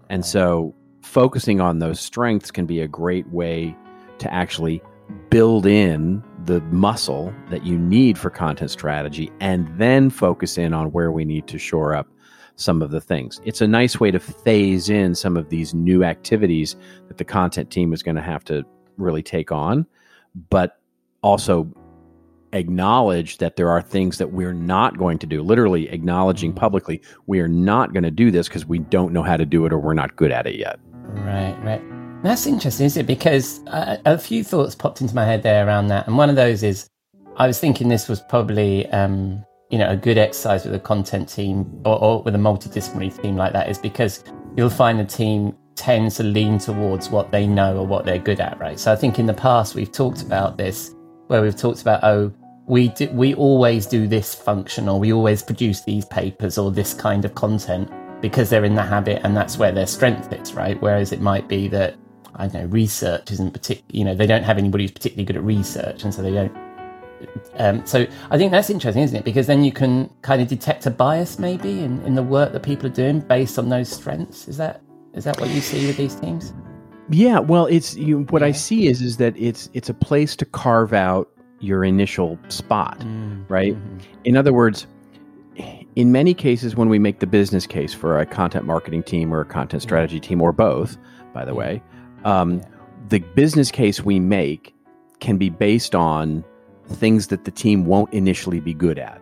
And 0.09 0.25
so 0.25 0.75
focusing 1.03 1.61
on 1.61 1.79
those 1.79 2.01
strengths 2.01 2.51
can 2.51 2.67
be 2.67 2.81
a 2.81 2.89
great 2.89 3.29
way 3.29 3.77
to 4.19 4.33
actually 4.33 4.83
build 5.29 5.67
in 5.67 6.23
the 6.45 6.61
muscle 6.71 7.33
that 7.51 7.65
you 7.65 7.77
need 7.79 8.17
for 8.19 8.31
content 8.31 8.71
strategy 8.71 9.31
and 9.41 9.69
then 9.77 10.09
focus 10.11 10.57
in 10.57 10.73
on 10.73 10.93
where 10.93 11.11
we 11.13 11.25
need 11.25 11.47
to 11.49 11.59
shore 11.59 11.95
up 11.95 12.09
some 12.57 12.83
of 12.83 12.91
the 12.91 13.01
things. 13.01 13.41
It's 13.45 13.61
a 13.61 13.67
nice 13.67 13.99
way 14.01 14.11
to 14.11 14.21
phase 14.21 14.91
in 14.91 15.15
some 15.15 15.37
of 15.37 15.49
these 15.49 15.75
new 15.75 16.05
activities 16.05 16.77
that 17.09 17.19
the 17.19 17.25
content 17.25 17.71
team 17.71 17.93
is 17.93 18.03
going 18.03 18.17
to 18.17 18.23
have 18.23 18.45
to 18.45 18.65
really 18.97 19.23
take 19.23 19.51
on, 19.51 19.87
but 20.51 20.79
also 21.23 21.73
acknowledge 22.53 23.39
that 23.39 23.57
there 23.57 23.71
are 23.71 23.81
things 23.81 24.19
that 24.19 24.33
we're 24.33 24.53
not 24.53 24.99
going 24.99 25.19
to 25.19 25.27
do. 25.27 25.43
Literally 25.43 25.89
acknowledging 25.89 26.53
publicly, 26.53 27.01
we 27.27 27.41
are 27.41 27.49
not 27.49 27.93
going 27.93 28.03
to 28.03 28.11
do 28.11 28.31
this 28.31 28.49
because 28.49 28.67
we 28.67 28.79
don't 28.79 29.13
know 29.13 29.23
how 29.23 29.37
to 29.37 29.47
do 29.47 29.67
it 29.67 29.73
or 29.73 29.79
we're 29.79 29.95
not 29.95 30.17
good 30.17 30.33
at 30.33 30.47
it 30.47 30.57
yet. 30.57 30.79
Right, 30.93 31.57
right. 31.63 31.83
That's 32.23 32.47
interesting, 32.47 32.87
is 32.87 32.97
it? 32.97 33.07
Because 33.07 33.61
uh, 33.69 33.97
a 34.05 34.19
few 34.19 34.45
thoughts 34.45 34.75
popped 34.75 35.01
into 35.01 35.15
my 35.15 35.25
head 35.25 35.43
there 35.43 35.67
around 35.67 35.89
that, 35.89 36.07
and 36.07 36.19
one 36.19 36.29
of 36.29 36.37
those 36.37 36.63
is 36.63 36.87
I 37.37 37.47
was 37.47 37.59
thinking 37.59 37.89
this 37.89 38.09
was 38.09 38.21
probably 38.21 38.87
um, 38.91 39.43
you 39.71 39.79
know 39.79 39.91
a 39.91 39.97
good 39.97 40.19
exercise 40.19 40.65
with 40.65 40.75
a 40.75 40.79
content 40.79 41.29
team 41.29 41.81
or, 41.85 41.99
or 42.03 42.23
with 42.23 42.35
a 42.35 42.39
multidisciplinary 42.39 43.23
team 43.23 43.37
like 43.37 43.53
that 43.53 43.69
is 43.69 43.79
because 43.79 44.25
you'll 44.57 44.71
find 44.71 44.99
the 44.99 45.05
team 45.05 45.57
tends 45.77 46.17
to 46.17 46.23
lean 46.23 46.59
towards 46.59 47.09
what 47.09 47.31
they 47.31 47.47
know 47.47 47.79
or 47.79 47.87
what 47.87 48.05
they're 48.05 48.19
good 48.19 48.41
at, 48.41 48.59
right? 48.59 48.79
So 48.79 48.93
I 48.93 48.97
think 48.97 49.19
in 49.19 49.27
the 49.27 49.35
past 49.35 49.75
we've 49.75 49.91
talked 49.91 50.23
about 50.23 50.59
this 50.59 50.95
where 51.29 51.41
we've 51.41 51.57
talked 51.57 51.81
about 51.81 52.03
oh 52.03 52.33
we 52.67 52.89
do, 52.89 53.09
we 53.11 53.35
always 53.35 53.87
do 53.87 54.07
this 54.07 54.35
function 54.35 54.89
or 54.89 55.01
we 55.01 55.13
always 55.13 55.43
produce 55.43 55.83
these 55.83 56.05
papers 56.05 56.59
or 56.59 56.71
this 56.71 56.95
kind 56.95 57.25
of 57.25 57.35
content 57.35 57.91
because 58.21 58.51
they're 58.51 58.65
in 58.65 58.75
the 58.75 58.83
habit 58.83 59.21
and 59.25 59.37
that's 59.37 59.57
where 59.57 59.73
their 59.73 59.87
strength 59.87 60.33
is, 60.33 60.53
right? 60.53 60.81
Whereas 60.81 61.11
it 61.13 61.21
might 61.21 61.49
be 61.49 61.69
that 61.69 61.97
I 62.41 62.47
don't 62.47 62.63
know 62.63 62.69
research 62.69 63.31
isn't 63.33 63.53
particular, 63.53 63.87
you 63.93 64.05
know, 64.05 64.15
they 64.15 64.27
don't 64.27 64.45
have 64.45 64.59
anybody 64.59 64.85
who's 64.85 64.93
particularly 64.93 65.25
good 65.25 65.37
at 65.37 65.43
research, 65.43 66.05
and 66.05 66.15
so 66.15 66.23
they 66.23 66.33
don't. 66.33 66.53
Um, 67.57 67.85
so 67.87 68.07
I 68.31 68.39
think 68.39 68.53
that's 68.53 68.71
interesting, 68.71 69.03
isn't 69.03 69.17
it? 69.17 69.25
Because 69.25 69.47
then 69.47 69.65
you 69.65 69.73
can 69.73 70.09
kind 70.23 70.41
of 70.41 70.49
detect 70.49 70.87
a 70.87 70.91
bias 70.91 71.39
maybe 71.39 71.81
in, 71.81 72.01
in 72.03 72.15
the 72.15 72.23
work 72.23 72.53
that 72.53 72.63
people 72.63 72.87
are 72.87 72.95
doing 72.95 73.21
based 73.21 73.59
on 73.59 73.69
those 73.69 73.89
strengths. 73.91 74.49
Is 74.49 74.57
that 74.57 74.83
is 75.15 75.25
that 75.25 75.41
what 75.41 75.51
you 75.51 75.61
see 75.61 75.87
with 75.87 75.97
these 75.97 76.15
teams? 76.15 76.55
Yeah, 77.11 77.41
well, 77.41 77.67
it's 77.67 77.97
you, 77.97 78.21
what 78.31 78.43
I 78.43 78.53
see 78.53 78.87
is 78.87 79.03
is 79.03 79.17
that 79.17 79.35
it's 79.37 79.69
it's 79.75 79.89
a 79.89 79.95
place 79.95 80.37
to 80.37 80.45
carve 80.45 80.93
out 80.93 81.29
your 81.59 81.85
initial 81.85 82.39
spot, 82.49 82.97
right? 83.49 83.75
Mhm. 83.75 84.01
In 84.25 84.37
other 84.37 84.53
words, 84.53 84.87
in 85.97 86.13
many 86.13 86.33
cases 86.33 86.77
when 86.77 86.89
we 86.89 86.99
make 86.99 87.19
the 87.19 87.27
business 87.27 87.67
case 87.67 87.93
for 87.93 88.19
a 88.19 88.25
content 88.25 88.65
marketing 88.65 89.03
team 89.03 89.35
or 89.35 89.41
a 89.41 89.45
content 89.45 89.83
strategy 89.83 90.21
team 90.21 90.41
or 90.41 90.53
both, 90.53 90.97
by 91.35 91.45
the 91.45 91.53
Yeah. 91.53 91.59
way, 91.59 91.83
um, 92.25 92.59
Yeah. 92.59 92.65
the 93.09 93.19
business 93.35 93.71
case 93.71 94.03
we 94.05 94.21
make 94.21 94.75
can 95.19 95.37
be 95.37 95.51
based 95.51 95.95
on 95.95 96.45
things 96.95 97.29
that 97.29 97.45
the 97.45 97.51
team 97.51 97.85
won't 97.85 98.13
initially 98.13 98.61
be 98.61 98.75
good 98.75 98.99
at, 98.99 99.21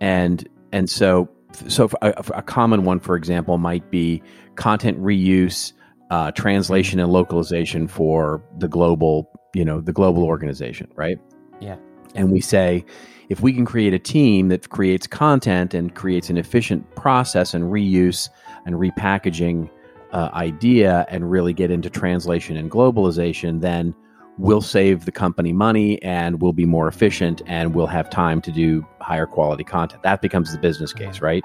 and 0.00 0.48
and 0.72 0.88
so 0.88 1.28
so 1.68 1.90
a, 2.02 2.12
a 2.34 2.42
common 2.42 2.84
one, 2.84 3.00
for 3.00 3.16
example, 3.16 3.58
might 3.58 3.90
be 3.90 4.22
content 4.56 5.00
reuse, 5.00 5.72
uh, 6.10 6.30
translation, 6.32 7.00
and 7.00 7.12
localization 7.12 7.88
for 7.88 8.42
the 8.58 8.68
global, 8.68 9.30
you 9.54 9.64
know, 9.64 9.80
the 9.80 9.92
global 9.92 10.24
organization, 10.24 10.88
right? 10.94 11.18
Yeah. 11.60 11.76
And 12.14 12.32
we 12.32 12.40
say, 12.40 12.84
if 13.28 13.40
we 13.40 13.52
can 13.52 13.64
create 13.64 13.92
a 13.92 13.98
team 13.98 14.48
that 14.48 14.68
creates 14.68 15.06
content 15.06 15.74
and 15.74 15.94
creates 15.94 16.30
an 16.30 16.36
efficient 16.36 16.94
process 16.94 17.54
and 17.54 17.64
reuse 17.64 18.28
and 18.64 18.76
repackaging 18.76 19.68
uh, 20.12 20.30
idea 20.32 21.06
and 21.08 21.30
really 21.30 21.52
get 21.52 21.70
into 21.70 21.90
translation 21.90 22.56
and 22.56 22.70
globalization, 22.70 23.60
then 23.60 23.94
we'll 24.38 24.60
save 24.60 25.04
the 25.04 25.12
company 25.12 25.52
money 25.52 26.02
and 26.02 26.40
we'll 26.42 26.52
be 26.52 26.66
more 26.66 26.88
efficient 26.88 27.42
and 27.46 27.74
we'll 27.74 27.86
have 27.86 28.10
time 28.10 28.40
to 28.42 28.52
do 28.52 28.86
higher 29.00 29.26
quality 29.26 29.64
content. 29.64 30.02
That 30.02 30.20
becomes 30.20 30.52
the 30.52 30.58
business 30.58 30.92
case, 30.92 31.20
right? 31.20 31.42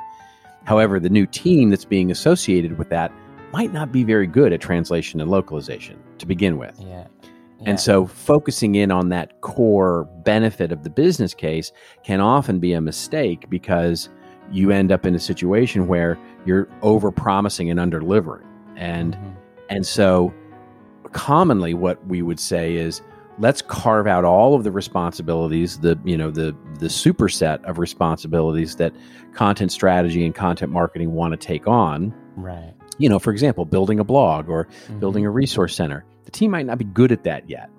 However, 0.66 1.00
the 1.00 1.10
new 1.10 1.26
team 1.26 1.70
that's 1.70 1.86
being 1.86 2.12
associated 2.12 2.78
with 2.78 2.90
that 2.90 3.12
might 3.54 3.74
not 3.74 3.92
be 3.92 4.04
very 4.04 4.28
good 4.28 4.54
at 4.54 4.62
translation 4.62 5.20
and 5.22 5.30
localization 5.32 6.00
to 6.20 6.26
begin 6.26 6.58
with. 6.58 6.76
Yeah. 6.80 7.08
Yeah. 7.60 7.70
And 7.70 7.80
so 7.80 8.08
focusing 8.08 8.76
in 8.76 8.92
on 8.92 9.10
that 9.10 9.42
core 9.42 10.06
benefit 10.24 10.72
of 10.72 10.84
the 10.84 10.90
business 10.90 11.34
case 11.34 11.72
can 12.04 12.20
often 12.20 12.60
be 12.60 12.74
a 12.74 12.82
mistake 12.82 13.50
because 13.50 14.10
you 14.52 14.72
end 14.72 14.92
up 14.92 15.06
in 15.06 15.14
a 15.16 15.20
situation 15.20 15.88
where 15.88 16.18
you're 16.46 16.68
over 16.82 17.12
promising 17.12 17.70
and 17.70 17.80
under 17.80 18.00
delivering. 18.00 18.48
And 18.76 19.14
Mhm. 19.16 19.34
and 19.70 19.86
so 19.86 20.34
commonly 21.14 21.74
what 21.74 22.06
we 22.08 22.22
would 22.22 22.40
say 22.40 22.76
is 22.76 23.02
let's 23.40 23.62
carve 23.62 24.08
out 24.08 24.24
all 24.26 24.54
of 24.56 24.64
the 24.64 24.72
responsibilities, 24.72 25.80
the 25.80 25.98
you 26.04 26.18
know, 26.18 26.32
the 26.32 26.56
the 26.80 26.88
superset 26.88 27.64
of 27.66 27.80
responsibilities 27.80 28.76
that 28.78 28.94
content 29.34 29.72
strategy 29.72 30.26
and 30.26 30.36
content 30.36 30.72
marketing 30.72 31.14
want 31.14 31.32
to 31.32 31.38
take 31.38 31.68
on. 31.68 32.14
right. 32.36 32.74
You 32.98 33.10
know, 33.10 33.18
for 33.20 33.32
example, 33.32 33.66
building 33.66 34.00
a 34.00 34.04
blog 34.04 34.48
or 34.50 34.68
Mhm. 34.90 35.00
building 35.00 35.26
a 35.26 35.30
resource 35.32 35.76
center. 35.76 36.06
The 36.26 36.32
team 36.32 36.52
might 36.52 36.66
not 36.68 36.78
be 36.78 36.86
good 36.86 37.12
at 37.12 37.24
that 37.24 37.50
yet 37.50 37.70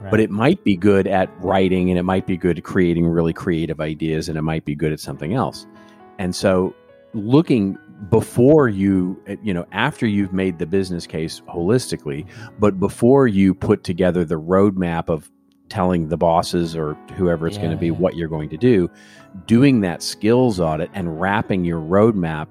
Right. 0.00 0.10
but 0.12 0.20
it 0.20 0.30
might 0.30 0.62
be 0.62 0.76
good 0.76 1.08
at 1.08 1.28
writing 1.42 1.90
and 1.90 1.98
it 1.98 2.04
might 2.04 2.26
be 2.26 2.36
good 2.36 2.58
at 2.58 2.64
creating 2.64 3.06
really 3.08 3.32
creative 3.32 3.80
ideas 3.80 4.28
and 4.28 4.38
it 4.38 4.42
might 4.42 4.64
be 4.64 4.76
good 4.76 4.92
at 4.92 5.00
something 5.00 5.34
else 5.34 5.66
and 6.20 6.32
so 6.34 6.72
looking 7.14 7.76
before 8.10 8.68
you 8.68 9.20
you 9.42 9.52
know 9.52 9.66
after 9.72 10.06
you've 10.06 10.32
made 10.32 10.58
the 10.58 10.66
business 10.66 11.06
case 11.06 11.40
holistically 11.48 12.26
but 12.58 12.78
before 12.78 13.26
you 13.26 13.52
put 13.54 13.82
together 13.82 14.24
the 14.24 14.40
roadmap 14.40 15.08
of 15.08 15.30
telling 15.68 16.08
the 16.08 16.16
bosses 16.16 16.76
or 16.76 16.94
whoever 17.16 17.46
it's 17.46 17.58
going 17.58 17.70
to 17.70 17.76
be 17.76 17.86
yeah. 17.86 17.92
what 17.92 18.16
you're 18.16 18.28
going 18.28 18.48
to 18.48 18.56
do 18.56 18.88
doing 19.46 19.80
that 19.80 20.02
skills 20.02 20.60
audit 20.60 20.88
and 20.94 21.20
wrapping 21.20 21.64
your 21.64 21.80
roadmap 21.80 22.46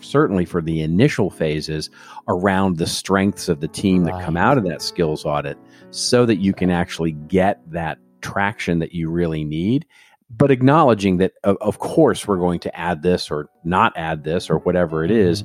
certainly 0.00 0.44
for 0.44 0.60
the 0.60 0.80
initial 0.80 1.30
phases 1.30 1.88
around 2.28 2.76
the 2.76 2.86
strengths 2.86 3.48
of 3.48 3.60
the 3.60 3.68
team 3.68 4.04
that 4.04 4.20
come 4.22 4.36
out 4.36 4.58
of 4.58 4.64
that 4.64 4.82
skills 4.82 5.24
audit 5.24 5.56
so 5.90 6.26
that 6.26 6.36
you 6.36 6.52
can 6.52 6.70
actually 6.70 7.12
get 7.12 7.60
that 7.70 7.98
traction 8.20 8.80
that 8.80 8.92
you 8.92 9.08
really 9.08 9.44
need 9.44 9.86
but 10.30 10.50
acknowledging 10.50 11.18
that 11.18 11.32
of, 11.44 11.56
of 11.60 11.78
course 11.78 12.26
we're 12.26 12.36
going 12.36 12.60
to 12.60 12.76
add 12.78 13.02
this 13.02 13.30
or 13.30 13.48
not 13.64 13.92
add 13.96 14.24
this 14.24 14.50
or 14.50 14.58
whatever 14.58 15.04
it 15.04 15.10
is 15.10 15.44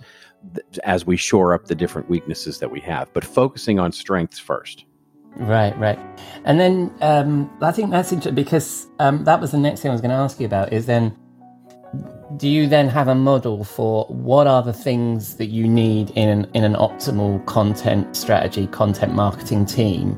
th- 0.53 0.79
as 0.83 1.05
we 1.05 1.15
shore 1.15 1.53
up 1.53 1.65
the 1.65 1.75
different 1.75 2.09
weaknesses 2.09 2.59
that 2.59 2.71
we 2.71 2.79
have 2.79 3.11
but 3.13 3.23
focusing 3.23 3.79
on 3.79 3.91
strengths 3.91 4.39
first 4.39 4.85
Right, 5.37 5.77
right. 5.79 5.97
And 6.43 6.59
then 6.59 6.93
um, 7.01 7.49
I 7.61 7.71
think 7.71 7.89
that's 7.91 8.11
interesting 8.11 8.35
because 8.35 8.87
um, 8.99 9.23
that 9.23 9.39
was 9.39 9.51
the 9.51 9.57
next 9.57 9.81
thing 9.81 9.89
I 9.89 9.93
was 9.93 10.01
going 10.01 10.11
to 10.11 10.17
ask 10.17 10.39
you 10.39 10.45
about 10.45 10.73
is 10.73 10.87
then 10.87 11.15
do 12.37 12.47
you 12.47 12.67
then 12.67 12.87
have 12.87 13.07
a 13.07 13.15
model 13.15 13.63
for 13.63 14.05
what 14.05 14.47
are 14.47 14.63
the 14.63 14.73
things 14.73 15.35
that 15.35 15.47
you 15.47 15.67
need 15.67 16.11
in 16.11 16.29
an, 16.29 16.47
in 16.53 16.63
an 16.63 16.73
optimal 16.73 17.45
content 17.45 18.15
strategy, 18.15 18.67
content 18.67 19.13
marketing 19.13 19.65
team 19.65 20.17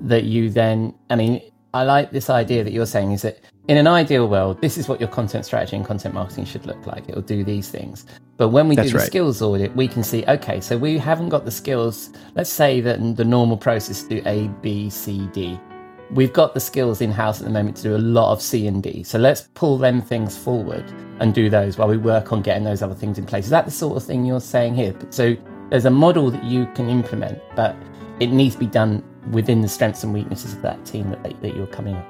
that 0.00 0.24
you 0.24 0.48
then, 0.48 0.94
I 1.10 1.16
mean, 1.16 1.42
I 1.74 1.82
like 1.82 2.10
this 2.10 2.30
idea 2.30 2.64
that 2.64 2.72
you're 2.72 2.86
saying 2.86 3.12
is 3.12 3.22
that 3.22 3.40
in 3.70 3.76
an 3.76 3.86
ideal 3.86 4.26
world, 4.26 4.60
this 4.60 4.76
is 4.76 4.88
what 4.88 4.98
your 4.98 5.08
content 5.08 5.46
strategy 5.46 5.76
and 5.76 5.86
content 5.86 6.12
marketing 6.12 6.44
should 6.44 6.66
look 6.66 6.84
like. 6.88 7.08
It'll 7.08 7.22
do 7.22 7.44
these 7.44 7.68
things. 7.68 8.04
But 8.36 8.48
when 8.48 8.66
we 8.66 8.74
That's 8.74 8.88
do 8.88 8.94
the 8.94 8.98
right. 8.98 9.06
skills 9.06 9.40
audit, 9.40 9.76
we 9.76 9.86
can 9.86 10.02
see, 10.02 10.24
okay, 10.26 10.60
so 10.60 10.76
we 10.76 10.98
haven't 10.98 11.28
got 11.28 11.44
the 11.44 11.52
skills. 11.52 12.10
Let's 12.34 12.50
say 12.50 12.80
that 12.80 12.98
the 13.16 13.24
normal 13.24 13.56
process 13.56 14.02
to 14.02 14.08
do 14.08 14.22
A, 14.26 14.48
B, 14.60 14.90
C, 14.90 15.28
D. 15.32 15.56
We've 16.10 16.32
got 16.32 16.52
the 16.52 16.58
skills 16.58 17.00
in 17.00 17.12
house 17.12 17.40
at 17.40 17.44
the 17.44 17.52
moment 17.52 17.76
to 17.76 17.84
do 17.84 17.94
a 17.94 17.98
lot 17.98 18.32
of 18.32 18.42
C 18.42 18.66
and 18.66 18.82
D. 18.82 19.04
So 19.04 19.20
let's 19.20 19.42
pull 19.54 19.78
them 19.78 20.02
things 20.02 20.36
forward 20.36 20.84
and 21.20 21.32
do 21.32 21.48
those 21.48 21.78
while 21.78 21.86
we 21.86 21.96
work 21.96 22.32
on 22.32 22.42
getting 22.42 22.64
those 22.64 22.82
other 22.82 22.96
things 22.96 23.18
in 23.18 23.24
place. 23.24 23.44
Is 23.44 23.50
that 23.50 23.66
the 23.66 23.70
sort 23.70 23.96
of 23.96 24.02
thing 24.02 24.24
you're 24.24 24.40
saying 24.40 24.74
here? 24.74 24.92
So 25.10 25.36
there's 25.68 25.84
a 25.84 25.90
model 25.90 26.32
that 26.32 26.42
you 26.42 26.66
can 26.74 26.90
implement, 26.90 27.40
but 27.54 27.76
it 28.18 28.32
needs 28.32 28.56
to 28.56 28.58
be 28.58 28.66
done 28.66 29.04
within 29.30 29.60
the 29.60 29.68
strengths 29.68 30.02
and 30.02 30.12
weaknesses 30.12 30.54
of 30.54 30.62
that 30.62 30.84
team 30.84 31.10
that, 31.10 31.22
that 31.22 31.54
you're 31.54 31.68
coming 31.68 31.94
up 31.94 32.04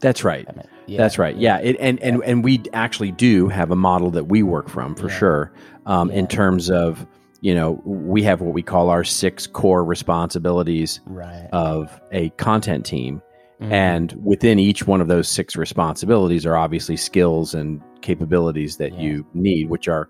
That's 0.00 0.24
right. 0.24 0.46
Yeah. 0.86 0.98
That's 0.98 1.18
right. 1.18 1.36
Yeah, 1.36 1.58
it, 1.58 1.76
and 1.80 2.00
and 2.02 2.22
and 2.22 2.44
we 2.44 2.62
actually 2.72 3.10
do 3.12 3.48
have 3.48 3.70
a 3.70 3.76
model 3.76 4.10
that 4.12 4.28
we 4.28 4.42
work 4.42 4.68
from 4.68 4.94
for 4.94 5.08
Yeah. 5.08 5.18
sure. 5.18 5.52
Um, 5.86 6.10
In 6.10 6.26
terms 6.26 6.70
of 6.70 7.06
you 7.42 7.54
know, 7.54 7.80
we 7.84 8.22
have 8.22 8.40
what 8.40 8.54
we 8.54 8.62
call 8.62 8.88
our 8.90 9.04
six 9.04 9.46
core 9.46 9.84
responsibilities 9.84 11.00
Right. 11.06 11.48
of 11.52 12.00
a 12.10 12.30
content 12.30 12.84
team, 12.86 13.20
Mhm. 13.60 13.72
and 13.72 14.18
within 14.24 14.58
each 14.58 14.86
one 14.86 15.00
of 15.00 15.08
those 15.08 15.28
six 15.28 15.54
responsibilities 15.56 16.44
are 16.46 16.56
obviously 16.56 16.96
skills 16.96 17.54
and 17.54 17.80
capabilities 18.00 18.78
that 18.78 18.94
Yeah. 18.94 19.00
you 19.00 19.26
need, 19.34 19.70
which 19.70 19.86
are 19.88 20.08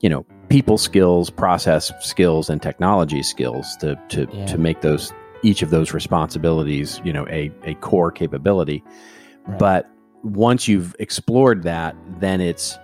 you 0.00 0.08
know 0.08 0.24
people 0.48 0.76
skills, 0.78 1.30
process 1.30 1.92
skills, 2.00 2.50
and 2.50 2.60
technology 2.62 3.22
skills 3.22 3.76
to 3.80 3.96
to 4.08 4.26
Yeah. 4.32 4.46
to 4.46 4.58
make 4.58 4.80
those 4.80 5.12
each 5.44 5.62
of 5.62 5.70
those 5.70 5.92
responsibilities 5.92 7.00
you 7.04 7.12
know 7.12 7.26
a 7.28 7.50
a 7.64 7.74
core 7.76 8.10
capability. 8.10 8.82
Right. 9.46 9.58
But 9.58 9.90
once 10.22 10.66
you've 10.68 10.96
explored 10.98 11.62
that, 11.64 11.94
then 12.20 12.40
it's 12.40 12.76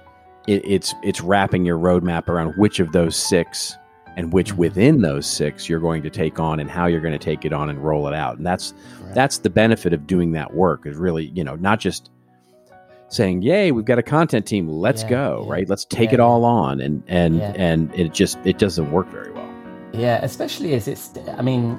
it, 0.46 0.62
it's 0.64 0.94
it's 1.02 1.20
wrapping 1.20 1.64
your 1.64 1.78
roadmap 1.78 2.28
around 2.28 2.52
which 2.56 2.80
of 2.80 2.92
those 2.92 3.16
six 3.16 3.76
and 4.16 4.32
which 4.32 4.52
Mhm. 4.54 4.58
within 4.58 5.00
those 5.02 5.24
six 5.26 5.68
you're 5.68 5.80
going 5.80 6.02
to 6.02 6.10
take 6.10 6.38
on 6.40 6.58
and 6.60 6.68
how 6.68 6.86
you're 6.86 7.00
going 7.00 7.12
to 7.18 7.18
take 7.18 7.44
it 7.44 7.52
on 7.52 7.70
and 7.70 7.78
roll 7.84 8.08
it 8.08 8.14
out. 8.14 8.36
And 8.36 8.44
that's 8.46 8.74
Right. 9.04 9.14
that's 9.14 9.38
the 9.38 9.50
benefit 9.50 9.92
of 9.92 10.06
doing 10.06 10.32
that 10.32 10.52
work 10.54 10.86
is 10.86 10.96
really 10.96 11.26
you 11.34 11.44
know 11.44 11.56
not 11.56 11.80
just 11.80 12.10
saying 13.08 13.42
yay 13.42 13.72
we've 13.72 13.84
got 13.86 13.98
a 13.98 14.02
content 14.04 14.46
team 14.46 14.68
let's 14.68 15.02
Yeah, 15.02 15.08
go 15.10 15.42
yeah. 15.46 15.52
right 15.52 15.68
let's 15.68 15.84
take 15.84 16.10
Yeah, 16.10 16.14
it 16.14 16.20
all 16.20 16.44
on 16.44 16.80
and 16.80 17.02
and 17.08 17.40
and 17.42 17.92
it 17.94 18.12
just 18.12 18.38
it 18.44 18.58
doesn't 18.58 18.90
work 18.92 19.08
very 19.10 19.32
well 19.32 19.48
Yeah, 19.92 20.20
especially 20.22 20.74
as 20.74 20.86
it's. 20.86 21.10
I 21.36 21.42
mean, 21.42 21.76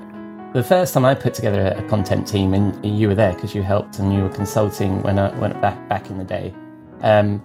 the 0.53 0.63
first 0.63 0.93
time 0.93 1.05
I 1.05 1.15
put 1.15 1.33
together 1.33 1.73
a, 1.77 1.83
content 1.87 2.27
team, 2.27 2.53
and 2.53 2.85
you 2.85 3.07
were 3.07 3.15
there 3.15 3.33
because 3.33 3.55
you 3.55 3.63
helped 3.63 3.99
and 3.99 4.13
you 4.13 4.23
were 4.23 4.29
consulting 4.29 5.01
when 5.01 5.17
I 5.17 5.37
went 5.39 5.59
back 5.61 5.87
back 5.87 6.09
in 6.09 6.17
the 6.17 6.23
day. 6.23 6.53
Um, 7.01 7.41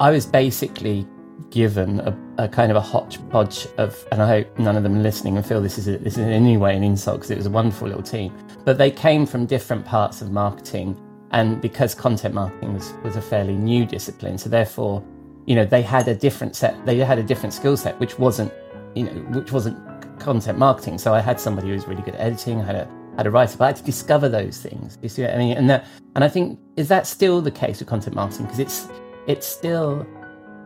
I 0.00 0.10
was 0.10 0.24
basically 0.24 1.06
given 1.50 2.00
a, 2.00 2.16
a 2.38 2.48
kind 2.48 2.70
of 2.70 2.76
a 2.76 2.80
hodgepodge 2.80 3.66
of, 3.78 4.06
and 4.12 4.22
I 4.22 4.28
hope 4.28 4.58
none 4.58 4.76
of 4.76 4.82
them 4.82 4.96
are 4.96 5.02
listening 5.02 5.36
and 5.36 5.44
feel 5.44 5.60
this 5.60 5.78
is 5.78 5.88
a, 5.88 5.98
this 5.98 6.14
is 6.14 6.18
in 6.18 6.30
any 6.30 6.56
way 6.56 6.76
an 6.76 6.84
insult 6.84 7.18
because 7.18 7.30
it 7.30 7.36
was 7.36 7.46
a 7.46 7.50
wonderful 7.50 7.88
little 7.88 8.02
team. 8.02 8.32
But 8.64 8.78
they 8.78 8.90
came 8.90 9.26
from 9.26 9.46
different 9.46 9.84
parts 9.84 10.22
of 10.22 10.30
marketing, 10.30 10.96
and 11.32 11.60
because 11.60 11.94
content 11.94 12.34
marketing 12.34 12.74
was 12.74 12.94
was 13.02 13.16
a 13.16 13.22
fairly 13.22 13.56
new 13.56 13.84
discipline, 13.84 14.38
so 14.38 14.48
therefore, 14.48 15.02
you 15.46 15.56
know, 15.56 15.64
they 15.64 15.82
had 15.82 16.06
a 16.06 16.14
different 16.14 16.54
set. 16.54 16.86
They 16.86 16.98
had 16.98 17.18
a 17.18 17.22
different 17.24 17.52
skill 17.52 17.76
set, 17.76 17.98
which 17.98 18.16
wasn't 18.18 18.52
you 18.94 19.04
know, 19.04 19.12
which 19.38 19.52
wasn't 19.52 19.76
content 20.18 20.58
marketing. 20.58 20.98
So 20.98 21.14
I 21.14 21.20
had 21.20 21.40
somebody 21.40 21.68
who 21.68 21.74
was 21.74 21.86
really 21.86 22.02
good 22.02 22.14
at 22.14 22.20
editing. 22.20 22.60
I 22.60 22.64
had 22.64 22.76
a 22.76 22.88
had 23.16 23.26
a 23.26 23.30
writer, 23.30 23.58
but 23.58 23.64
I 23.64 23.66
had 23.68 23.76
to 23.76 23.82
discover 23.82 24.28
those 24.28 24.58
things. 24.58 24.96
You 25.02 25.08
see 25.08 25.22
what 25.22 25.34
I 25.34 25.38
mean? 25.38 25.56
And 25.56 25.68
that, 25.68 25.86
and 26.14 26.22
I 26.22 26.28
think 26.28 26.58
is 26.76 26.88
that 26.88 27.06
still 27.06 27.40
the 27.40 27.50
case 27.50 27.80
with 27.80 27.88
content 27.88 28.14
marketing 28.14 28.46
because 28.46 28.60
it's 28.60 28.88
it's 29.26 29.46
still 29.46 30.06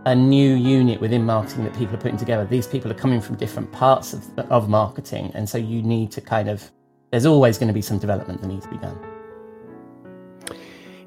a 0.04 0.14
new 0.14 0.54
unit 0.54 1.00
within 1.00 1.24
marketing 1.24 1.64
that 1.64 1.74
people 1.74 1.94
are 1.94 2.00
putting 2.00 2.18
together. 2.18 2.44
These 2.44 2.66
people 2.66 2.90
are 2.90 2.94
coming 2.94 3.20
from 3.20 3.36
different 3.36 3.72
parts 3.72 4.12
of 4.12 4.38
of 4.50 4.68
marketing, 4.68 5.30
and 5.34 5.48
so 5.48 5.58
you 5.58 5.82
need 5.82 6.12
to 6.12 6.20
kind 6.20 6.48
of. 6.48 6.70
There's 7.10 7.26
always 7.26 7.58
going 7.58 7.68
to 7.68 7.74
be 7.74 7.82
some 7.82 7.98
development 7.98 8.40
that 8.40 8.46
needs 8.48 8.64
to 8.64 8.70
be 8.70 8.78
done. 8.78 9.11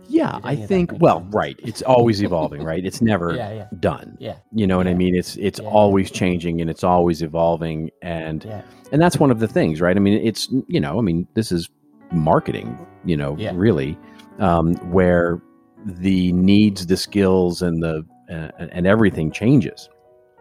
Yeah 0.07 0.39
i 0.43 0.53
any 0.53 0.55
of 0.55 0.59
that 0.61 0.67
think 0.67 0.91
well 0.99 1.21
right 1.31 1.59
it's 1.63 1.81
always 1.81 2.21
evolving 2.23 2.63
right? 2.63 2.85
It's 2.85 3.01
never 3.01 3.33
Yeah, 3.41 3.51
yeah, 3.53 3.67
done. 3.79 4.17
Yeah, 4.19 4.37
you 4.53 4.67
know 4.67 4.77
what 4.77 4.87
i 4.87 4.93
mean? 4.93 5.15
It's 5.15 5.35
it's 5.37 5.59
Yeah. 5.59 5.69
always 5.69 6.11
changing 6.11 6.61
and 6.61 6.69
it's 6.69 6.83
always 6.83 7.21
evolving 7.21 7.89
and 8.01 8.43
yeah, 8.43 8.61
and 8.91 9.01
that's 9.01 9.17
one 9.17 9.31
of 9.31 9.39
the 9.39 9.47
things 9.47 9.81
right? 9.81 9.95
I 9.95 9.99
mean 9.99 10.19
it's 10.25 10.47
you 10.67 10.79
know 10.79 10.97
i 10.97 11.01
mean 11.01 11.27
this 11.33 11.51
is 11.51 11.69
marketing 12.11 12.77
you 13.03 13.17
know 13.17 13.35
Yeah. 13.37 13.51
really 13.55 13.97
um, 14.39 14.75
where 14.91 15.41
the 15.85 16.31
needs 16.33 16.85
the 16.87 16.97
skills 16.97 17.61
and 17.61 17.81
the 17.81 18.05
uh, 18.29 18.49
and 18.71 18.85
everything 18.87 19.31
changes. 19.31 19.87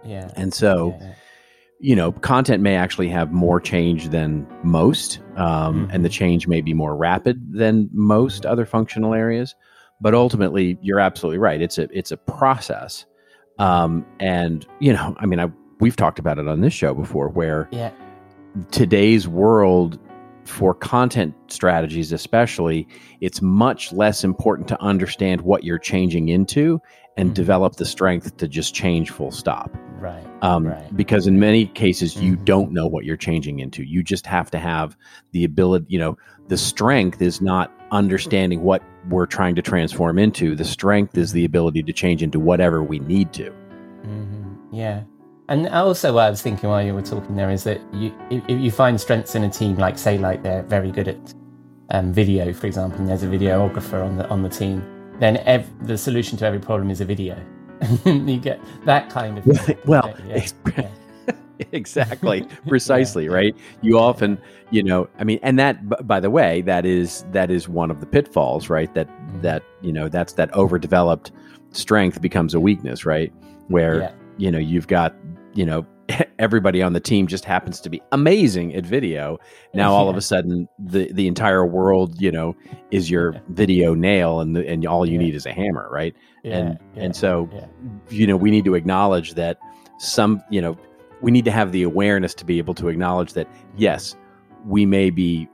Yeah. 0.05 0.31
and 0.37 0.53
so 0.53 0.97
yeah, 1.01 1.07
yeah. 1.09 1.15
You 1.89 1.95
know 1.95 2.13
content 2.13 2.63
may 2.63 2.77
actually 2.77 3.09
have 3.09 3.31
more 3.33 3.61
change 3.61 4.09
than 4.09 4.47
most 4.63 5.21
um, 5.37 5.87
and 5.93 6.03
the 6.05 6.09
Mhm. 6.09 6.13
change 6.21 6.49
may 6.49 6.61
be 6.63 6.73
more 6.73 6.97
rapid 6.97 7.37
than 7.53 7.91
most 7.93 8.47
other 8.47 8.65
functional 8.65 9.13
areas 9.13 9.55
but 10.01 10.15
ultimately 10.15 10.79
you're 10.81 11.01
absolutely 11.01 11.39
right 11.39 11.61
it's 11.61 11.77
a 11.79 11.87
it's 11.97 12.11
a 12.11 12.17
process 12.17 13.05
um, 13.59 14.05
and 14.19 14.67
you 14.81 14.93
know 14.95 15.15
i 15.19 15.27
mean 15.27 15.39
I, 15.41 15.51
we've 15.81 15.97
talked 15.97 16.19
about 16.19 16.39
it 16.39 16.49
on 16.49 16.61
this 16.63 16.73
show 16.73 16.95
before 16.95 17.29
where 17.29 17.69
yeah. 17.71 17.91
today's 18.71 19.29
world 19.29 19.99
for 20.45 20.75
content 20.75 21.35
strategies 21.49 22.13
especially 22.13 22.87
it's 23.21 23.43
much 23.43 23.93
less 23.93 24.25
important 24.25 24.69
to 24.69 24.81
understand 24.81 25.41
what 25.43 25.65
you're 25.65 25.79
changing 25.79 26.29
into 26.29 26.81
and 27.17 27.31
Mhm. 27.31 27.35
develop 27.35 27.77
the 27.77 27.85
strength 27.87 28.37
to 28.39 28.49
just 28.49 28.75
change 28.75 29.11
full 29.11 29.31
stop 29.31 29.71
Right. 30.05 30.27
um, 30.43 30.67
Right. 30.67 30.97
because 30.97 31.27
in 31.27 31.37
many 31.49 31.67
cases 31.67 32.17
you 32.25 32.37
Mhm. 32.37 32.45
don't 32.45 32.71
know 32.73 32.87
what 32.87 33.03
you're 33.07 33.23
changing 33.29 33.57
into 33.65 33.81
you 33.83 34.03
just 34.03 34.27
have 34.27 34.49
to 34.51 34.59
have 34.59 34.97
the 35.33 35.43
ability 35.45 35.87
you 35.89 35.99
know 35.99 36.17
the 36.49 36.59
strength 36.59 37.23
is 37.23 37.41
not 37.41 37.67
understanding 37.91 38.63
what 38.63 38.83
we're 39.09 39.31
trying 39.39 39.55
to 39.55 39.63
transform 39.63 40.19
into 40.19 40.55
the 40.55 40.65
strength 40.65 41.17
is 41.17 41.33
the 41.33 41.45
ability 41.45 41.83
to 41.83 41.93
change 42.03 42.23
into 42.23 42.39
whatever 42.51 42.79
we 42.93 42.99
need 43.15 43.33
to 43.41 43.51
hmm 44.05 44.43
Yeah. 44.73 45.01
And 45.49 45.69
also, 45.69 46.15
what 46.15 46.25
I 46.25 46.31
was 46.31 46.41
thinking 46.41 46.71
while 46.71 46.83
you 46.83 46.95
were 46.95 47.03
talking 47.03 47.37
there 47.37 47.51
is 47.51 47.65
that 47.65 47.79
you, 47.93 48.11
if, 48.31 48.43
if 48.49 48.59
you 48.65 48.71
find 48.71 48.99
strengths 48.99 49.35
in 49.35 49.43
a 49.45 49.51
team, 49.51 49.77
like 49.77 49.99
say, 49.99 50.17
like 50.17 50.43
they're 50.43 50.63
very 50.63 50.91
good 50.91 51.07
at 51.09 51.35
um, 51.91 52.13
video, 52.15 52.51
for 52.55 52.67
example, 52.67 52.99
and 52.99 53.07
there's 53.09 53.23
a 53.23 53.27
videographer 53.27 54.03
on 54.03 54.17
the 54.17 54.27
on 54.35 54.43
the 54.43 54.49
team, 54.49 54.83
then 55.21 55.37
ev- 55.45 55.69
the 55.87 55.99
solution 55.99 56.39
to 56.39 56.47
every 56.47 56.61
problem 56.69 56.91
is 56.91 57.03
a 57.03 57.05
video. 57.05 57.37
you 58.05 58.39
get 58.39 58.61
that 58.85 59.11
kind 59.11 59.39
of 59.39 59.87
well 59.87 60.15
yeah, 60.27 60.47
yeah. 60.77 60.89
exactly 61.73 62.47
precisely 62.69 63.29
right 63.29 63.57
you 63.81 63.99
often 63.99 64.37
you 64.71 64.83
know 64.83 65.09
i 65.19 65.25
mean 65.25 65.39
and 65.43 65.59
that 65.59 66.07
by 66.07 66.19
the 66.19 66.31
way 66.31 66.61
that 66.63 66.85
is 66.85 67.25
that 67.31 67.51
is 67.51 67.69
one 67.69 67.91
of 67.91 68.01
the 68.01 68.07
pitfalls 68.07 68.69
right 68.69 68.93
that 68.95 69.09
Mhm. 69.09 69.43
that 69.43 69.63
you 69.81 69.93
know 69.93 70.09
that's 70.09 70.33
that 70.35 70.53
overdeveloped 70.55 71.31
strength 71.73 72.21
becomes 72.21 72.55
a 72.55 72.61
weakness 72.61 73.05
right 73.07 73.33
where 73.69 74.01
Yeah. 74.01 74.13
you 74.37 74.51
know 74.51 74.59
you've 74.59 74.89
got 74.89 75.15
you 75.55 75.65
know 75.65 75.87
everybody 76.39 76.83
on 76.83 76.93
the 76.93 77.01
team 77.01 77.27
just 77.27 77.45
happens 77.45 77.81
to 77.81 77.89
be 77.89 78.03
amazing 78.13 78.75
at 78.75 78.85
video 78.85 79.39
now 79.73 79.93
all 79.93 80.09
of 80.11 80.17
a 80.17 80.21
sudden 80.33 80.69
the 80.79 81.11
the 81.13 81.27
entire 81.27 81.65
world 81.65 82.21
you 82.21 82.31
know 82.31 82.55
is 82.91 83.11
your 83.11 83.33
Yeah. 83.33 83.41
video 83.49 83.95
nail 83.95 84.41
and 84.41 84.57
the, 84.57 84.69
and 84.69 84.85
all 84.87 85.07
you 85.07 85.13
Yeah. 85.15 85.27
need 85.27 85.35
is 85.35 85.47
a 85.47 85.53
hammer 85.53 85.89
right 85.91 86.15
and 86.45 86.79
and 86.97 87.15
so 87.17 87.49
you 88.11 88.27
know 88.27 88.37
we 88.37 88.51
need 88.51 88.65
to 88.67 88.75
acknowledge 88.75 89.35
that 89.35 89.59
some 89.99 90.43
you 90.51 90.61
know 90.61 90.77
we 91.23 91.31
need 91.31 91.45
to 91.47 91.51
have 91.53 91.73
the 91.73 91.83
awareness 91.83 92.35
to 92.35 92.45
be 92.45 92.59
able 92.59 92.75
to 92.75 92.89
acknowledge 92.89 93.33
that 93.33 93.49
yes 93.77 94.15
we 94.67 94.85
may 94.85 95.11
be 95.11 95.49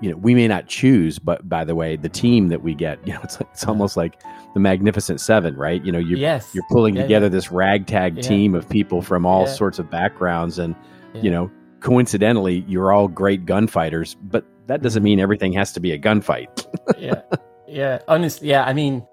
you 0.00 0.10
know 0.10 0.16
we 0.16 0.34
may 0.34 0.46
not 0.46 0.66
choose 0.66 1.18
but 1.18 1.48
by 1.48 1.64
the 1.64 1.74
way 1.74 1.96
the 1.96 2.08
team 2.08 2.48
that 2.48 2.62
we 2.62 2.74
get 2.74 2.98
you 3.06 3.12
know 3.12 3.20
it's 3.22 3.40
like, 3.40 3.48
it's 3.52 3.66
almost 3.66 3.96
like 3.96 4.20
the 4.54 4.60
magnificent 4.60 5.20
seven 5.20 5.56
right 5.56 5.84
you 5.84 5.92
know 5.92 5.98
you 5.98 6.16
yes, 6.16 6.54
you're 6.54 6.64
pulling 6.70 6.96
Yeah, 6.96 7.02
together 7.02 7.28
this 7.28 7.50
ragtag 7.50 8.16
Yeah. 8.16 8.22
team 8.22 8.54
of 8.54 8.68
people 8.68 9.02
from 9.02 9.26
all 9.26 9.46
Yeah. 9.46 9.52
sorts 9.52 9.78
of 9.78 9.90
backgrounds 9.90 10.58
and 10.58 10.74
yeah. 11.14 11.22
you 11.22 11.30
know 11.30 11.50
coincidentally 11.80 12.64
you're 12.66 12.92
all 12.92 13.08
great 13.08 13.46
gunfighters 13.46 14.16
but 14.22 14.44
that 14.66 14.82
doesn't 14.82 15.00
mm-hmm. 15.00 15.04
mean 15.04 15.20
everything 15.20 15.52
has 15.52 15.72
to 15.72 15.80
be 15.80 15.92
a 15.92 15.98
gunfight 15.98 16.66
yeah, 16.98 17.20
yeah. 17.66 17.98
Honestly, 18.08 18.48
yeah. 18.48 18.64
I 18.64 18.72
mean, 18.72 19.06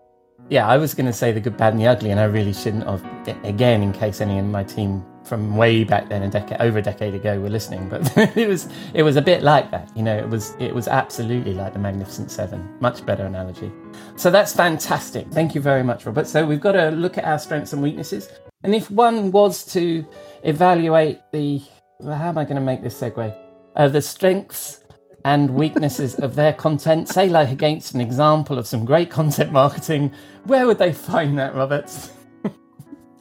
yeah. 0.49 0.67
I 0.67 0.77
was 0.77 0.93
going 0.93 1.05
to 1.05 1.13
say 1.13 1.31
the 1.31 1.39
good, 1.39 1.57
bad, 1.57 1.73
and 1.73 1.81
the 1.81 1.88
ugly, 1.88 2.11
and 2.11 2.19
I 2.19 2.25
really 2.25 2.53
shouldn't 2.53 2.86
have. 2.86 3.03
Again, 3.43 3.81
in 3.81 3.93
case 3.93 4.21
any 4.21 4.39
of 4.39 4.45
my 4.45 4.63
team 4.63 5.03
from 5.24 5.55
way 5.55 5.84
back 5.84 6.09
then, 6.09 6.24
a 6.24 6.30
decade 6.30 6.59
over 6.59 6.80
a 6.80 6.82
decade 6.82 7.13
ago, 7.13 7.39
were 7.39 7.49
listening, 7.49 7.89
but 7.89 8.15
it 8.38 8.47
was 8.47 8.67
it 8.93 9.03
was 9.03 9.15
a 9.15 9.21
bit 9.21 9.43
like 9.43 9.71
that. 9.71 9.89
You 9.95 10.03
know, 10.03 10.15
it 10.15 10.30
was 10.30 10.55
it 10.59 10.74
was 10.74 10.88
absolutely 10.88 11.53
like 11.53 11.74
the 11.74 11.80
Magnificent 11.80 12.32
Seven. 12.32 12.67
Much 12.80 13.05
better 13.05 13.26
analogy. 13.26 13.71
So 14.15 14.30
that's 14.30 14.53
fantastic. 14.53 15.28
Thank 15.32 15.55
you 15.55 15.61
very 15.61 15.84
much, 15.84 16.05
Robert. 16.05 16.28
So 16.28 16.45
we've 16.45 16.61
got 16.61 16.74
to 16.74 16.89
look 16.91 17.17
at 17.17 17.26
our 17.26 17.39
strengths 17.39 17.74
and 17.74 17.82
weaknesses, 17.82 18.30
and 18.63 18.74
if 18.74 18.89
one 18.89 19.32
was 19.32 19.65
to 19.74 20.05
evaluate 20.43 21.19
the, 21.32 21.61
well, 21.99 22.17
how 22.17 22.30
am 22.30 22.38
I 22.38 22.43
going 22.43 22.55
to 22.55 22.61
make 22.61 22.82
this 22.82 22.99
segue? 22.99 23.36
Uh, 23.76 23.88
the 23.88 24.01
strengths 24.01 24.84
and 25.26 25.49
weaknesses 25.51 26.15
of 26.15 26.36
their 26.36 26.53
content, 26.53 27.07
say 27.09 27.30
like 27.30 27.49
against 27.49 27.93
an 27.93 28.01
example 28.01 28.57
of 28.57 28.67
some 28.67 28.86
great 28.86 29.09
content 29.09 29.51
marketing, 29.51 30.13
where 30.45 30.67
would 30.67 30.78
they 30.78 30.93
find 30.93 31.38
that, 31.39 31.55
Roberts? 31.55 32.11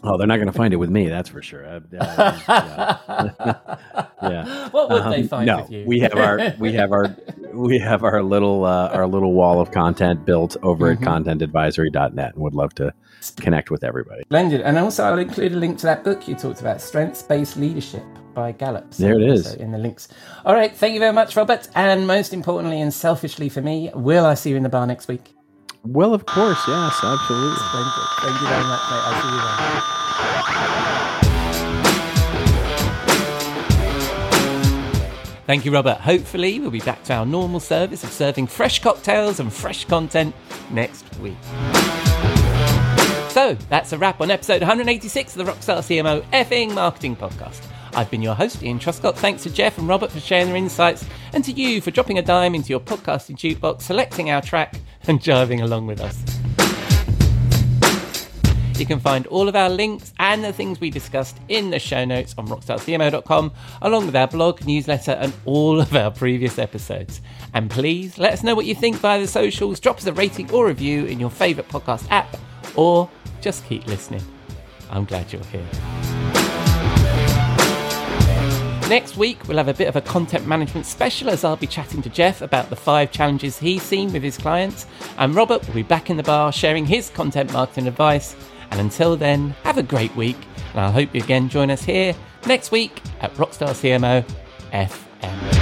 Oh, 0.05 0.17
they're 0.19 0.27
not 0.27 0.37
going 0.37 0.47
to 0.49 0.53
find 0.53 0.73
it 0.75 0.79
with 0.79 0.91
me. 0.91 1.09
That's 1.09 1.29
for 1.29 1.41
sure. 1.43 1.63
Yeah. 1.65 1.79
yeah. 4.23 4.69
What 4.71 4.91
would 4.91 5.05
they 5.13 5.23
Um, 5.23 5.29
find 5.29 5.47
no, 5.47 5.61
with 5.63 5.71
you? 5.71 5.85
we 5.87 6.01
have 6.01 6.15
our 6.15 6.55
we 6.59 6.73
have 6.73 6.93
our 6.93 7.15
we 7.55 7.79
have 7.79 8.03
our 8.05 8.23
little 8.23 8.65
uh, 8.65 8.89
our 8.89 9.07
little 9.07 9.33
wall 9.33 9.61
of 9.61 9.71
content 9.71 10.25
built 10.25 10.57
over 10.63 10.95
Mhm. 10.95 11.03
at 11.07 11.09
contentadvisory.net 11.09 12.35
and 12.35 12.43
would 12.43 12.55
love 12.55 12.75
to 12.75 12.93
connect 13.37 13.71
with 13.71 13.85
everybody. 13.85 14.23
Splendid. 14.23 14.61
And 14.63 14.77
also, 14.79 15.05
I'll 15.05 15.19
include 15.19 15.53
a 15.53 15.57
link 15.57 15.79
to 15.79 15.87
that 15.87 16.03
book 16.05 16.27
you 16.27 16.35
talked 16.35 16.61
about, 16.61 16.81
Strengths 16.81 17.23
Based 17.23 17.57
Leadership 17.57 18.03
by 18.35 18.51
Gallup. 18.53 18.91
There 18.93 19.15
it 19.15 19.23
is. 19.23 19.55
in 19.55 19.71
the 19.73 19.79
links. 19.79 20.09
All 20.45 20.55
right. 20.55 20.75
Thank 20.77 20.95
you 20.95 21.01
very 21.01 21.13
much, 21.13 21.37
Robert. 21.37 21.69
And 21.75 22.07
most 22.07 22.33
importantly 22.35 22.81
and 22.81 22.93
selfishly 22.93 23.49
for 23.49 23.61
me, 23.61 23.91
will 23.95 24.25
I 24.27 24.35
see 24.35 24.51
you 24.51 24.57
in 24.57 24.63
the 24.65 24.69
bar 24.69 24.87
next 24.87 25.07
week? 25.07 25.35
Well, 25.85 26.15
of 26.15 26.27
course, 26.27 26.59
yes, 26.69 27.01
absolutely. 27.03 27.57
Splendid. 27.57 28.09
Thank 28.21 28.41
you 28.41 28.47
very 28.49 28.65
much, 28.65 28.81
mate. 28.91 29.03
I'll 29.05 29.23
see 29.23 29.29
you 29.29 29.43
then. 29.43 30.83
Thank 35.45 35.65
you, 35.65 35.73
Robert. 35.73 35.99
Hopefully, 35.99 36.61
we'll 36.61 36.71
be 36.71 36.81
back 36.81 37.03
to 37.05 37.15
our 37.15 37.27
normal 37.27 37.59
service 37.61 38.05
of 38.05 38.11
serving 38.11 38.47
fresh 38.47 38.79
cocktails 38.79 39.41
and 39.41 39.53
fresh 39.53 39.85
content 39.85 40.35
next 40.71 41.05
week. 41.19 41.37
So, 43.29 43.57
that's 43.69 43.93
a 43.93 43.99
wrap 43.99 44.21
on 44.21 44.31
episode 44.31 44.63
186 44.63 45.37
of 45.37 45.45
the 45.45 45.53
Rockstar 45.53 45.79
CMO 45.79 46.23
effing 46.31 46.75
marketing 46.75 47.17
podcast. 47.17 47.61
I've 47.95 48.11
been 48.11 48.23
your 48.23 48.35
host, 48.35 48.63
Ian 48.63 48.79
Truscott. 48.79 49.17
Thanks 49.17 49.43
to 49.43 49.51
Jeff 49.51 49.79
and 49.79 49.87
Robert 49.87 50.11
for 50.11 50.21
sharing 50.21 50.47
their 50.47 50.57
insights, 50.57 51.05
and 51.33 51.45
to 51.45 51.53
you 51.53 51.81
for 51.81 51.91
dropping 51.91 52.19
a 52.19 52.23
dime 52.23 52.55
into 52.55 52.71
your 52.71 52.81
podcasting 52.81 53.37
jukebox, 53.37 53.83
selecting 53.83 54.31
our 54.31 54.41
track, 54.41 54.77
and 55.09 55.21
jiving 55.21 55.63
along 55.63 55.87
with 55.87 56.01
us. 56.01 56.23
You 58.79 58.87
can 58.87 58.99
find 58.99 59.27
all 59.29 59.49
of 59.49 59.55
our 59.55 59.69
links 59.69 60.13
and 60.19 60.43
the 60.43 60.53
things 60.53 60.81
we 60.81 60.91
discussed 60.91 61.37
in 61.49 61.71
the 61.71 61.79
show 61.79 62.05
notes 62.05 62.35
on 62.39 62.49
rockstarcmo.com, 62.49 63.53
along 63.83 64.07
with 64.07 64.17
our 64.17 64.27
blog, 64.27 64.65
newsletter, 64.65 65.13
and 65.13 65.33
all 65.45 65.79
of 65.81 65.95
our 65.95 66.11
previous 66.11 66.59
episodes. 66.59 67.21
And 67.55 67.71
please 67.71 68.19
let 68.19 68.33
us 68.33 68.43
know 68.43 68.55
what 68.55 68.67
you 68.67 68.75
think 68.75 68.97
via 68.97 69.21
the 69.21 69.29
socials, 69.29 69.79
drop 69.79 69.99
us 69.99 70.07
a 70.07 70.13
rating 70.13 70.51
or 70.51 70.67
review 70.67 71.05
in 71.05 71.21
your 71.21 71.31
favourite 71.31 71.69
podcast 71.69 72.07
app, 72.11 72.37
or 72.75 73.09
just 73.41 73.65
keep 73.67 73.87
listening. 73.87 74.23
I'm 74.91 75.05
glad 75.05 75.33
you're 75.33 75.45
here. 75.45 76.12
Next 78.93 79.17
week, 79.17 79.49
we'll 79.49 79.57
have 79.57 79.69
a 79.69 79.73
bit 79.73 79.89
of 79.89 79.97
a 79.97 80.03
content 80.03 80.47
management 80.47 80.85
special 80.85 81.31
as 81.31 81.45
I'll 81.45 81.57
be 81.57 81.67
chatting 81.67 82.03
to 82.03 82.11
Jeff 82.11 82.43
about 82.43 82.69
the 82.69 82.77
five 82.77 83.11
challenges 83.11 83.59
he's 83.59 83.83
seen 83.83 84.13
with 84.13 84.23
his 84.23 84.37
clients. 84.37 84.85
And 85.17 85.35
Robert 85.35 85.67
will 85.67 85.73
be 85.73 85.83
back 85.83 86.11
in 86.11 86.19
the 86.19 86.23
bar 86.23 86.53
sharing 86.53 86.85
his 86.85 87.09
content 87.09 87.51
marketing 87.55 87.89
advice. 87.89 88.37
And 88.71 88.79
until 88.79 89.17
then, 89.17 89.57
have 89.63 89.79
a 89.79 89.83
great 89.83 90.15
week. 90.15 90.37
And 90.73 90.81
I 90.83 90.91
hope 90.91 91.15
you 91.15 91.23
again 91.23 91.49
join 91.49 91.71
us 91.71 91.83
here 91.83 92.15
next 92.47 92.71
week 92.71 93.01
at 93.23 93.33
Rockstar 93.37 93.71
CMO 93.71 94.27
FM. 94.75 95.62